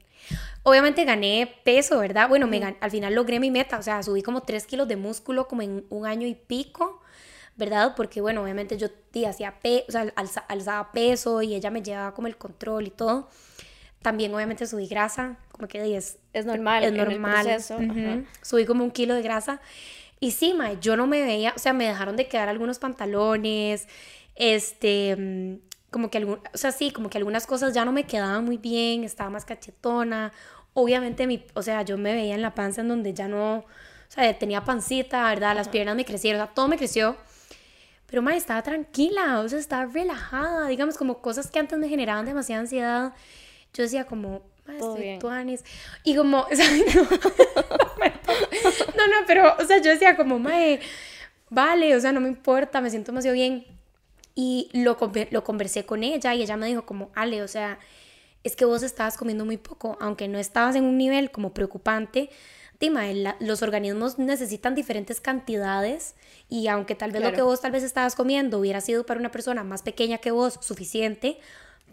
Obviamente 0.64 1.04
gané 1.04 1.54
peso, 1.66 2.00
¿verdad? 2.00 2.30
Bueno, 2.30 2.48
me 2.48 2.78
al 2.80 2.92
final 2.92 3.16
logré 3.16 3.42
mi 3.42 3.52
meta, 3.52 3.78
o 3.78 3.84
sea, 3.84 4.02
subí 4.04 4.22
como 4.22 4.44
3 4.44 4.66
kilos 4.66 4.88
de 4.88 4.96
músculo 4.96 5.50
como 5.50 5.64
en 5.64 5.86
un 5.90 6.06
año 6.06 6.28
y 6.28 6.36
pico. 6.36 7.02
¿verdad? 7.58 7.94
Porque, 7.96 8.22
bueno, 8.22 8.42
obviamente 8.42 8.78
yo 8.78 8.88
hacía 9.28 9.60
pe 9.60 9.86
o 9.88 9.92
sea, 9.92 10.12
alzaba 10.48 10.92
peso 10.92 11.42
y 11.42 11.54
ella 11.54 11.70
me 11.70 11.84
llevaba 11.84 12.14
como 12.14 12.28
el 12.28 12.38
control 12.38 12.88
y 12.88 12.90
todo. 12.92 13.30
También, 14.02 14.34
obviamente, 14.34 14.66
subí 14.66 14.88
grasa, 14.88 15.38
como 15.52 15.68
que 15.68 15.96
es, 15.96 16.18
es 16.34 16.46
normal. 16.46 16.84
Es 16.84 16.92
normal. 16.92 18.26
Subí 18.42 18.66
como 18.66 18.84
un 18.84 18.90
kilo 18.90 19.14
de 19.14 19.22
grasa. 19.22 19.62
Y 20.24 20.32
sí, 20.32 20.54
ma, 20.54 20.74
yo 20.80 20.96
no 20.96 21.08
me 21.08 21.24
veía, 21.24 21.52
o 21.56 21.60
sea, 21.60 21.74
me 21.74 21.88
dejaron 21.88 22.16
de 22.16 22.28
quedar 22.28 22.48
algunos 22.48 22.78
pantalones, 22.78 23.88
este, 24.36 25.16
mm, 25.18 25.56
como 25.90 26.12
que 26.12 26.20
algún, 26.20 26.40
o 26.54 26.58
sea, 26.58 26.72
sí, 26.72 26.92
como 26.92 27.10
que 27.10 27.18
algunas 27.18 27.48
cosas 27.48 27.74
ya 27.74 27.86
no 27.86 27.92
me 27.92 28.06
quedaban 28.06 28.46
muy 28.46 28.58
bien, 28.58 29.04
estaba 29.04 29.32
más 29.32 29.46
cachetona. 29.46 30.32
Obviamente, 30.74 31.26
mi, 31.26 31.44
o 31.56 31.64
sea, 31.64 31.82
yo 31.82 31.98
me 31.98 32.14
veía 32.14 32.36
en 32.36 32.44
la 32.44 32.54
panza 32.54 32.82
en 32.82 32.90
donde 32.90 33.14
ya 33.16 33.28
no, 33.28 33.58
o 33.58 33.66
sea, 34.10 34.38
tenía 34.38 34.64
pancita, 34.64 35.24
¿verdad? 35.24 35.56
Las 35.56 35.70
piernas 35.70 35.96
me 35.96 36.06
crecieron, 36.06 36.40
o 36.42 36.46
sea, 36.46 36.54
todo 36.54 36.68
me 36.68 36.78
creció. 36.78 37.18
Pero, 38.08 38.22
ma, 38.22 38.36
estaba 38.36 38.62
tranquila, 38.62 39.40
o 39.40 39.50
sea, 39.50 39.58
estaba 39.60 39.86
relajada, 39.86 40.68
digamos, 40.68 40.98
como 40.98 41.22
cosas 41.22 41.50
que 41.50 41.60
antes 41.60 41.80
me 41.80 41.90
generaban 41.90 42.26
demasiada 42.26 42.62
ansiedad. 42.62 43.14
Yo 43.74 43.84
decía 43.84 44.06
como, 44.06 44.44
ma, 44.72 44.78
estoy 44.78 45.20
tuanis. 45.20 45.64
Y 46.04 46.16
como, 46.16 46.48
no, 48.98 49.08
no, 49.08 49.26
pero, 49.28 49.56
o 49.60 49.66
sea, 49.66 49.82
yo 49.82 49.92
decía 49.92 50.16
como, 50.16 50.40
ma, 50.40 50.54
vale, 51.50 51.96
o 51.96 52.00
sea, 52.00 52.12
no 52.12 52.22
me 52.22 52.30
importa, 52.30 52.82
me 52.82 52.90
siento 52.90 53.12
demasiado 53.12 53.36
bien. 53.36 53.66
Y 54.34 54.70
lo, 54.74 54.98
lo 55.32 55.44
conversé 55.44 55.86
con 55.86 56.04
ella 56.04 56.34
y 56.34 56.42
ella 56.42 56.58
me 56.58 56.68
dijo 56.68 56.86
como, 56.86 57.12
Ale, 57.16 57.44
o 57.44 57.48
sea, 57.48 57.80
es 58.44 58.56
que 58.56 58.66
vos 58.66 58.82
estabas 58.82 59.18
comiendo 59.18 59.46
muy 59.46 59.58
poco, 59.58 59.98
aunque 60.00 60.28
no 60.28 60.40
estabas 60.40 60.76
en 60.76 60.86
un 60.86 60.98
nivel 60.98 61.32
como 61.32 61.54
preocupante, 61.54 62.30
los 63.40 63.62
organismos 63.62 64.18
necesitan 64.18 64.74
diferentes 64.74 65.22
cantidades 65.22 66.16
y 66.50 66.68
aunque 66.68 66.96
tal 66.96 67.12
vez 67.12 67.22
lo 67.22 67.32
que 67.32 67.42
vos 67.42 67.62
tal 67.62 67.72
vez 67.72 67.84
estabas 67.84 68.16
comiendo 68.16 68.58
hubiera 68.58 68.82
sido 68.82 69.06
para 69.06 69.20
una 69.20 69.30
persona 69.30 69.64
más 69.64 69.84
pequeña 69.84 70.18
que 70.18 70.32
vos 70.32 70.58
suficiente, 70.62 71.40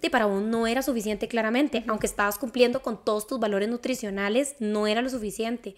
y 0.06 0.10
para 0.10 0.26
vos 0.26 0.42
no 0.42 0.66
era 0.66 0.82
suficiente 0.82 1.28
claramente, 1.28 1.84
aunque 1.88 2.06
estabas 2.06 2.38
cumpliendo 2.38 2.82
con 2.82 3.02
todos 3.04 3.26
tus 3.26 3.38
valores 3.38 3.68
nutricionales, 3.68 4.56
no 4.60 4.86
era 4.86 5.02
lo 5.02 5.10
suficiente. 5.10 5.74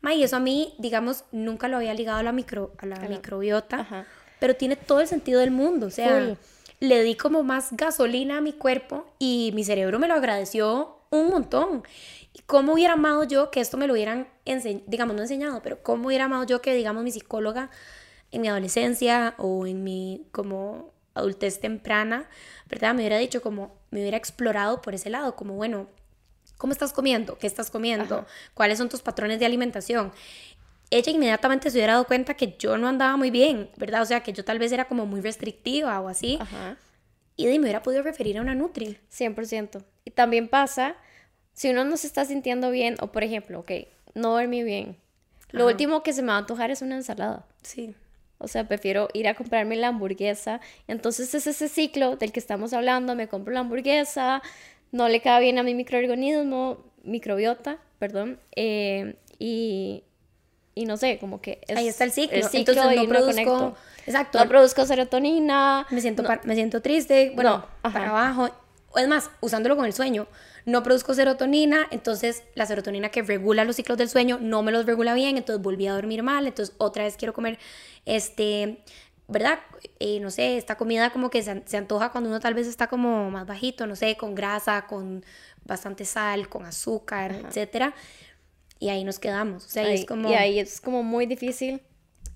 Ma, 0.00 0.14
y 0.14 0.24
eso 0.24 0.36
a 0.36 0.40
mí, 0.40 0.74
digamos, 0.78 1.24
nunca 1.30 1.68
lo 1.68 1.76
había 1.76 1.94
ligado 1.94 2.18
a 2.18 2.22
la, 2.22 2.32
micro, 2.32 2.72
a 2.78 2.86
la 2.86 2.98
microbiota, 3.08 4.06
pero 4.40 4.56
tiene 4.56 4.74
todo 4.76 5.00
el 5.00 5.06
sentido 5.06 5.40
del 5.40 5.52
mundo, 5.52 5.86
o 5.86 5.90
sea, 5.90 6.36
le 6.80 7.02
di 7.04 7.14
como 7.14 7.44
más 7.44 7.68
gasolina 7.72 8.38
a 8.38 8.40
mi 8.40 8.52
cuerpo 8.52 9.06
y 9.20 9.52
mi 9.54 9.62
cerebro 9.62 10.00
me 10.00 10.08
lo 10.08 10.14
agradeció 10.14 10.96
un 11.10 11.28
montón. 11.28 11.84
¿Y 12.34 12.40
cómo 12.40 12.72
hubiera 12.72 12.94
amado 12.94 13.22
yo 13.24 13.50
que 13.50 13.60
esto 13.60 13.76
me 13.76 13.86
lo 13.86 13.92
hubieran, 13.92 14.26
digamos, 14.86 15.14
no 15.14 15.22
enseñado, 15.22 15.62
pero 15.62 15.82
cómo 15.82 16.08
hubiera 16.08 16.24
amado 16.24 16.44
yo 16.44 16.60
que, 16.60 16.74
digamos, 16.74 17.04
mi 17.04 17.12
psicóloga 17.12 17.70
en 18.32 18.40
mi 18.40 18.48
adolescencia 18.48 19.34
o 19.38 19.66
en 19.66 19.84
mi 19.84 20.26
como 20.32 20.92
adultez 21.14 21.60
temprana, 21.60 22.28
¿verdad? 22.68 22.94
Me 22.94 23.00
hubiera 23.02 23.18
dicho 23.18 23.42
como, 23.42 23.76
me 23.90 24.00
hubiera 24.00 24.16
explorado 24.16 24.82
por 24.82 24.94
ese 24.94 25.10
lado, 25.10 25.36
como, 25.36 25.54
bueno, 25.54 25.88
¿cómo 26.58 26.72
estás 26.72 26.92
comiendo? 26.92 27.38
¿Qué 27.38 27.46
estás 27.46 27.70
comiendo? 27.70 28.26
¿Cuáles 28.54 28.78
son 28.78 28.88
tus 28.88 29.02
patrones 29.02 29.38
de 29.38 29.46
alimentación? 29.46 30.12
Ella 30.90 31.10
inmediatamente 31.10 31.70
se 31.70 31.78
hubiera 31.78 31.94
dado 31.94 32.06
cuenta 32.06 32.34
que 32.34 32.56
yo 32.58 32.76
no 32.76 32.88
andaba 32.88 33.16
muy 33.16 33.30
bien, 33.30 33.70
¿verdad? 33.76 34.02
O 34.02 34.06
sea, 34.06 34.22
que 34.22 34.32
yo 34.32 34.44
tal 34.44 34.58
vez 34.58 34.72
era 34.72 34.86
como 34.88 35.06
muy 35.06 35.20
restrictiva 35.20 36.00
o 36.00 36.08
así. 36.08 36.38
Y 37.36 37.46
me 37.46 37.58
hubiera 37.60 37.82
podido 37.82 38.02
referir 38.02 38.38
a 38.38 38.42
una 38.42 38.54
Nutri. 38.54 38.98
100%. 39.10 39.82
Y 40.04 40.10
también 40.10 40.48
pasa 40.48 40.96
si 41.54 41.70
uno 41.70 41.84
no 41.84 41.96
se 41.96 42.06
está 42.06 42.24
sintiendo 42.24 42.70
bien, 42.70 42.96
o 43.00 43.12
por 43.12 43.24
ejemplo, 43.24 43.60
ok, 43.60 43.72
no 44.14 44.32
dormí 44.32 44.62
bien, 44.62 44.98
lo 45.52 45.66
último 45.66 46.02
que 46.02 46.12
se 46.12 46.22
me 46.22 46.28
va 46.28 46.36
a 46.36 46.38
antojar 46.38 46.70
es 46.70 46.82
una 46.82 46.96
ensalada. 46.96 47.46
Sí. 47.62 47.94
O 48.42 48.48
sea, 48.48 48.66
prefiero 48.68 49.08
ir 49.14 49.28
a 49.28 49.34
comprarme 49.34 49.76
la 49.76 49.88
hamburguesa. 49.88 50.60
Entonces 50.88 51.34
es 51.34 51.46
ese 51.46 51.68
ciclo 51.68 52.16
del 52.16 52.32
que 52.32 52.40
estamos 52.40 52.72
hablando, 52.72 53.14
me 53.14 53.28
compro 53.28 53.52
la 53.54 53.60
hamburguesa, 53.60 54.42
no 54.90 55.08
le 55.08 55.20
queda 55.20 55.38
bien 55.40 55.58
a 55.58 55.62
mi 55.62 55.74
microorganismo, 55.74 56.84
microbiota, 57.04 57.78
perdón, 57.98 58.38
eh, 58.56 59.16
y 59.38 60.04
y 60.74 60.86
no 60.86 60.96
sé, 60.96 61.18
como 61.18 61.40
que 61.42 61.60
Ahí 61.76 61.86
está 61.88 62.04
el 62.04 62.12
ciclo. 62.12 62.36
el 62.38 62.44
ciclo 62.44 62.72
Entonces 62.72 62.96
no 62.96 63.02
y 63.02 63.06
produzco, 63.06 63.30
conecto. 63.44 63.76
exacto, 64.06 64.38
No 64.38 64.48
produzco 64.48 64.86
serotonina. 64.86 65.86
me 65.90 66.00
siento, 66.00 66.22
me 66.44 66.54
siento 66.54 66.80
triste, 66.80 67.32
bueno, 67.34 67.66
No, 67.84 67.92
para 67.92 68.08
abajo. 68.08 68.48
Es 68.96 69.08
más, 69.08 69.30
usándolo 69.40 69.76
con 69.76 69.84
el 69.86 69.92
sueño, 69.92 70.26
no 70.64 70.82
produzco 70.82 71.12
serotonina, 71.14 71.86
entonces 71.90 72.42
la 72.54 72.64
serotonina 72.66 73.08
que 73.10 73.22
regula 73.22 73.64
los 73.64 73.76
ciclos 73.76 73.98
del 73.98 74.08
sueño 74.08 74.38
no 74.40 74.62
me 74.62 74.70
los 74.72 74.86
regula 74.86 75.12
bien, 75.14 75.36
entonces 75.38 75.62
volví 75.62 75.86
a 75.86 75.92
dormir 75.94 76.22
mal, 76.22 76.46
entonces 76.46 76.74
otra 76.78 77.04
vez 77.04 77.16
quiero 77.16 77.32
comer, 77.34 77.58
este, 78.06 78.82
¿verdad? 79.28 79.58
Eh, 80.00 80.20
no 80.20 80.30
sé, 80.30 80.56
esta 80.56 80.76
comida 80.76 81.10
como 81.10 81.30
que 81.30 81.42
se, 81.42 81.62
se 81.66 81.76
antoja 81.76 82.10
cuando 82.12 82.30
uno 82.30 82.40
tal 82.40 82.54
vez 82.54 82.66
está 82.66 82.86
como 82.88 83.30
más 83.30 83.46
bajito, 83.46 83.86
no 83.86 83.96
sé, 83.96 84.16
con 84.16 84.34
grasa, 84.34 84.86
con 84.86 85.24
bastante 85.64 86.04
sal, 86.04 86.48
con 86.48 86.64
azúcar, 86.66 87.32
etcétera. 87.46 87.94
Y 88.78 88.88
ahí 88.88 89.04
nos 89.04 89.18
quedamos. 89.18 89.64
O 89.64 89.68
sea, 89.68 89.84
ahí 89.84 89.92
Ahí- 89.92 89.98
es 90.00 90.06
como... 90.06 90.28
Y 90.30 90.34
ahí 90.34 90.58
es 90.58 90.80
como 90.80 91.02
muy 91.02 91.26
difícil 91.26 91.80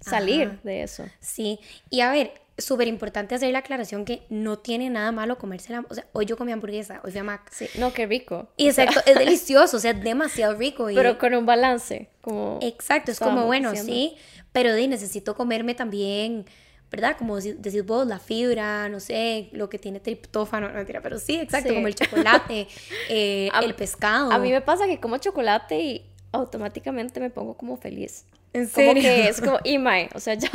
salir 0.00 0.48
Ajá. 0.48 0.58
de 0.62 0.82
eso. 0.84 1.04
Sí, 1.20 1.58
y 1.90 2.00
a 2.00 2.10
ver, 2.12 2.34
súper 2.58 2.88
importante 2.88 3.34
hacer 3.34 3.52
la 3.52 3.58
aclaración 3.58 4.04
que 4.04 4.22
no 4.30 4.58
tiene 4.58 4.88
nada 4.90 5.12
malo 5.12 5.36
comérsela. 5.38 5.84
O 5.90 5.94
sea, 5.94 6.06
hoy 6.12 6.24
yo 6.26 6.36
comí 6.36 6.52
hamburguesa, 6.52 7.00
hoy 7.04 7.10
fui 7.10 7.20
a 7.20 7.24
Mac. 7.24 7.50
Sí, 7.52 7.68
no, 7.78 7.92
qué 7.92 8.06
rico. 8.06 8.48
Y 8.56 8.68
exacto, 8.68 9.00
es 9.06 9.18
delicioso, 9.18 9.76
o 9.76 9.80
sea, 9.80 9.90
es 9.90 10.02
demasiado 10.02 10.54
rico. 10.54 10.88
Y, 10.88 10.94
Pero 10.94 11.18
con 11.18 11.34
un 11.34 11.44
balance, 11.46 12.08
como... 12.22 12.58
exacto, 12.62 13.10
es 13.10 13.18
como, 13.18 13.44
bueno, 13.46 13.70
diciendo. 13.72 13.92
sí, 13.92 14.16
pero 14.52 14.72
de, 14.72 14.88
necesito 14.88 15.34
comerme 15.36 15.74
también, 15.74 16.46
¿verdad? 16.90 17.16
Como 17.18 17.36
decís 17.38 17.84
vos, 17.84 18.06
la 18.06 18.18
fibra, 18.18 18.88
no 18.88 19.00
sé, 19.00 19.50
lo 19.52 19.68
que 19.68 19.78
tiene 19.78 20.00
triptófano, 20.00 20.68
no 20.68 20.74
mentira, 20.74 21.02
pero 21.02 21.18
sí, 21.18 21.36
exacto, 21.38 21.68
Sí. 21.68 21.74
como 21.74 21.88
el 21.88 21.94
chocolate, 21.94 22.68
eh, 23.10 23.50
A- 23.52 23.60
el 23.60 23.74
pescado. 23.74 24.32
A 24.32 24.38
mí 24.38 24.50
me 24.50 24.62
pasa 24.62 24.86
que 24.86 24.98
como 24.98 25.18
chocolate 25.18 25.78
y 25.78 26.06
automáticamente 26.32 27.20
me 27.20 27.28
pongo 27.28 27.54
como 27.56 27.76
feliz. 27.76 28.24
¿En 28.54 28.66
Como 28.68 28.86
serio? 28.92 29.02
que 29.02 29.28
es 29.28 29.40
como, 29.42 29.58
y 29.64 29.76
mae, 29.76 30.08
o 30.14 30.20
sea, 30.20 30.32
ya... 30.34 30.50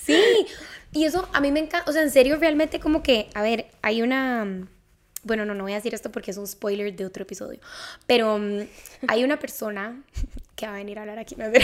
Sí, 0.00 0.46
y 0.92 1.04
eso 1.04 1.28
a 1.32 1.40
mí 1.40 1.52
me 1.52 1.60
encanta, 1.60 1.88
o 1.90 1.92
sea, 1.92 2.02
en 2.02 2.10
serio, 2.10 2.36
realmente 2.36 2.80
como 2.80 3.02
que, 3.02 3.28
a 3.34 3.42
ver, 3.42 3.66
hay 3.82 4.02
una, 4.02 4.66
bueno, 5.22 5.44
no, 5.44 5.54
no 5.54 5.64
voy 5.64 5.72
a 5.72 5.76
decir 5.76 5.94
esto 5.94 6.10
porque 6.10 6.30
es 6.30 6.36
un 6.36 6.46
spoiler 6.46 6.94
de 6.94 7.04
otro 7.04 7.22
episodio, 7.22 7.60
pero 8.06 8.38
mm, 8.38 8.60
hay 9.08 9.24
una 9.24 9.38
persona 9.38 10.02
que 10.56 10.66
va 10.66 10.72
a 10.72 10.76
venir 10.76 10.98
a 10.98 11.02
hablar 11.02 11.18
aquí, 11.18 11.36
no. 11.36 11.46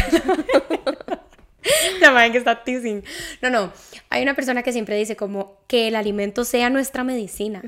La 2.00 2.10
madre 2.10 2.32
que 2.32 2.38
está 2.38 2.62
teasing. 2.62 3.02
No, 3.40 3.48
no, 3.48 3.72
hay 4.10 4.22
una 4.22 4.34
persona 4.34 4.62
que 4.62 4.72
siempre 4.72 4.96
dice 4.96 5.16
como 5.16 5.60
que 5.66 5.88
el 5.88 5.96
alimento 5.96 6.44
sea 6.44 6.68
nuestra 6.68 7.04
medicina. 7.04 7.62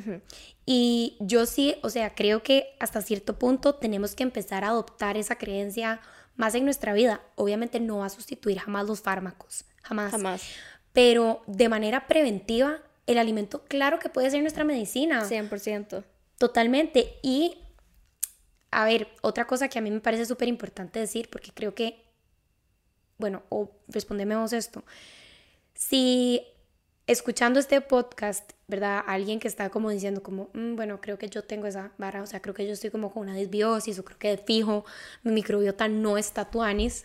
Y 0.67 1.17
yo 1.21 1.47
sí, 1.47 1.77
o 1.83 1.89
sea, 1.89 2.15
creo 2.15 2.43
que 2.43 2.77
hasta 2.79 3.01
cierto 3.01 3.39
punto 3.39 3.77
tenemos 3.77 4.15
que 4.15 4.23
empezar 4.23 4.65
a 4.65 4.69
adoptar 4.69 5.17
esa 5.17 5.37
creencia 5.37 6.01
más 6.35 6.55
en 6.55 6.65
nuestra 6.65 6.93
vida. 6.93 7.23
Obviamente 7.37 7.81
no 7.81 7.99
va 7.99 8.07
a 8.07 8.11
sustituir 8.11 8.59
jamás 8.59 8.87
los 8.87 9.01
fármacos, 9.01 9.65
jamás. 9.83 10.11
Jamás. 10.11 10.43
Pero 10.97 11.43
de 11.47 11.69
manera 11.69 12.07
preventiva, 12.07 12.79
el 13.07 13.19
alimento, 13.19 13.63
claro 13.69 13.99
que 13.99 14.09
puede 14.09 14.31
ser 14.31 14.41
nuestra 14.41 14.65
medicina. 14.65 15.29
100%. 15.29 16.05
Totalmente. 16.39 17.19
Y, 17.23 17.59
a 18.71 18.87
ver, 18.87 19.09
otra 19.21 19.47
cosa 19.47 19.69
que 19.69 19.79
a 19.79 19.83
mí 19.83 19.91
me 19.91 20.01
parece 20.01 20.25
súper 20.25 20.49
importante 20.49 20.99
decir, 20.99 21.29
porque 21.29 21.51
creo 21.53 21.75
que, 21.75 22.03
bueno, 23.19 23.43
o 23.51 23.73
respondeme 23.89 24.37
vos 24.37 24.55
esto. 24.55 24.85
Si 25.75 26.41
escuchando 27.07 27.61
este 27.61 27.83
podcast, 27.83 28.53
¿verdad? 28.67 29.05
Alguien 29.07 29.39
que 29.39 29.49
está 29.49 29.69
como 29.69 29.91
diciendo 29.91 30.23
como, 30.23 30.49
"Mm, 30.55 30.77
bueno, 30.77 31.03
creo 31.03 31.19
que 31.19 31.29
yo 31.29 31.45
tengo 31.45 31.67
esa 31.67 31.93
vara, 31.99 32.23
o 32.23 32.27
sea, 32.27 32.41
creo 32.41 32.55
que 32.55 32.67
yo 32.67 32.73
estoy 32.73 32.89
como 32.89 33.13
con 33.13 33.25
una 33.25 33.35
disbiosis, 33.37 33.99
o 33.99 34.05
creo 34.07 34.19
que 34.19 34.29
de 34.29 34.39
fijo 34.39 34.87
mi 35.23 35.33
microbiota 35.33 35.89
no 35.89 36.17
está 36.17 36.47
tuanis. 36.51 37.05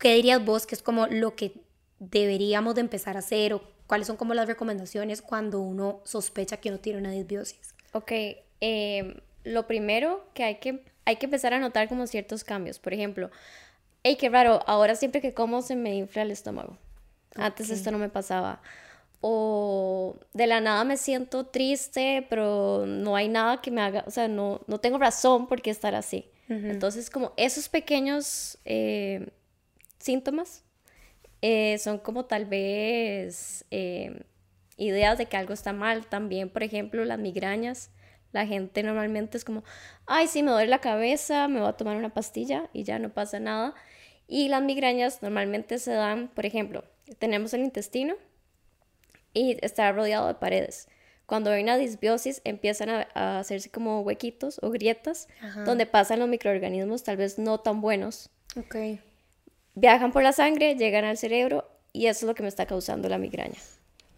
¿Qué 0.00 0.14
dirías 0.16 0.44
vos 0.44 0.66
que 0.66 0.74
es 0.74 0.82
como 0.82 1.06
lo 1.06 1.36
que 1.36 1.69
deberíamos 2.00 2.74
de 2.74 2.80
empezar 2.80 3.14
a 3.14 3.20
hacer 3.20 3.54
o 3.54 3.62
cuáles 3.86 4.08
son 4.08 4.16
como 4.16 4.34
las 4.34 4.48
recomendaciones 4.48 5.22
cuando 5.22 5.60
uno 5.60 6.00
sospecha 6.04 6.56
que 6.56 6.70
uno 6.70 6.78
tiene 6.78 6.98
una 6.98 7.12
disbiosis? 7.12 7.74
Ok, 7.92 8.12
em, 8.60 9.14
lo 9.44 9.66
primero 9.66 10.26
que 10.34 10.44
hay 10.44 10.56
que 10.56 10.82
hay 11.04 11.16
que 11.16 11.26
empezar 11.26 11.52
a 11.54 11.58
notar 11.58 11.88
como 11.88 12.06
ciertos 12.06 12.44
cambios. 12.44 12.78
Por 12.78 12.94
ejemplo, 12.94 13.30
hey, 14.02 14.16
qué 14.18 14.28
raro, 14.28 14.60
ahora 14.66 14.94
siempre 14.94 15.20
que 15.20 15.34
como 15.34 15.62
se 15.62 15.76
me 15.76 15.94
infla 15.96 16.22
el 16.22 16.30
estómago. 16.30 16.76
Antes 17.34 17.70
esto 17.70 17.90
no 17.90 17.98
me 17.98 18.08
pasaba. 18.08 18.60
O 19.20 20.16
de 20.32 20.46
la 20.46 20.60
nada 20.60 20.84
me 20.84 20.96
siento 20.96 21.46
triste, 21.46 22.26
pero 22.30 22.84
no 22.86 23.16
hay 23.16 23.28
nada 23.28 23.60
que 23.60 23.70
me 23.70 23.80
haga, 23.82 24.04
o 24.06 24.10
sea, 24.10 24.28
no, 24.28 24.60
no 24.66 24.78
tengo 24.78 24.98
razón 24.98 25.46
por 25.46 25.62
qué 25.62 25.70
estar 25.70 25.94
así. 25.94 26.30
Entonces, 26.48 27.10
como 27.10 27.32
esos 27.36 27.68
pequeños 27.68 28.58
eh, 28.64 29.30
síntomas 30.00 30.64
eh, 31.42 31.78
son 31.78 31.98
como 31.98 32.24
tal 32.26 32.46
vez 32.46 33.64
eh, 33.70 34.22
ideas 34.76 35.18
de 35.18 35.26
que 35.26 35.36
algo 35.36 35.52
está 35.54 35.72
mal. 35.72 36.06
También, 36.06 36.50
por 36.50 36.62
ejemplo, 36.62 37.04
las 37.04 37.18
migrañas. 37.18 37.90
La 38.32 38.46
gente 38.46 38.82
normalmente 38.84 39.36
es 39.36 39.44
como, 39.44 39.64
ay, 40.06 40.28
sí, 40.28 40.42
me 40.44 40.52
duele 40.52 40.68
la 40.68 40.80
cabeza, 40.80 41.48
me 41.48 41.58
voy 41.58 41.68
a 41.68 41.72
tomar 41.72 41.96
una 41.96 42.14
pastilla 42.14 42.70
y 42.72 42.84
ya 42.84 42.98
no 43.00 43.08
pasa 43.12 43.40
nada. 43.40 43.74
Y 44.28 44.48
las 44.48 44.62
migrañas 44.62 45.20
normalmente 45.22 45.78
se 45.80 45.92
dan, 45.92 46.28
por 46.28 46.46
ejemplo, 46.46 46.84
tenemos 47.18 47.52
el 47.54 47.62
intestino 47.62 48.14
y 49.34 49.56
está 49.62 49.90
rodeado 49.90 50.28
de 50.28 50.34
paredes. 50.34 50.88
Cuando 51.26 51.50
hay 51.50 51.62
una 51.62 51.76
disbiosis 51.76 52.40
empiezan 52.44 52.88
a, 52.90 53.08
a 53.14 53.38
hacerse 53.40 53.70
como 53.70 54.00
huequitos 54.02 54.60
o 54.62 54.70
grietas 54.70 55.28
Ajá. 55.42 55.64
donde 55.64 55.86
pasan 55.86 56.20
los 56.20 56.28
microorganismos 56.28 57.02
tal 57.04 57.16
vez 57.16 57.38
no 57.38 57.58
tan 57.58 57.80
buenos 57.80 58.30
Ok. 58.56 58.74
Viajan 59.74 60.12
por 60.12 60.22
la 60.22 60.32
sangre, 60.32 60.74
llegan 60.76 61.04
al 61.04 61.16
cerebro 61.16 61.68
y 61.92 62.06
eso 62.06 62.20
es 62.24 62.28
lo 62.28 62.34
que 62.34 62.42
me 62.42 62.48
está 62.48 62.66
causando 62.66 63.08
la 63.08 63.18
migraña. 63.18 63.58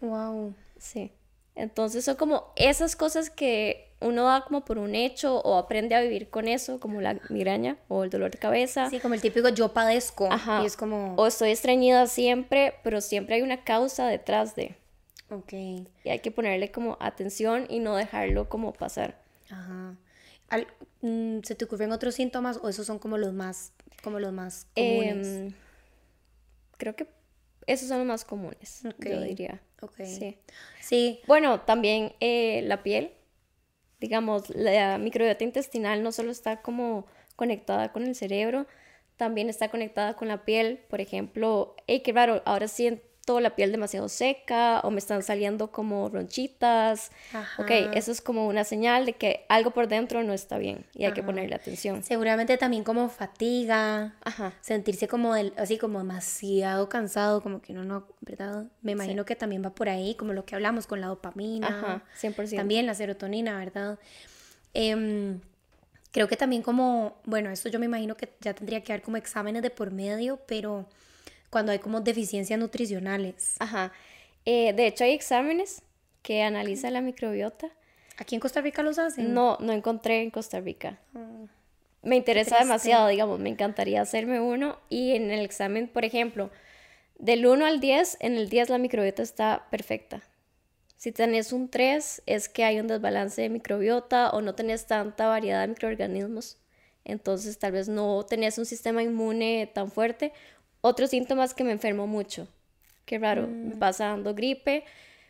Wow. 0.01 0.53
Sí. 0.77 1.11
Entonces 1.55 2.05
son 2.05 2.15
como 2.15 2.51
esas 2.55 2.95
cosas 2.95 3.29
que 3.29 3.91
uno 4.01 4.25
da 4.25 4.41
como 4.41 4.65
por 4.65 4.77
un 4.77 4.95
hecho 4.95 5.39
o 5.41 5.57
aprende 5.57 5.95
a 5.95 6.01
vivir 6.01 6.29
con 6.29 6.47
eso, 6.47 6.79
como 6.79 6.99
la 6.99 7.19
migraña 7.29 7.77
o 7.87 8.03
el 8.03 8.09
dolor 8.09 8.31
de 8.31 8.37
cabeza. 8.37 8.89
Sí, 8.89 8.99
como 8.99 9.13
el 9.13 9.21
típico 9.21 9.49
yo 9.49 9.73
padezco. 9.73 10.27
Ajá. 10.31 10.61
Y 10.63 10.65
es 10.65 10.75
como, 10.75 11.15
O 11.15 11.27
estoy 11.27 11.51
estreñida 11.51 12.07
siempre, 12.07 12.73
pero 12.83 13.01
siempre 13.01 13.35
hay 13.35 13.41
una 13.43 13.63
causa 13.63 14.07
detrás 14.07 14.55
de. 14.55 14.75
ok. 15.29 15.53
Y 15.53 16.09
hay 16.09 16.19
que 16.19 16.31
ponerle 16.31 16.71
como 16.71 16.97
atención 16.99 17.65
y 17.69 17.79
no 17.79 17.95
dejarlo 17.95 18.49
como 18.49 18.73
pasar. 18.73 19.21
Ajá. 19.49 19.95
Mm, 21.01 21.41
¿Se 21.43 21.55
te 21.55 21.65
ocurren 21.65 21.91
otros 21.91 22.15
síntomas 22.15 22.59
o 22.61 22.69
esos 22.69 22.85
son 22.85 22.99
como 22.99 23.17
los 23.17 23.33
más, 23.33 23.73
como 24.03 24.19
los 24.19 24.33
más 24.33 24.67
comunes? 24.75 25.27
Em, 25.27 25.53
creo 26.77 26.95
que 26.95 27.07
esos 27.65 27.87
son 27.87 27.99
los 27.99 28.07
más 28.07 28.25
comunes, 28.25 28.83
yo 28.99 29.21
diría. 29.21 29.61
Sí. 30.05 30.37
Sí. 30.81 31.21
Bueno, 31.27 31.61
también 31.61 32.13
eh, 32.19 32.61
la 32.63 32.83
piel, 32.83 33.11
digamos, 33.99 34.49
la 34.49 34.97
microbiota 34.97 35.43
intestinal 35.43 36.03
no 36.03 36.11
solo 36.11 36.31
está 36.31 36.61
como 36.61 37.07
conectada 37.35 37.91
con 37.91 38.03
el 38.03 38.15
cerebro, 38.15 38.67
también 39.17 39.49
está 39.49 39.69
conectada 39.69 40.15
con 40.15 40.27
la 40.27 40.45
piel. 40.45 40.79
Por 40.89 41.01
ejemplo, 41.01 41.75
hey, 41.87 42.01
qué 42.01 42.11
raro, 42.11 42.41
ahora 42.45 42.67
siento 43.25 43.39
la 43.39 43.55
piel 43.55 43.71
demasiado 43.71 44.09
seca 44.09 44.81
o 44.83 44.91
me 44.91 44.99
están 44.99 45.23
saliendo 45.23 45.71
como 45.71 46.09
ronchitas. 46.09 47.09
Ajá. 47.31 47.61
Ok, 47.63 47.71
eso 47.93 48.11
es 48.11 48.21
como 48.21 48.47
una 48.47 48.65
señal 48.65 49.05
de 49.05 49.13
que 49.13 49.45
algo 49.47 49.71
por 49.71 49.87
dentro 49.87 50.21
no 50.23 50.33
está 50.33 50.57
bien 50.57 50.85
y 50.93 51.05
hay 51.05 51.13
que 51.13 51.21
Ajá. 51.21 51.27
ponerle 51.27 51.55
atención. 51.55 52.03
Seguramente 52.03 52.57
también 52.57 52.83
como 52.83 53.07
fatiga, 53.07 54.13
Ajá. 54.25 54.53
sentirse 54.59 55.07
como 55.07 55.33
del- 55.35 55.53
así 55.57 55.77
como 55.77 55.99
demasiado 55.99 56.89
cansado, 56.89 57.41
como 57.41 57.61
que 57.61 57.71
uno 57.71 57.85
no, 57.85 58.07
¿verdad? 58.19 58.65
Me 58.81 58.91
imagino 58.91 59.23
que 59.23 59.37
también 59.37 59.63
va 59.63 59.69
por 59.69 59.87
ahí, 59.87 60.15
como 60.15 60.33
lo 60.33 60.43
que 60.45 60.55
hablamos 60.55 60.85
con 60.85 60.99
la 60.99 61.07
dopamina. 61.07 61.67
Ajá, 61.69 62.03
100%. 62.19 62.57
También 62.57 62.85
la 62.85 62.93
serotonina, 62.93 63.57
¿verdad? 63.57 63.99
Em, 64.73 65.39
creo 66.11 66.27
que 66.27 66.35
también 66.35 66.61
como, 66.61 67.15
bueno, 67.23 67.51
esto 67.51 67.69
yo 67.69 67.79
me 67.79 67.85
imagino 67.85 68.15
que 68.17 68.33
ya 68.41 68.53
tendría 68.53 68.83
que 68.83 68.91
haber 68.91 69.01
como 69.01 69.15
exámenes 69.15 69.61
de 69.61 69.69
por 69.69 69.91
medio, 69.91 70.41
pero 70.45 70.87
cuando 71.53 71.71
hay 71.71 71.77
como 71.77 72.01
deficiencias 72.01 72.59
nutricionales. 72.59 73.57
Ajá. 73.59 73.93
Eh, 74.43 74.73
de 74.73 74.87
hecho, 74.87 75.03
hay 75.03 75.11
exámenes 75.11 75.83
que 76.23 76.41
analizan 76.41 76.93
la 76.93 77.01
microbiota. 77.01 77.69
¿Aquí 78.17 78.33
en 78.33 78.41
Costa 78.41 78.59
Rica 78.59 78.81
los 78.81 78.97
hacen? 78.97 79.35
No, 79.35 79.57
no 79.59 79.71
encontré 79.71 80.23
en 80.23 80.31
Costa 80.31 80.59
Rica. 80.59 80.99
Mm. 81.11 81.45
Me 82.01 82.15
interesa 82.15 82.57
demasiado, 82.57 83.07
digamos, 83.07 83.39
me 83.39 83.49
encantaría 83.49 84.01
hacerme 84.01 84.41
uno 84.41 84.79
y 84.89 85.11
en 85.11 85.29
el 85.29 85.45
examen, 85.45 85.87
por 85.87 86.03
ejemplo, 86.05 86.49
del 87.19 87.45
1 87.45 87.65
al 87.67 87.79
10, 87.79 88.17
en 88.19 88.35
el 88.35 88.49
10 88.49 88.69
la 88.69 88.79
microbiota 88.79 89.21
está 89.21 89.67
perfecta. 89.69 90.23
Si 90.97 91.11
tenés 91.11 91.53
un 91.53 91.69
3 91.69 92.23
es 92.25 92.49
que 92.49 92.63
hay 92.63 92.79
un 92.79 92.87
desbalance 92.87 93.41
de 93.41 93.49
microbiota 93.49 94.31
o 94.31 94.41
no 94.41 94.55
tenés 94.55 94.87
tanta 94.87 95.27
variedad 95.27 95.61
de 95.61 95.67
microorganismos, 95.67 96.57
entonces 97.05 97.59
tal 97.59 97.73
vez 97.73 97.87
no 97.87 98.25
tenés 98.25 98.57
un 98.57 98.65
sistema 98.65 99.03
inmune 99.03 99.69
tan 99.73 99.91
fuerte. 99.91 100.33
Otros 100.85 101.11
síntomas 101.11 101.53
que 101.53 101.63
me 101.63 101.71
enfermo 101.71 102.07
mucho, 102.07 102.49
qué 103.05 103.17
raro, 103.17 103.47
me 103.47 103.77
pasa 103.77 104.07
dando 104.07 104.35
gripe, 104.35 104.83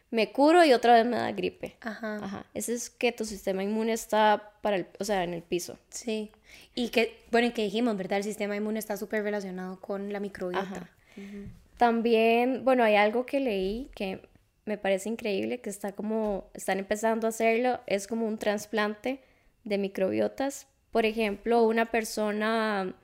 me 0.09 0.31
curo 0.31 0.65
y 0.65 0.73
otra 0.73 0.95
vez 0.95 1.05
me 1.05 1.15
da 1.15 1.31
gripe. 1.31 1.77
Ajá. 1.81 2.15
Ajá. 2.15 2.45
Ese 2.55 2.73
es 2.73 2.89
que 2.89 3.11
tu 3.11 3.23
sistema 3.23 3.63
inmune 3.63 3.93
está 3.93 4.51
para 4.63 4.77
el, 4.77 4.87
o 4.99 5.03
sea, 5.03 5.23
en 5.23 5.35
el 5.35 5.43
piso. 5.43 5.77
Sí. 5.89 6.31
Y 6.73 6.89
que, 6.89 7.23
bueno, 7.29 7.49
y 7.49 7.51
que 7.51 7.61
dijimos, 7.61 7.95
¿verdad? 7.95 8.17
El 8.17 8.23
sistema 8.23 8.55
inmune 8.55 8.79
está 8.79 8.97
súper 8.97 9.21
relacionado 9.21 9.79
con 9.79 10.11
la 10.11 10.19
microbiota. 10.19 10.63
Ajá. 10.63 10.89
También, 11.77 12.65
bueno, 12.65 12.83
hay 12.83 12.95
algo 12.95 13.27
que 13.27 13.39
leí 13.39 13.91
que 13.93 14.27
me 14.65 14.79
parece 14.79 15.07
increíble, 15.07 15.61
que 15.61 15.69
está 15.69 15.91
como, 15.91 16.49
están 16.55 16.79
empezando 16.79 17.27
a 17.27 17.29
hacerlo, 17.29 17.79
es 17.85 18.07
como 18.07 18.27
un 18.27 18.39
trasplante 18.39 19.19
de 19.65 19.77
microbiotas. 19.77 20.65
Por 20.91 21.05
ejemplo, 21.05 21.61
una 21.61 21.91
persona 21.91 22.95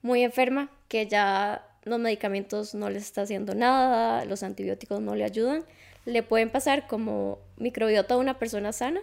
muy 0.00 0.22
enferma 0.22 0.70
que 0.88 1.06
ya 1.06 1.67
los 1.84 1.98
medicamentos 1.98 2.74
no 2.74 2.90
les 2.90 3.04
está 3.04 3.22
haciendo 3.22 3.54
nada, 3.54 4.24
los 4.24 4.42
antibióticos 4.42 5.00
no 5.00 5.14
le 5.14 5.24
ayudan, 5.24 5.64
le 6.04 6.22
pueden 6.22 6.50
pasar 6.50 6.86
como 6.86 7.38
microbiota 7.56 8.14
a 8.14 8.18
una 8.18 8.38
persona 8.38 8.72
sana. 8.72 9.00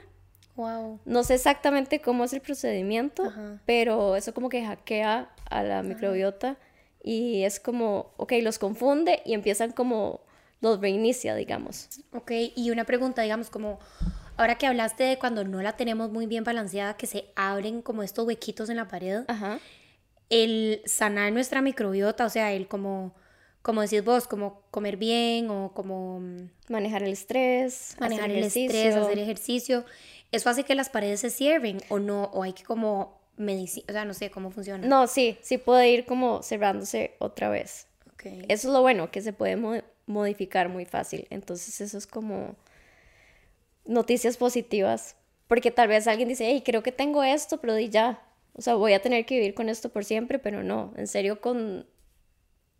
Wow. 0.55 0.99
No 1.05 1.23
sé 1.23 1.35
exactamente 1.35 1.99
cómo 1.99 2.23
es 2.23 2.33
el 2.33 2.41
procedimiento, 2.41 3.31
pero 3.65 4.15
eso 4.15 4.33
como 4.33 4.49
que 4.49 4.65
hackea 4.65 5.29
a 5.49 5.63
la 5.63 5.83
microbiota 5.83 6.57
y 7.03 7.43
es 7.43 7.59
como, 7.59 8.13
ok, 8.17 8.33
los 8.41 8.57
confunde 8.57 9.21
y 9.25 9.33
empiezan 9.33 9.73
como, 9.73 10.21
los 10.61 10.81
reinicia, 10.81 11.35
digamos. 11.35 11.89
Ok, 12.13 12.31
y 12.55 12.71
una 12.71 12.85
pregunta, 12.85 13.21
digamos, 13.21 13.49
como, 13.49 13.79
ahora 14.37 14.57
que 14.57 14.65
hablaste 14.65 15.03
de 15.03 15.19
cuando 15.19 15.43
no 15.43 15.61
la 15.61 15.77
tenemos 15.77 16.09
muy 16.09 16.25
bien 16.25 16.43
balanceada, 16.43 16.97
que 16.97 17.05
se 17.05 17.25
abren 17.35 17.81
como 17.81 18.01
estos 18.01 18.25
huequitos 18.25 18.69
en 18.69 18.77
la 18.77 18.87
pared, 18.87 19.23
Ajá. 19.27 19.59
El 20.29 20.81
sanar 20.85 21.31
nuestra 21.31 21.61
microbiota, 21.61 22.25
o 22.25 22.29
sea, 22.29 22.51
el 22.53 22.67
como, 22.67 23.13
como 23.61 23.81
decís 23.81 24.03
vos, 24.03 24.27
como 24.27 24.61
comer 24.71 24.97
bien 24.97 25.49
o 25.49 25.71
como 25.73 26.19
mm, 26.19 26.49
Manejar 26.69 27.03
el 27.03 27.13
estrés, 27.13 27.95
manejar 27.99 28.29
el 28.31 28.37
ejercicio. 28.37 28.69
estrés, 28.75 28.95
hacer 28.95 29.19
ejercicio, 29.19 29.85
eso 30.31 30.49
hace 30.49 30.63
que 30.63 30.75
las 30.75 30.89
paredes 30.89 31.19
se 31.21 31.29
cierren 31.29 31.77
o 31.89 31.99
no, 31.99 32.25
o 32.33 32.43
hay 32.43 32.53
que 32.53 32.63
como 32.63 33.21
medicina, 33.37 33.85
o 33.89 33.91
sea, 33.91 34.05
no 34.05 34.13
sé 34.13 34.31
cómo 34.31 34.49
funciona. 34.51 34.87
No, 34.87 35.07
sí, 35.07 35.37
sí 35.41 35.57
puede 35.57 35.89
ir 35.89 36.05
como 36.05 36.41
cerrándose 36.41 37.15
otra 37.19 37.49
vez. 37.49 37.87
Ok. 38.13 38.25
Eso 38.47 38.67
es 38.69 38.73
lo 38.73 38.81
bueno, 38.81 39.11
que 39.11 39.21
se 39.21 39.33
puede 39.33 39.55
mo- 39.57 39.81
modificar 40.07 40.69
muy 40.69 40.85
fácil. 40.85 41.27
Entonces 41.29 41.81
eso 41.81 41.97
es 41.97 42.07
como 42.07 42.55
noticias 43.85 44.37
positivas. 44.37 45.15
Porque 45.47 45.69
tal 45.69 45.87
vez 45.89 46.07
alguien 46.07 46.27
dice, 46.29 46.45
hey, 46.47 46.63
creo 46.65 46.81
que 46.81 46.91
tengo 46.91 47.23
esto, 47.23 47.59
pero 47.61 47.75
di 47.75 47.89
ya. 47.89 48.19
O 48.57 48.61
sea, 48.61 48.75
voy 48.75 48.93
a 48.93 49.01
tener 49.01 49.25
que 49.25 49.35
vivir 49.35 49.53
con 49.53 49.69
esto 49.69 49.89
por 49.89 50.05
siempre, 50.05 50.39
pero 50.39 50.63
no. 50.63 50.93
En 50.95 51.07
serio, 51.07 51.41
con 51.41 51.85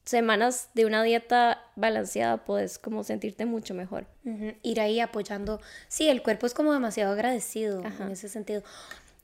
semanas 0.06 0.70
de 0.74 0.86
una 0.86 1.04
dieta 1.04 1.64
balanceada 1.76 2.46
puedes 2.46 2.78
como 2.78 3.04
sentirte 3.04 3.46
mucho 3.46 3.74
mejor. 3.74 4.08
Ir 4.62 4.80
ahí 4.80 5.00
apoyando. 5.00 5.60
Sí, 5.88 6.08
el 6.08 6.22
cuerpo 6.22 6.46
es 6.46 6.54
como 6.54 6.72
demasiado 6.72 7.12
agradecido 7.12 7.84
en 7.84 8.12
ese 8.12 8.30
sentido. 8.30 8.64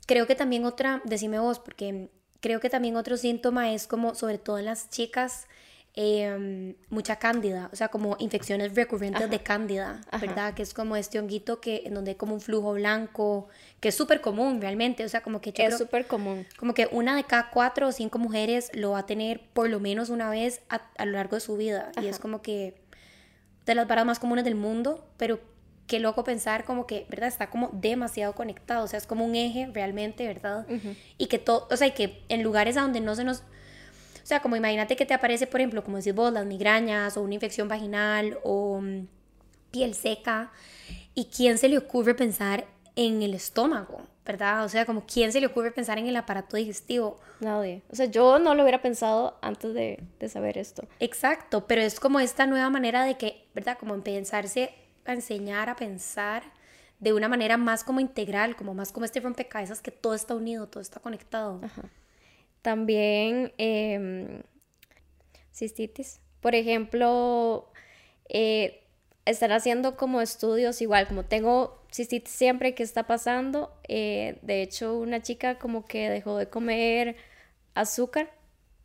Creo 0.07 0.27
que 0.27 0.35
también 0.35 0.65
otra, 0.65 1.01
decime 1.05 1.39
vos, 1.39 1.59
porque 1.59 2.09
creo 2.41 2.59
que 2.59 2.69
también 2.69 2.97
otro 2.97 3.15
síntoma 3.15 3.71
es 3.71 3.87
como, 3.87 4.15
sobre 4.15 4.39
todo 4.39 4.57
en 4.57 4.65
las 4.65 4.89
chicas, 4.89 5.47
em, 5.93 6.75
mucha 6.89 7.17
cándida, 7.17 7.69
o 7.73 7.75
sea, 7.75 7.89
como 7.89 8.15
infecciones 8.19 8.75
recurrentes 8.75 9.29
de 9.29 9.39
cándida, 9.39 10.01
¿verdad? 10.19 10.53
Que 10.53 10.63
es 10.63 10.73
como 10.73 10.95
este 10.95 11.19
honguito 11.19 11.59
que, 11.59 11.83
en 11.85 11.93
donde 11.93 12.11
hay 12.11 12.15
como 12.15 12.33
un 12.33 12.41
flujo 12.41 12.73
blanco, 12.73 13.47
que 13.79 13.89
es 13.89 13.95
súper 13.95 14.21
común 14.21 14.61
realmente, 14.61 15.03
o 15.03 15.09
sea, 15.09 15.21
como 15.21 15.41
que 15.41 15.51
yo 15.51 15.63
es 15.63 15.77
súper 15.77 16.07
común. 16.07 16.45
como 16.57 16.73
que 16.73 16.87
una 16.91 17.15
de 17.15 17.23
cada 17.23 17.49
cuatro 17.49 17.87
o 17.87 17.91
cinco 17.91 18.19
mujeres 18.19 18.71
lo 18.73 18.91
va 18.91 18.99
a 18.99 19.05
tener 19.05 19.41
por 19.53 19.69
lo 19.69 19.79
menos 19.79 20.09
una 20.09 20.29
vez 20.29 20.61
a, 20.69 20.81
a 20.97 21.05
lo 21.05 21.13
largo 21.13 21.35
de 21.35 21.41
su 21.41 21.57
vida. 21.57 21.91
Y 22.01 22.07
es 22.07 22.19
como 22.19 22.41
que 22.41 22.75
de 23.65 23.75
las 23.75 23.87
varas 23.87 24.05
más 24.05 24.19
comunes 24.19 24.43
del 24.43 24.55
mundo, 24.55 25.05
pero 25.17 25.39
qué 25.87 25.99
loco 25.99 26.23
pensar 26.23 26.63
como 26.63 26.87
que, 26.87 27.05
¿verdad? 27.09 27.27
Está 27.27 27.49
como 27.49 27.69
demasiado 27.73 28.33
conectado, 28.33 28.85
o 28.85 28.87
sea, 28.87 28.97
es 28.97 29.05
como 29.05 29.25
un 29.25 29.35
eje 29.35 29.69
realmente, 29.73 30.25
¿verdad? 30.25 30.65
Y 31.17 31.27
que 31.27 31.37
todo, 31.37 31.67
o 31.69 31.75
sea, 31.75 31.87
y 31.87 31.91
que 31.91 32.23
en 32.29 32.43
lugares 32.43 32.77
a 32.77 32.81
donde 32.81 33.01
no 33.01 33.13
se 33.13 33.25
nos... 33.25 33.43
O 34.23 34.25
sea, 34.25 34.41
como 34.41 34.55
imagínate 34.55 34.95
que 34.95 35.05
te 35.05 35.13
aparece, 35.13 35.47
por 35.47 35.59
ejemplo, 35.59 35.83
como 35.83 35.97
decís 35.97 36.13
vos, 36.13 36.31
las 36.31 36.45
migrañas 36.45 37.17
o 37.17 37.21
una 37.21 37.33
infección 37.33 37.67
vaginal 37.67 38.37
o 38.43 38.79
mm, 38.81 39.07
piel 39.71 39.93
seca. 39.95 40.51
¿Y 41.13 41.25
quién 41.25 41.57
se 41.57 41.67
le 41.69 41.77
ocurre 41.77 42.13
pensar 42.13 42.65
en 42.95 43.21
el 43.21 43.33
estómago, 43.33 44.07
verdad? 44.25 44.63
O 44.63 44.69
sea, 44.69 44.85
como 44.85 45.05
quién 45.05 45.31
se 45.31 45.41
le 45.41 45.47
ocurre 45.47 45.71
pensar 45.71 45.97
en 45.97 46.07
el 46.07 46.15
aparato 46.15 46.57
digestivo. 46.57 47.19
Nadie. 47.39 47.81
O 47.89 47.95
sea, 47.95 48.05
yo 48.05 48.39
no 48.39 48.55
lo 48.55 48.63
hubiera 48.63 48.81
pensado 48.81 49.37
antes 49.41 49.73
de, 49.73 50.03
de 50.19 50.29
saber 50.29 50.57
esto. 50.57 50.87
Exacto, 50.99 51.67
pero 51.67 51.81
es 51.81 51.99
como 51.99 52.19
esta 52.19 52.45
nueva 52.45 52.69
manera 52.69 53.03
de 53.03 53.17
que, 53.17 53.45
¿verdad? 53.53 53.77
Como 53.77 53.93
a 53.93 55.13
enseñar 55.13 55.69
a 55.69 55.75
pensar 55.75 56.43
de 56.99 57.13
una 57.13 57.27
manera 57.27 57.57
más 57.57 57.83
como 57.83 57.99
integral, 57.99 58.55
como 58.55 58.73
más 58.73 58.91
como 58.91 59.05
este 59.05 59.19
rompecabezas 59.19 59.81
que 59.81 59.91
todo 59.91 60.13
está 60.13 60.35
unido, 60.35 60.67
todo 60.67 60.81
está 60.81 60.99
conectado. 60.99 61.59
También 62.61 63.53
em, 63.57 64.43
cistitis. 65.51 66.19
Por 66.41 66.55
ejemplo, 66.55 67.71
eh, 68.29 68.83
están 69.25 69.51
haciendo 69.51 69.97
como 69.97 70.21
estudios 70.21 70.81
igual, 70.81 71.07
como 71.07 71.25
tengo 71.25 71.83
cistitis 71.91 72.33
siempre, 72.33 72.73
¿qué 72.73 72.83
está 72.83 73.07
pasando? 73.07 73.73
Eh, 73.87 74.39
de 74.41 74.61
hecho, 74.61 74.97
una 74.97 75.21
chica 75.21 75.59
como 75.59 75.85
que 75.85 76.09
dejó 76.09 76.37
de 76.37 76.49
comer 76.49 77.15
azúcar 77.73 78.31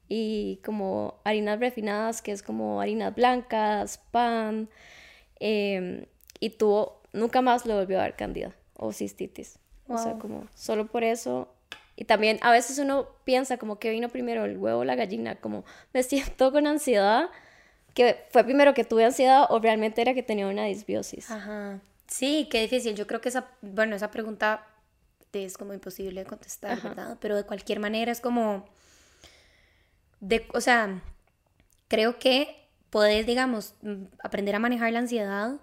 y 0.08 0.60
como 0.64 1.20
harinas 1.24 1.58
refinadas, 1.58 2.22
que 2.22 2.32
es 2.32 2.42
como 2.42 2.80
harinas 2.80 3.14
blancas, 3.14 3.98
pan, 4.10 4.68
em, 5.40 6.06
y 6.40 6.50
tuvo, 6.50 7.02
nunca 7.12 7.42
más 7.42 7.66
le 7.66 7.74
volvió 7.74 7.98
a 7.98 8.02
dar 8.02 8.16
candida 8.16 8.54
o 8.76 8.92
cistitis. 8.92 9.58
O 9.88 9.98
sea, 9.98 10.18
como 10.18 10.48
solo 10.54 10.86
por 10.86 11.04
eso. 11.04 11.48
Y 11.96 12.04
también 12.04 12.38
a 12.42 12.52
veces 12.52 12.78
uno 12.78 13.08
piensa 13.24 13.56
como 13.56 13.78
que 13.78 13.90
vino 13.90 14.08
primero 14.08 14.44
el 14.44 14.58
huevo 14.58 14.80
o 14.80 14.84
la 14.84 14.94
gallina, 14.94 15.36
como 15.36 15.64
me 15.92 16.02
siento 16.02 16.52
con 16.52 16.66
ansiedad, 16.66 17.30
que 17.94 18.26
fue 18.30 18.44
primero 18.44 18.74
que 18.74 18.84
tuve 18.84 19.04
ansiedad 19.04 19.46
o 19.48 19.58
realmente 19.58 20.02
era 20.02 20.12
que 20.12 20.22
tenía 20.22 20.46
una 20.46 20.64
disbiosis. 20.64 21.30
Ajá. 21.30 21.80
Sí, 22.06 22.48
qué 22.50 22.60
difícil. 22.60 22.94
Yo 22.94 23.06
creo 23.06 23.20
que 23.20 23.30
esa, 23.30 23.48
bueno, 23.62 23.96
esa 23.96 24.10
pregunta 24.10 24.66
es 25.44 25.58
como 25.58 25.74
imposible 25.74 26.22
de 26.22 26.26
contestar, 26.26 26.80
¿verdad? 26.80 27.18
Pero 27.20 27.36
de 27.36 27.44
cualquier 27.44 27.80
manera 27.80 28.12
es 28.12 28.20
como, 28.20 28.64
de, 30.20 30.46
o 30.54 30.60
sea, 30.60 31.02
creo 31.88 32.18
que 32.18 32.68
puedes, 32.90 33.26
digamos, 33.26 33.74
mm, 33.82 34.04
aprender 34.22 34.54
a 34.54 34.58
manejar 34.58 34.92
la 34.92 35.00
ansiedad 35.00 35.60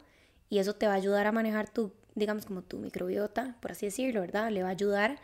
y 0.49 0.59
eso 0.59 0.75
te 0.75 0.88
va 0.88 0.93
a 0.93 0.97
ayudar 0.97 1.27
a 1.27 1.31
manejar 1.31 1.69
tu, 1.69 1.93
digamos, 2.15 2.45
como 2.45 2.61
tu 2.61 2.77
microbiota, 2.77 3.55
por 3.61 3.71
así 3.71 3.88
decirlo, 3.88 4.21
¿verdad? 4.21 4.51
Le 4.51 4.61
va 4.61 4.69
a 4.69 4.71
ayudar 4.71 5.19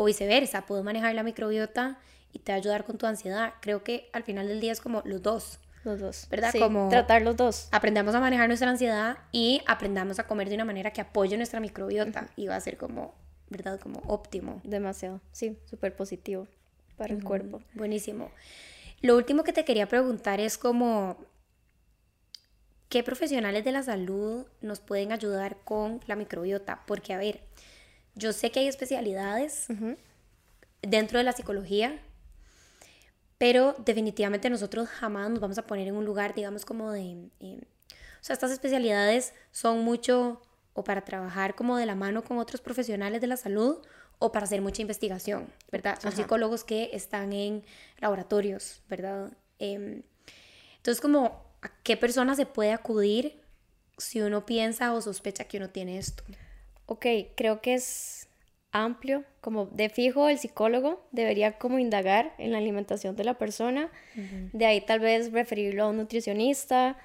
o 0.00 0.04
viceversa, 0.04 0.64
puedes 0.64 0.84
manejar 0.84 1.12
la 1.16 1.24
microbiota 1.24 1.98
y 2.32 2.38
te 2.38 2.52
va 2.52 2.56
a 2.56 2.60
ayudar 2.60 2.84
con 2.84 2.98
tu 2.98 3.06
ansiedad. 3.06 3.54
Creo 3.60 3.82
que 3.82 4.08
al 4.12 4.22
final 4.22 4.46
del 4.46 4.60
día 4.60 4.70
es 4.70 4.80
como 4.80 5.02
los 5.04 5.22
dos. 5.22 5.58
Los 5.82 5.98
dos. 5.98 6.28
¿Verdad? 6.30 6.50
Sí, 6.52 6.60
Como- 6.60 6.88
tratar 6.88 7.22
los 7.22 7.36
dos. 7.36 7.66
aprendamos 7.72 8.14
a 8.14 8.20
manejar 8.20 8.46
nuestra 8.46 8.70
ansiedad 8.70 9.18
y 9.32 9.60
aprendamos 9.66 10.20
a 10.20 10.26
comer 10.28 10.48
de 10.50 10.54
una 10.54 10.64
manera 10.64 10.92
que 10.92 11.00
apoye 11.00 11.36
nuestra 11.36 11.58
microbiota 11.58 12.28
y 12.36 12.46
va 12.46 12.54
a 12.54 12.60
ser 12.60 12.76
como, 12.76 13.12
¿verdad? 13.50 13.80
Como 13.80 13.98
óptimo. 14.06 14.60
Demasiado. 14.62 15.20
Sí, 15.32 15.58
súper 15.68 15.96
positivo 15.96 16.46
para 16.96 17.12
el 17.12 17.24
cuerpo. 17.24 17.60
Buenísimo. 17.74 18.30
Lo 19.00 19.16
último 19.16 19.42
que 19.42 19.52
te 19.52 19.64
quería 19.64 19.88
preguntar 19.88 20.38
es 20.38 20.58
como, 20.58 21.16
¿qué 22.88 23.02
profesionales 23.02 23.64
de 23.64 23.72
la 23.72 23.82
salud 23.82 24.46
nos 24.60 24.78
pueden 24.78 25.10
ayudar 25.10 25.56
con 25.64 26.00
la 26.06 26.14
microbiota? 26.14 26.82
Porque, 26.86 27.12
a 27.14 27.18
ver, 27.18 27.40
yo 28.18 28.32
sé 28.32 28.50
que 28.50 28.60
hay 28.60 28.68
especialidades 28.68 29.68
dentro 30.82 31.18
de 31.18 31.24
la 31.24 31.32
psicología, 31.32 32.00
pero 33.38 33.76
definitivamente 33.78 34.50
nosotros 34.50 34.88
jamás 34.88 35.30
nos 35.30 35.40
vamos 35.40 35.58
a 35.58 35.66
poner 35.66 35.86
en 35.86 35.94
un 35.94 36.04
lugar, 36.04 36.34
digamos, 36.34 36.64
como 36.64 36.90
de... 36.90 37.30
eh, 37.40 37.60
o 38.20 38.24
sea, 38.24 38.34
estas 38.34 38.50
especialidades 38.50 39.32
son 39.52 39.84
mucho 39.84 40.42
o 40.74 40.82
para 40.82 41.04
trabajar 41.04 41.54
como 41.54 41.76
de 41.76 41.86
la 41.86 41.94
mano 41.94 42.24
con 42.24 42.38
otros 42.38 42.60
profesionales 42.60 43.20
de 43.20 43.28
la 43.28 43.36
salud 43.36 43.78
o 44.18 44.32
para 44.32 44.44
hacer 44.44 44.60
mucha 44.60 44.82
investigación, 44.82 45.52
¿verdad? 45.70 45.98
Son 46.00 46.10
psicólogos 46.10 46.64
que 46.64 46.90
están 46.92 47.32
en 47.32 47.64
laboratorios, 48.00 48.82
¿verdad? 48.88 49.32
Em, 49.60 50.02
entonces, 50.76 51.00
como, 51.00 51.44
¿a 51.62 51.68
qué 51.84 51.96
persona 51.96 52.34
se 52.34 52.46
puede 52.46 52.72
acudir 52.72 53.40
si 53.96 54.20
uno 54.20 54.44
piensa 54.44 54.92
o 54.92 55.00
sospecha 55.00 55.44
que 55.44 55.58
uno 55.58 55.70
tiene 55.70 55.98
esto? 55.98 56.24
Ok, 56.90 57.04
creo 57.36 57.60
que 57.60 57.74
es 57.74 58.28
amplio, 58.72 59.24
como 59.42 59.66
de 59.66 59.90
fijo 59.90 60.28
el 60.30 60.38
psicólogo 60.38 61.06
debería 61.12 61.58
como 61.58 61.78
indagar 61.78 62.34
en 62.38 62.52
la 62.52 62.58
alimentación 62.58 63.14
de 63.14 63.24
la 63.24 63.34
persona, 63.34 63.90
de 64.52 64.64
ahí 64.66 64.80
tal 64.80 65.00
vez 65.00 65.30
referirlo 65.30 65.84
a 65.84 65.88
un 65.88 65.98
nutricionista, 65.98 66.96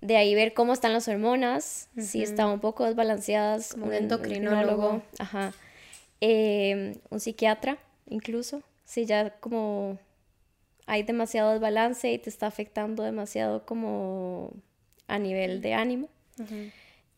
de 0.00 0.16
ahí 0.16 0.36
ver 0.36 0.54
cómo 0.54 0.72
están 0.72 0.92
las 0.92 1.08
hormonas, 1.08 1.88
si 1.98 2.22
están 2.22 2.48
un 2.50 2.60
poco 2.60 2.84
desbalanceadas, 2.84 3.72
Como 3.72 3.86
un 3.86 3.94
endocrinólogo. 3.94 5.02
ajá, 5.18 5.52
Eh, 6.20 6.96
un 7.10 7.20
psiquiatra 7.20 7.78
incluso, 8.08 8.62
si 8.84 9.04
ya 9.04 9.30
como 9.40 9.98
hay 10.86 11.02
demasiado 11.02 11.52
desbalance 11.52 12.12
y 12.12 12.18
te 12.18 12.30
está 12.30 12.46
afectando 12.46 13.02
demasiado 13.02 13.66
como 13.66 14.52
a 15.08 15.18
nivel 15.18 15.60
de 15.60 15.74
ánimo. 15.74 16.08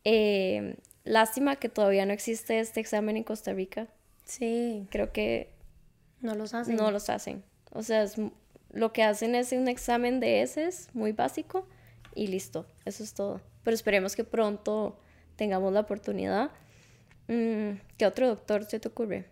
Eh, 0.05 0.77
lástima 1.05 1.57
que 1.57 1.69
todavía 1.69 2.07
no 2.07 2.13
existe 2.13 2.61
este 2.61 2.81
examen 2.81 3.17
en 3.17 3.25
Costa 3.25 3.53
Rica. 3.53 3.89
Sí. 4.25 4.87
Creo 4.91 5.13
que 5.13 5.51
no 6.21 6.35
los 6.35 6.55
hacen. 6.55 6.77
No 6.77 6.91
los 6.91 7.11
hacen. 7.11 7.43
O 7.73 7.83
sea, 7.83 8.07
lo 8.73 8.93
que 8.93 9.03
hacen 9.03 9.35
es 9.35 9.53
un 9.53 9.69
examen 9.69 10.21
de 10.21 10.43
heces 10.43 10.89
muy 10.93 11.13
básico 11.13 11.67
y 12.15 12.29
listo. 12.29 12.67
Eso 12.85 13.03
es 13.03 13.15
todo. 13.15 13.41
Pero 13.65 13.75
esperemos 13.75 14.17
que 14.17 14.25
pronto 14.25 14.99
tengamos 15.37 15.73
la 15.73 15.81
oportunidad. 15.81 16.51
Mm, 17.29 17.81
¿Qué 17.97 18.07
otro 18.07 18.29
doctor 18.29 18.65
se 18.65 18.81
te 18.81 18.89
ocurre? 18.89 19.27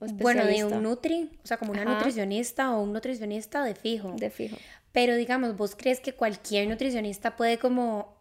bueno, 0.00 0.44
de 0.44 0.64
un 0.64 0.82
nutri, 0.82 1.30
o 1.42 1.46
sea, 1.46 1.56
como 1.56 1.72
una 1.72 1.84
nutricionista 1.84 2.74
o 2.76 2.82
un 2.82 2.92
nutricionista 2.92 3.64
de 3.64 3.74
fijo. 3.74 4.12
De 4.18 4.28
fijo. 4.28 4.56
Pero 4.92 5.14
digamos, 5.14 5.56
¿vos 5.56 5.74
crees 5.76 6.00
que 6.00 6.12
cualquier 6.12 6.68
nutricionista 6.68 7.36
puede 7.36 7.58
como 7.58 8.14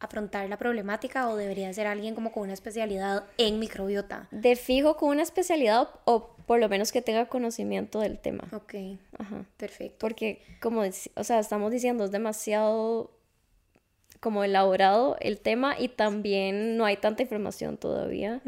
afrontar 0.00 0.48
la 0.48 0.56
problemática 0.56 1.28
o 1.28 1.36
debería 1.36 1.72
ser 1.72 1.86
alguien 1.86 2.14
como 2.14 2.32
con 2.32 2.44
una 2.44 2.52
especialidad 2.52 3.24
en 3.36 3.58
microbiota? 3.58 4.28
De 4.30 4.56
fijo 4.56 4.96
con 4.96 5.10
una 5.10 5.22
especialidad 5.22 5.88
o 6.04 6.34
por 6.46 6.60
lo 6.60 6.68
menos 6.68 6.92
que 6.92 7.02
tenga 7.02 7.26
conocimiento 7.26 8.00
del 8.00 8.18
tema. 8.18 8.48
Ok. 8.52 8.74
Ajá. 9.18 9.44
Perfecto. 9.56 9.96
Porque 9.98 10.42
como, 10.60 10.82
o 10.82 11.24
sea, 11.24 11.38
estamos 11.38 11.70
diciendo, 11.70 12.04
es 12.04 12.10
demasiado 12.10 13.10
como 14.20 14.44
elaborado 14.44 15.16
el 15.20 15.38
tema 15.38 15.78
y 15.78 15.88
también 15.88 16.76
no 16.76 16.84
hay 16.84 16.96
tanta 16.96 17.22
información 17.22 17.76
todavía. 17.76 18.40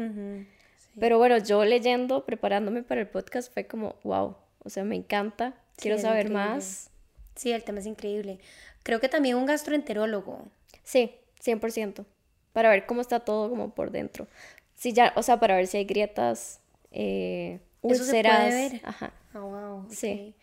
Pero 0.99 1.17
bueno, 1.17 1.37
yo 1.37 1.63
leyendo, 1.63 2.25
preparándome 2.25 2.83
para 2.83 3.01
el 3.01 3.07
podcast, 3.07 3.53
fue 3.53 3.65
como, 3.65 3.95
wow, 4.03 4.35
o 4.63 4.69
sea, 4.69 4.83
me 4.83 4.95
encanta, 4.95 5.55
quiero 5.77 5.97
saber 5.97 6.29
más. 6.29 6.89
Sí, 7.35 7.51
el 7.51 7.63
tema 7.63 7.79
es 7.79 7.85
increíble. 7.85 8.39
Creo 8.83 8.99
que 8.99 9.07
también 9.07 9.37
un 9.37 9.45
gastroenterólogo. 9.45 10.47
Sí, 10.83 11.15
100%, 11.43 12.05
para 12.53 12.69
ver 12.69 12.85
cómo 12.85 13.01
está 13.01 13.19
todo 13.19 13.49
como 13.49 13.73
por 13.73 13.91
dentro. 13.91 14.27
Sí, 14.75 14.93
ya, 14.93 15.13
o 15.15 15.23
sea, 15.23 15.39
para 15.39 15.55
ver 15.55 15.67
si 15.67 15.77
hay 15.77 15.85
grietas, 15.85 16.59
eh, 16.91 17.59
Eso 17.83 18.03
se 18.03 18.21
puede 18.21 18.49
ver. 18.49 18.81
Ajá. 18.83 19.13
Oh, 19.33 19.41
wow. 19.41 19.87
Sí. 19.89 20.35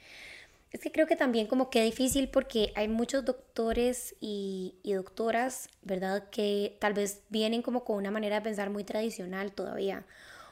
Es 0.71 0.81
que 0.81 0.93
creo 0.93 1.07
que 1.07 1.17
también 1.17 1.47
como 1.47 1.71
que 1.71 1.83
difícil 1.83 2.29
porque 2.29 2.73
hay 2.75 2.89
muchos 2.89 3.25
doctores 3.25 4.15
y, 4.21 4.75
y, 4.83 4.93
doctoras, 4.93 5.69
¿verdad? 5.83 6.29
Que 6.31 6.77
tal 6.79 6.93
vez 6.93 7.23
vienen 7.31 7.63
como 7.63 7.85
con 7.85 7.97
una 7.97 8.11
manera 8.11 8.37
de 8.37 8.43
pensar 8.43 8.69
muy 8.69 8.85
tradicional 8.85 9.53
todavía. 9.53 10.05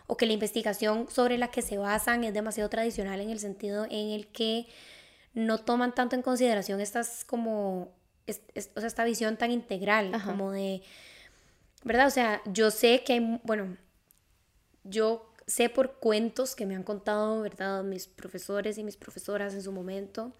O 0.07 0.16
que 0.16 0.26
la 0.26 0.32
investigación 0.32 1.09
sobre 1.11 1.36
la 1.36 1.49
que 1.51 1.61
se 1.61 1.76
basan 1.76 2.24
es 2.24 2.32
demasiado 2.32 2.70
tradicional 2.70 3.20
en 3.20 3.30
el 3.30 3.40
sentido 3.40 3.84
en 3.84 4.11
el 4.11 4.28
que 4.28 4.66
no 5.34 5.59
toman 5.59 5.94
tanto 5.94 6.16
en 6.16 6.22
consideración 6.22 6.80
estas 6.80 7.24
como, 7.24 7.92
o 8.29 8.81
sea, 8.81 8.87
esta 8.87 9.05
visión 9.05 9.37
tan 9.37 9.51
integral, 9.51 10.12
como 10.24 10.53
de, 10.53 10.83
¿verdad? 11.85 12.07
O 12.07 12.11
sea, 12.11 12.43
yo 12.47 12.70
sé 12.70 13.03
que 13.05 13.14
hay, 13.14 13.41
bueno, 13.45 13.77
yo 14.85 15.33
sé 15.47 15.68
por 15.68 15.99
cuentos 15.99 16.57
que 16.57 16.66
me 16.66 16.74
han 16.74 16.83
contado, 16.83 17.41
¿verdad? 17.41 17.85
Mis 17.85 18.07
profesores 18.07 18.79
y 18.79 18.85
mis 18.85 18.97
profesoras 18.97 19.55
en 19.55 19.62
su 19.62 19.72
momento, 19.72 20.33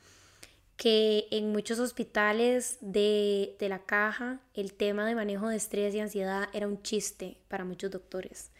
que 0.77 1.27
en 1.31 1.53
muchos 1.53 1.79
hospitales 1.79 2.79
de, 2.81 3.57
la 3.61 3.79
caja 3.79 4.41
el 4.55 4.75
tema 4.75 5.07
de 5.07 5.15
manejo 5.15 5.49
de 5.49 5.57
estrés 5.57 5.95
y 5.95 6.01
ansiedad 6.01 6.49
era 6.53 6.67
un 6.67 6.83
chiste 6.83 7.39
para 7.49 7.65
muchos 7.65 7.91
doctores. 7.91 8.51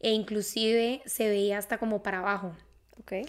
E 0.00 0.10
inclusive 0.10 1.02
se 1.06 1.28
veía 1.28 1.58
hasta 1.58 1.78
como 1.78 2.02
para 2.02 2.18
abajo. 2.18 2.56
Okay. 3.00 3.24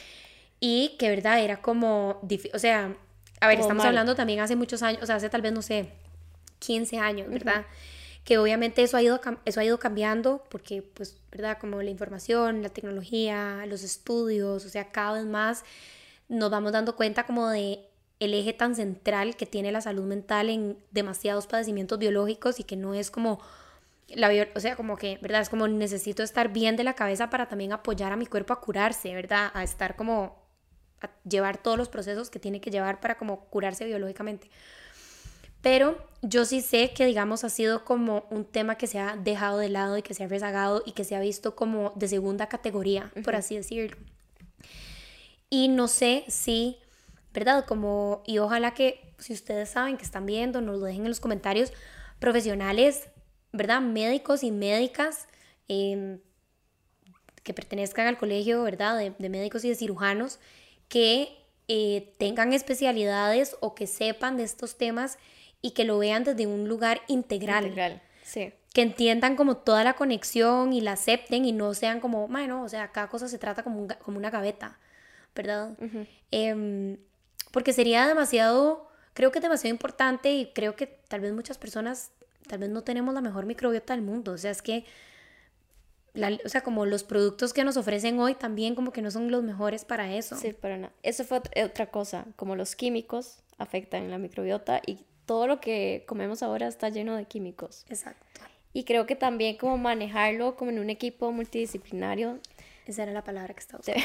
Y 0.60 0.96
que, 0.98 1.10
¿verdad? 1.10 1.40
Era 1.44 1.62
como, 1.62 2.22
o 2.54 2.60
sea, 2.60 2.98
a 3.44 3.48
ver, 3.48 3.60
estamos 3.60 3.86
hablando 3.86 4.16
también 4.16 4.40
hace 4.40 4.56
muchos 4.56 4.82
años, 4.84 5.04
o 5.04 5.06
sea, 5.06 5.16
hace 5.16 5.30
tal 5.30 5.42
vez, 5.42 5.52
no 5.52 5.62
sé, 5.62 5.90
15 6.60 6.98
años, 6.98 7.30
¿verdad? 7.30 7.66
que 8.24 8.38
obviamente 8.38 8.84
eso 8.84 8.98
ha, 8.98 9.02
ido, 9.02 9.20
eso 9.46 9.60
ha 9.60 9.66
ido 9.66 9.80
cambiando 9.80 10.44
porque, 10.50 10.82
pues, 10.82 11.18
¿verdad? 11.32 11.58
Como 11.60 11.82
la 11.82 11.90
información, 11.90 12.62
la 12.64 12.70
tecnología, 12.70 13.66
los 13.68 13.84
estudios, 13.84 14.66
o 14.66 14.70
sea, 14.70 14.92
cada 14.92 15.14
vez 15.14 15.26
más 15.26 15.64
nos 16.30 16.50
vamos 16.50 16.72
dando 16.72 16.96
cuenta 16.96 17.26
como 17.26 17.50
de 17.50 17.80
el 18.20 18.34
eje 18.34 18.54
tan 18.54 18.76
central 18.76 19.36
que 19.36 19.46
tiene 19.46 19.72
la 19.72 19.82
salud 19.82 20.06
mental 20.06 20.50
en 20.50 20.78
demasiados 20.92 21.48
padecimientos 21.48 22.00
biológicos 22.00 22.60
y 22.62 22.64
que 22.64 22.78
no 22.78 22.94
es 22.94 23.12
como 23.12 23.42
la 24.08 24.32
o 24.56 24.60
sea, 24.60 24.78
como 24.78 24.96
que, 24.98 25.18
¿verdad? 25.22 25.42
Es 25.42 25.50
como 25.50 25.68
necesito 25.68 26.24
estar 26.24 26.54
bien 26.54 26.78
de 26.78 26.86
la 26.86 26.94
cabeza 26.94 27.30
para 27.30 27.48
también 27.50 27.74
apoyar 27.74 28.14
a 28.14 28.16
mi 28.16 28.26
cuerpo 28.26 28.54
a 28.54 28.62
curarse, 28.62 29.14
¿verdad? 29.14 29.52
A 29.54 29.64
estar 29.64 29.98
como 29.98 30.43
a 31.06 31.12
llevar 31.28 31.58
todos 31.62 31.78
los 31.78 31.90
procesos 31.90 32.30
que 32.30 32.40
tiene 32.40 32.62
que 32.62 32.72
llevar 32.72 33.00
para 33.00 33.18
como 33.18 33.46
curarse 33.46 33.86
biológicamente. 33.86 34.50
Pero 35.62 35.98
yo 36.22 36.44
sí 36.44 36.62
sé 36.62 36.92
que, 36.94 37.06
digamos, 37.06 37.44
ha 37.44 37.50
sido 37.50 37.86
como 37.86 38.26
un 38.30 38.44
tema 38.44 38.76
que 38.76 38.86
se 38.88 39.00
ha 39.00 39.16
dejado 39.16 39.58
de 39.60 39.70
lado 39.70 39.98
y 39.98 40.02
que 40.02 40.14
se 40.14 40.26
ha 40.26 40.28
rezagado 40.28 40.84
y 40.86 40.92
que 40.92 41.06
se 41.06 41.16
ha 41.16 41.22
visto 41.22 41.56
como 41.56 41.94
de 41.96 42.10
segunda 42.10 42.48
categoría, 42.48 43.12
por 43.24 43.36
así 43.36 43.56
decirlo. 43.56 43.96
Y 45.50 45.70
no 45.70 45.88
sé 45.88 46.26
si, 46.28 46.80
¿verdad? 47.34 47.66
Como, 47.66 48.24
y 48.26 48.40
ojalá 48.40 48.74
que 48.74 49.14
si 49.20 49.32
ustedes 49.32 49.70
saben 49.70 49.96
que 49.98 50.04
están 50.04 50.26
viendo, 50.26 50.60
nos 50.60 50.80
lo 50.80 50.86
dejen 50.86 51.04
en 51.04 51.10
los 51.10 51.22
comentarios, 51.22 51.72
profesionales, 52.20 53.10
¿verdad? 53.52 53.82
Médicos 53.82 54.44
y 54.44 54.52
médicas 54.52 55.28
em, 55.68 56.20
que 57.44 57.54
pertenezcan 57.54 58.08
al 58.08 58.18
colegio, 58.18 58.64
¿verdad? 58.64 58.98
De, 58.98 59.30
médicos 59.30 59.64
y 59.64 59.70
de 59.70 59.76
cirujanos 59.76 60.40
que 60.94 61.36
eh, 61.68 62.14
tengan 62.20 62.54
especialidades 62.54 63.58
o 63.62 63.74
que 63.74 63.88
sepan 63.88 64.38
de 64.38 64.44
estos 64.44 64.78
temas 64.78 65.18
y 65.60 65.72
que 65.72 65.86
lo 65.86 65.98
vean 65.98 66.24
desde 66.24 66.46
un 66.46 66.70
lugar 66.70 67.02
integral. 67.08 67.64
Integral, 67.64 68.02
sí. 68.22 68.54
Que 68.76 68.84
entiendan 68.84 69.36
como 69.36 69.58
toda 69.58 69.84
la 69.84 69.96
conexión 69.96 70.72
y 70.72 70.82
la 70.82 70.92
acepten 70.92 71.46
y 71.46 71.52
no 71.52 71.74
sean 71.74 72.00
como, 72.00 72.28
bueno, 72.28 72.62
o 72.62 72.70
sea, 72.70 72.92
cada 72.92 73.08
cosa 73.08 73.28
se 73.28 73.40
trata 73.40 73.64
como, 73.64 73.88
como 74.04 74.20
una 74.20 74.30
gaveta, 74.30 74.78
¿verdad? 75.34 75.72
Em, 76.30 76.98
porque 77.50 77.74
sería 77.74 78.06
demasiado, 78.06 78.88
creo 79.16 79.32
que 79.32 79.40
es 79.40 79.44
demasiado 79.44 79.74
importante 79.74 80.32
y 80.32 80.52
creo 80.54 80.76
que 80.76 80.86
tal 80.86 81.22
vez 81.22 81.34
muchas 81.34 81.58
personas, 81.58 82.12
tal 82.48 82.60
vez 82.60 82.70
no 82.70 82.84
tenemos 82.84 83.16
la 83.16 83.22
mejor 83.22 83.48
microbiota 83.48 83.96
del 83.96 84.04
mundo, 84.04 84.34
o 84.34 84.38
sea, 84.38 84.52
es 84.52 84.62
que... 84.62 84.86
o 86.46 86.50
sea, 86.50 86.62
como 86.62 86.86
los 86.86 87.04
productos 87.04 87.54
que 87.54 87.64
nos 87.64 87.78
ofrecen 87.78 88.20
hoy 88.20 88.36
también 88.36 88.76
como 88.76 88.92
que 88.92 89.02
no 89.02 89.12
son 89.12 89.32
los 89.32 89.44
mejores 89.44 89.86
para 89.86 90.14
eso. 90.14 90.36
Sí, 90.36 90.54
para 90.54 90.78
nada. 90.78 90.94
Eso 91.04 91.24
fue 91.24 91.42
otra 91.64 91.88
cosa, 91.88 92.26
como 92.36 92.56
los 92.56 92.76
químicos 92.76 93.40
afectan 93.58 94.10
la 94.12 94.18
microbiota 94.18 94.82
y 94.86 95.00
todo 95.26 95.48
lo 95.48 95.60
que 95.60 96.04
comemos 96.08 96.44
ahora 96.44 96.68
está 96.68 96.90
lleno 96.90 97.16
de 97.16 97.26
químicos. 97.26 97.86
Exacto. 97.90 98.26
Y 98.74 98.84
creo 98.86 99.06
que 99.06 99.16
también 99.16 99.58
como 99.58 99.78
manejarlo 99.78 100.56
como 100.56 100.72
en 100.72 100.80
un 100.80 100.90
equipo 100.90 101.32
multidisciplinario. 101.32 102.40
Esa 102.86 103.04
era 103.04 103.14
la 103.14 103.24
palabra 103.24 103.54
que 103.54 103.62
estaba 103.62 103.80
usando. 103.82 104.02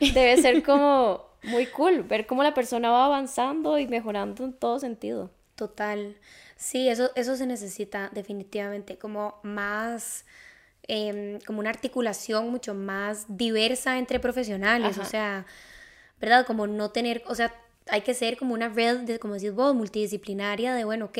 Debe 0.14 0.36
ser 0.38 0.62
como 0.64 1.24
muy 1.44 1.66
cool, 1.66 2.02
ver 2.02 2.26
cómo 2.26 2.42
la 2.42 2.54
persona 2.54 2.90
va 2.90 3.04
avanzando 3.04 3.78
y 3.78 3.86
mejorando 3.86 4.44
en 4.44 4.52
todo 4.52 4.78
sentido. 4.78 5.30
Total. 5.54 6.16
Sí, 6.56 6.88
eso, 6.88 7.10
eso 7.14 7.36
se 7.36 7.46
necesita 7.46 8.10
definitivamente, 8.12 8.98
como 8.98 9.38
más, 9.42 10.24
em, 10.92 11.38
como 11.46 11.60
una 11.60 11.70
articulación 11.70 12.50
mucho 12.50 12.74
más 12.74 13.26
diversa 13.28 13.96
entre 13.96 14.18
profesionales, 14.18 14.98
o 14.98 15.04
sea, 15.04 15.46
¿verdad? 16.20 16.44
Como 16.44 16.66
no 16.66 16.90
tener, 16.90 17.22
o 17.28 17.34
sea, 17.36 17.54
hay 17.86 18.00
que 18.00 18.12
ser 18.12 18.36
como 18.36 18.54
una 18.54 18.68
red, 18.68 18.98
de, 19.02 19.20
como 19.20 19.34
decís 19.34 19.54
vos, 19.54 19.72
multidisciplinaria 19.72 20.74
de, 20.74 20.84
bueno, 20.84 21.04
ok, 21.06 21.18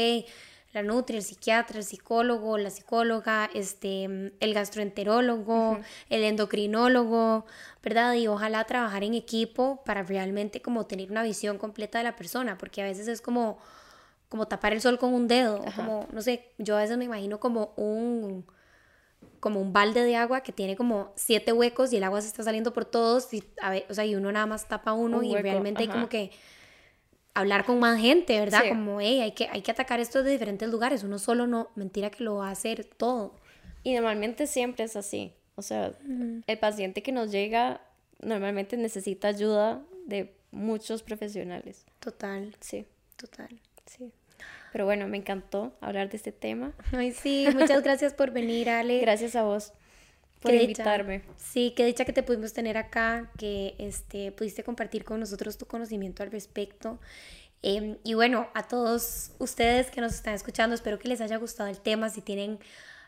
la 0.73 0.83
nutri, 0.83 1.19
el 1.19 1.23
psiquiatra, 1.23 1.79
el 1.79 1.85
psicólogo, 1.85 2.59
la 2.59 2.71
psicóloga, 2.71 3.49
este, 3.55 4.33
el 4.41 4.55
gastroenterólogo, 4.55 5.79
el 6.09 6.25
endocrinólogo, 6.25 7.47
¿verdad? 7.81 8.15
Y 8.15 8.27
ojalá 8.27 8.65
trabajar 8.65 9.05
en 9.05 9.15
equipo 9.15 9.83
para 9.85 10.03
realmente 10.03 10.61
como 10.63 10.87
tener 10.87 11.13
una 11.13 11.23
visión 11.23 11.59
completa 11.59 11.99
de 11.99 12.05
la 12.05 12.17
persona, 12.17 12.59
porque 12.59 12.83
a 12.83 12.87
veces 12.87 13.07
es 13.07 13.21
como, 13.21 13.59
como 14.29 14.49
tapar 14.49 14.73
el 14.73 14.81
sol 14.81 14.99
con 14.99 15.15
un 15.15 15.29
dedo, 15.29 15.65
como, 15.77 16.09
no 16.11 16.23
sé, 16.23 16.49
yo 16.59 16.77
a 16.77 16.81
veces 16.81 16.99
me 16.99 17.05
imagino 17.05 17.39
como 17.39 17.73
un 17.77 18.45
como 19.41 19.61
un 19.61 19.73
balde 19.73 20.05
de 20.05 20.17
agua 20.17 20.43
que 20.43 20.53
tiene 20.53 20.77
como 20.77 21.13
siete 21.17 21.53
huecos 21.53 21.93
y 21.93 21.97
el 21.97 22.05
agua 22.05 22.21
se 22.21 22.29
está 22.29 22.43
saliendo 22.43 22.73
por 22.73 22.85
todos 22.85 23.33
y, 23.33 23.43
a 23.63 23.71
ver, 23.71 23.87
o 23.89 23.95
sea, 23.95 24.05
y 24.05 24.15
uno 24.15 24.31
nada 24.31 24.47
más 24.47 24.69
tapa 24.69 24.93
uno 24.93 25.23
y 25.23 25.35
realmente 25.35 25.83
hay 25.83 25.89
como 25.89 26.09
que 26.09 26.31
hablar 27.35 27.65
con 27.65 27.79
más 27.79 27.99
gente, 28.01 28.39
¿verdad? 28.39 28.63
Como, 28.69 29.01
hey, 29.01 29.21
hay 29.21 29.33
que, 29.33 29.49
hay 29.49 29.63
que 29.63 29.71
atacar 29.71 30.01
esto 30.01 30.23
de 30.23 30.31
diferentes 30.31 30.69
lugares, 30.69 31.05
uno 31.05 31.19
solo 31.19 31.47
no, 31.47 31.71
mentira 31.75 32.11
que 32.11 32.23
lo 32.25 32.37
va 32.37 32.49
a 32.49 32.53
hacer 32.53 32.85
todo. 32.85 33.35
Y 33.83 33.95
normalmente 33.95 34.47
siempre 34.47 34.85
es 34.85 34.95
así, 34.97 35.33
o 35.55 35.63
sea, 35.63 35.93
el 36.47 36.59
paciente 36.59 37.03
que 37.03 37.13
nos 37.13 37.31
llega 37.31 37.81
normalmente 38.21 38.77
necesita 38.77 39.29
ayuda 39.29 39.83
de 40.07 40.35
muchos 40.51 41.03
profesionales. 41.03 41.87
Total. 41.99 42.55
Sí. 42.61 42.87
Total. 43.17 43.49
Sí. 43.87 44.13
Pero 44.73 44.85
bueno, 44.85 45.09
me 45.09 45.17
encantó 45.17 45.73
hablar 45.81 46.11
de 46.11 46.17
este 46.17 46.33
tema. 46.33 46.73
Ay, 46.93 47.13
sí, 47.13 47.49
muchas 47.55 47.83
gracias 47.83 48.15
por 48.15 48.31
venir, 48.31 48.71
Ale. 48.71 49.01
Gracias 49.01 49.35
a 49.37 49.43
vos 49.43 49.73
por 50.41 50.55
invitarme. 50.55 51.23
Sí, 51.37 51.73
qué 51.77 51.85
dicha 51.85 52.05
que 52.05 52.13
te 52.13 52.23
pudimos 52.23 52.53
tener 52.53 52.77
acá, 52.77 53.31
que 53.39 53.75
este, 53.79 54.33
pudiste 54.33 54.65
compartir 54.65 55.05
con 55.05 55.21
nosotros 55.21 55.59
tu 55.59 55.67
conocimiento 55.67 56.23
al 56.23 56.31
respecto. 56.31 56.99
Em, 57.63 57.99
y 58.05 58.15
bueno, 58.15 58.49
a 58.55 58.67
todos 58.67 59.33
ustedes 59.39 59.91
que 59.91 60.01
nos 60.01 60.15
están 60.15 60.35
escuchando, 60.35 60.75
espero 60.75 60.99
que 60.99 61.09
les 61.09 61.21
haya 61.21 61.37
gustado 61.37 61.69
el 61.69 61.81
tema. 61.81 62.09
Si 62.09 62.23
tienen 62.23 62.59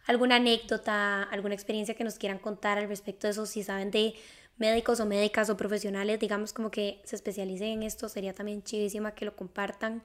alguna 0.07 0.37
anécdota, 0.37 1.23
alguna 1.23 1.55
experiencia 1.55 1.95
que 1.95 2.05
nos 2.05 2.17
quieran 2.17 2.39
contar 2.39 2.79
al 2.79 2.89
respecto 2.89 3.27
de 3.27 3.33
eso, 3.33 3.47
si 3.47 3.63
saben 3.63 3.91
de 3.91 4.15
médicos 4.59 5.01
o 5.01 5.07
médicas 5.07 5.49
o 5.49 5.57
profesionales, 5.57 6.21
digamos 6.21 6.53
como 6.53 6.71
que 6.71 7.01
se 7.05 7.17
especialicen 7.17 7.69
en 7.69 7.83
esto, 7.83 8.09
sería 8.09 8.35
también 8.35 8.63
chidísima 8.63 9.15
que 9.15 9.25
lo 9.25 9.35
compartan. 9.35 10.03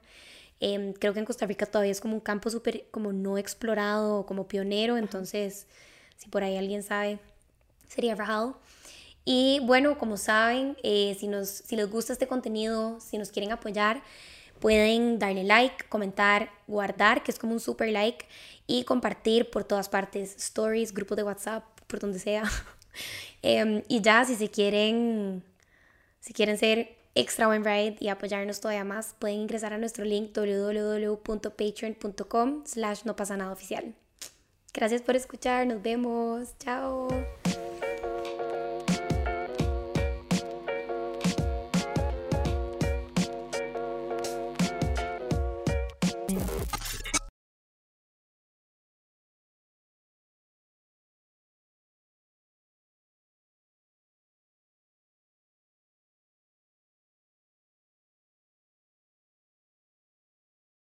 Em, 0.60 0.92
creo 0.92 1.12
que 1.12 1.20
en 1.20 1.24
Costa 1.24 1.46
Rica 1.46 1.66
todavía 1.66 1.92
es 1.92 2.00
como 2.00 2.14
un 2.14 2.20
campo 2.20 2.50
súper 2.50 2.86
como 2.90 3.12
no 3.12 3.38
explorado, 3.38 4.26
como 4.26 4.48
pionero, 4.48 4.96
entonces 4.96 5.66
si 6.16 6.28
por 6.28 6.42
ahí 6.42 6.56
alguien 6.56 6.82
sabe, 6.82 7.18
sería 7.88 8.14
rajado. 8.14 8.58
Y 9.24 9.60
bueno, 9.64 9.98
como 9.98 10.16
saben, 10.16 10.76
eh, 10.82 11.16
si, 11.18 11.28
nos, 11.28 11.48
si 11.48 11.76
les 11.76 11.90
gusta 11.90 12.12
este 12.12 12.26
contenido, 12.26 12.98
si 13.00 13.18
nos 13.18 13.30
quieren 13.30 13.52
apoyar, 13.52 14.02
pueden 14.58 15.18
darle 15.18 15.44
like, 15.44 15.84
comentar, 15.88 16.50
guardar, 16.66 17.22
que 17.22 17.30
es 17.30 17.38
como 17.38 17.52
un 17.52 17.60
super 17.60 17.88
like, 17.90 18.26
y 18.66 18.84
compartir 18.84 19.50
por 19.50 19.64
todas 19.64 19.88
partes, 19.88 20.34
stories, 20.36 20.92
grupos 20.92 21.16
de 21.16 21.24
WhatsApp, 21.24 21.64
por 21.86 22.00
donde 22.00 22.18
sea. 22.18 22.44
Em, 23.42 23.82
y 23.86 24.00
ya, 24.00 24.24
si 24.24 24.34
se 24.34 24.50
quieren, 24.50 25.44
si 26.18 26.32
quieren 26.32 26.58
ser 26.58 26.97
extra 27.18 27.46
buen 27.46 27.64
ride 27.64 27.96
y 28.00 28.08
apoyarnos 28.08 28.60
todavía 28.60 28.84
más, 28.84 29.14
pueden 29.18 29.38
ingresar 29.38 29.72
a 29.72 29.78
nuestro 29.78 30.04
link 30.04 30.32
www.patreon.com 30.34 32.64
slash 32.64 33.04
no 33.04 33.16
pasa 33.16 33.36
nada 33.36 33.52
oficial. 33.52 33.94
Gracias 34.72 35.02
por 35.02 35.16
escuchar, 35.16 35.66
nos 35.66 35.82
vemos, 35.82 36.56
chao. 36.58 37.08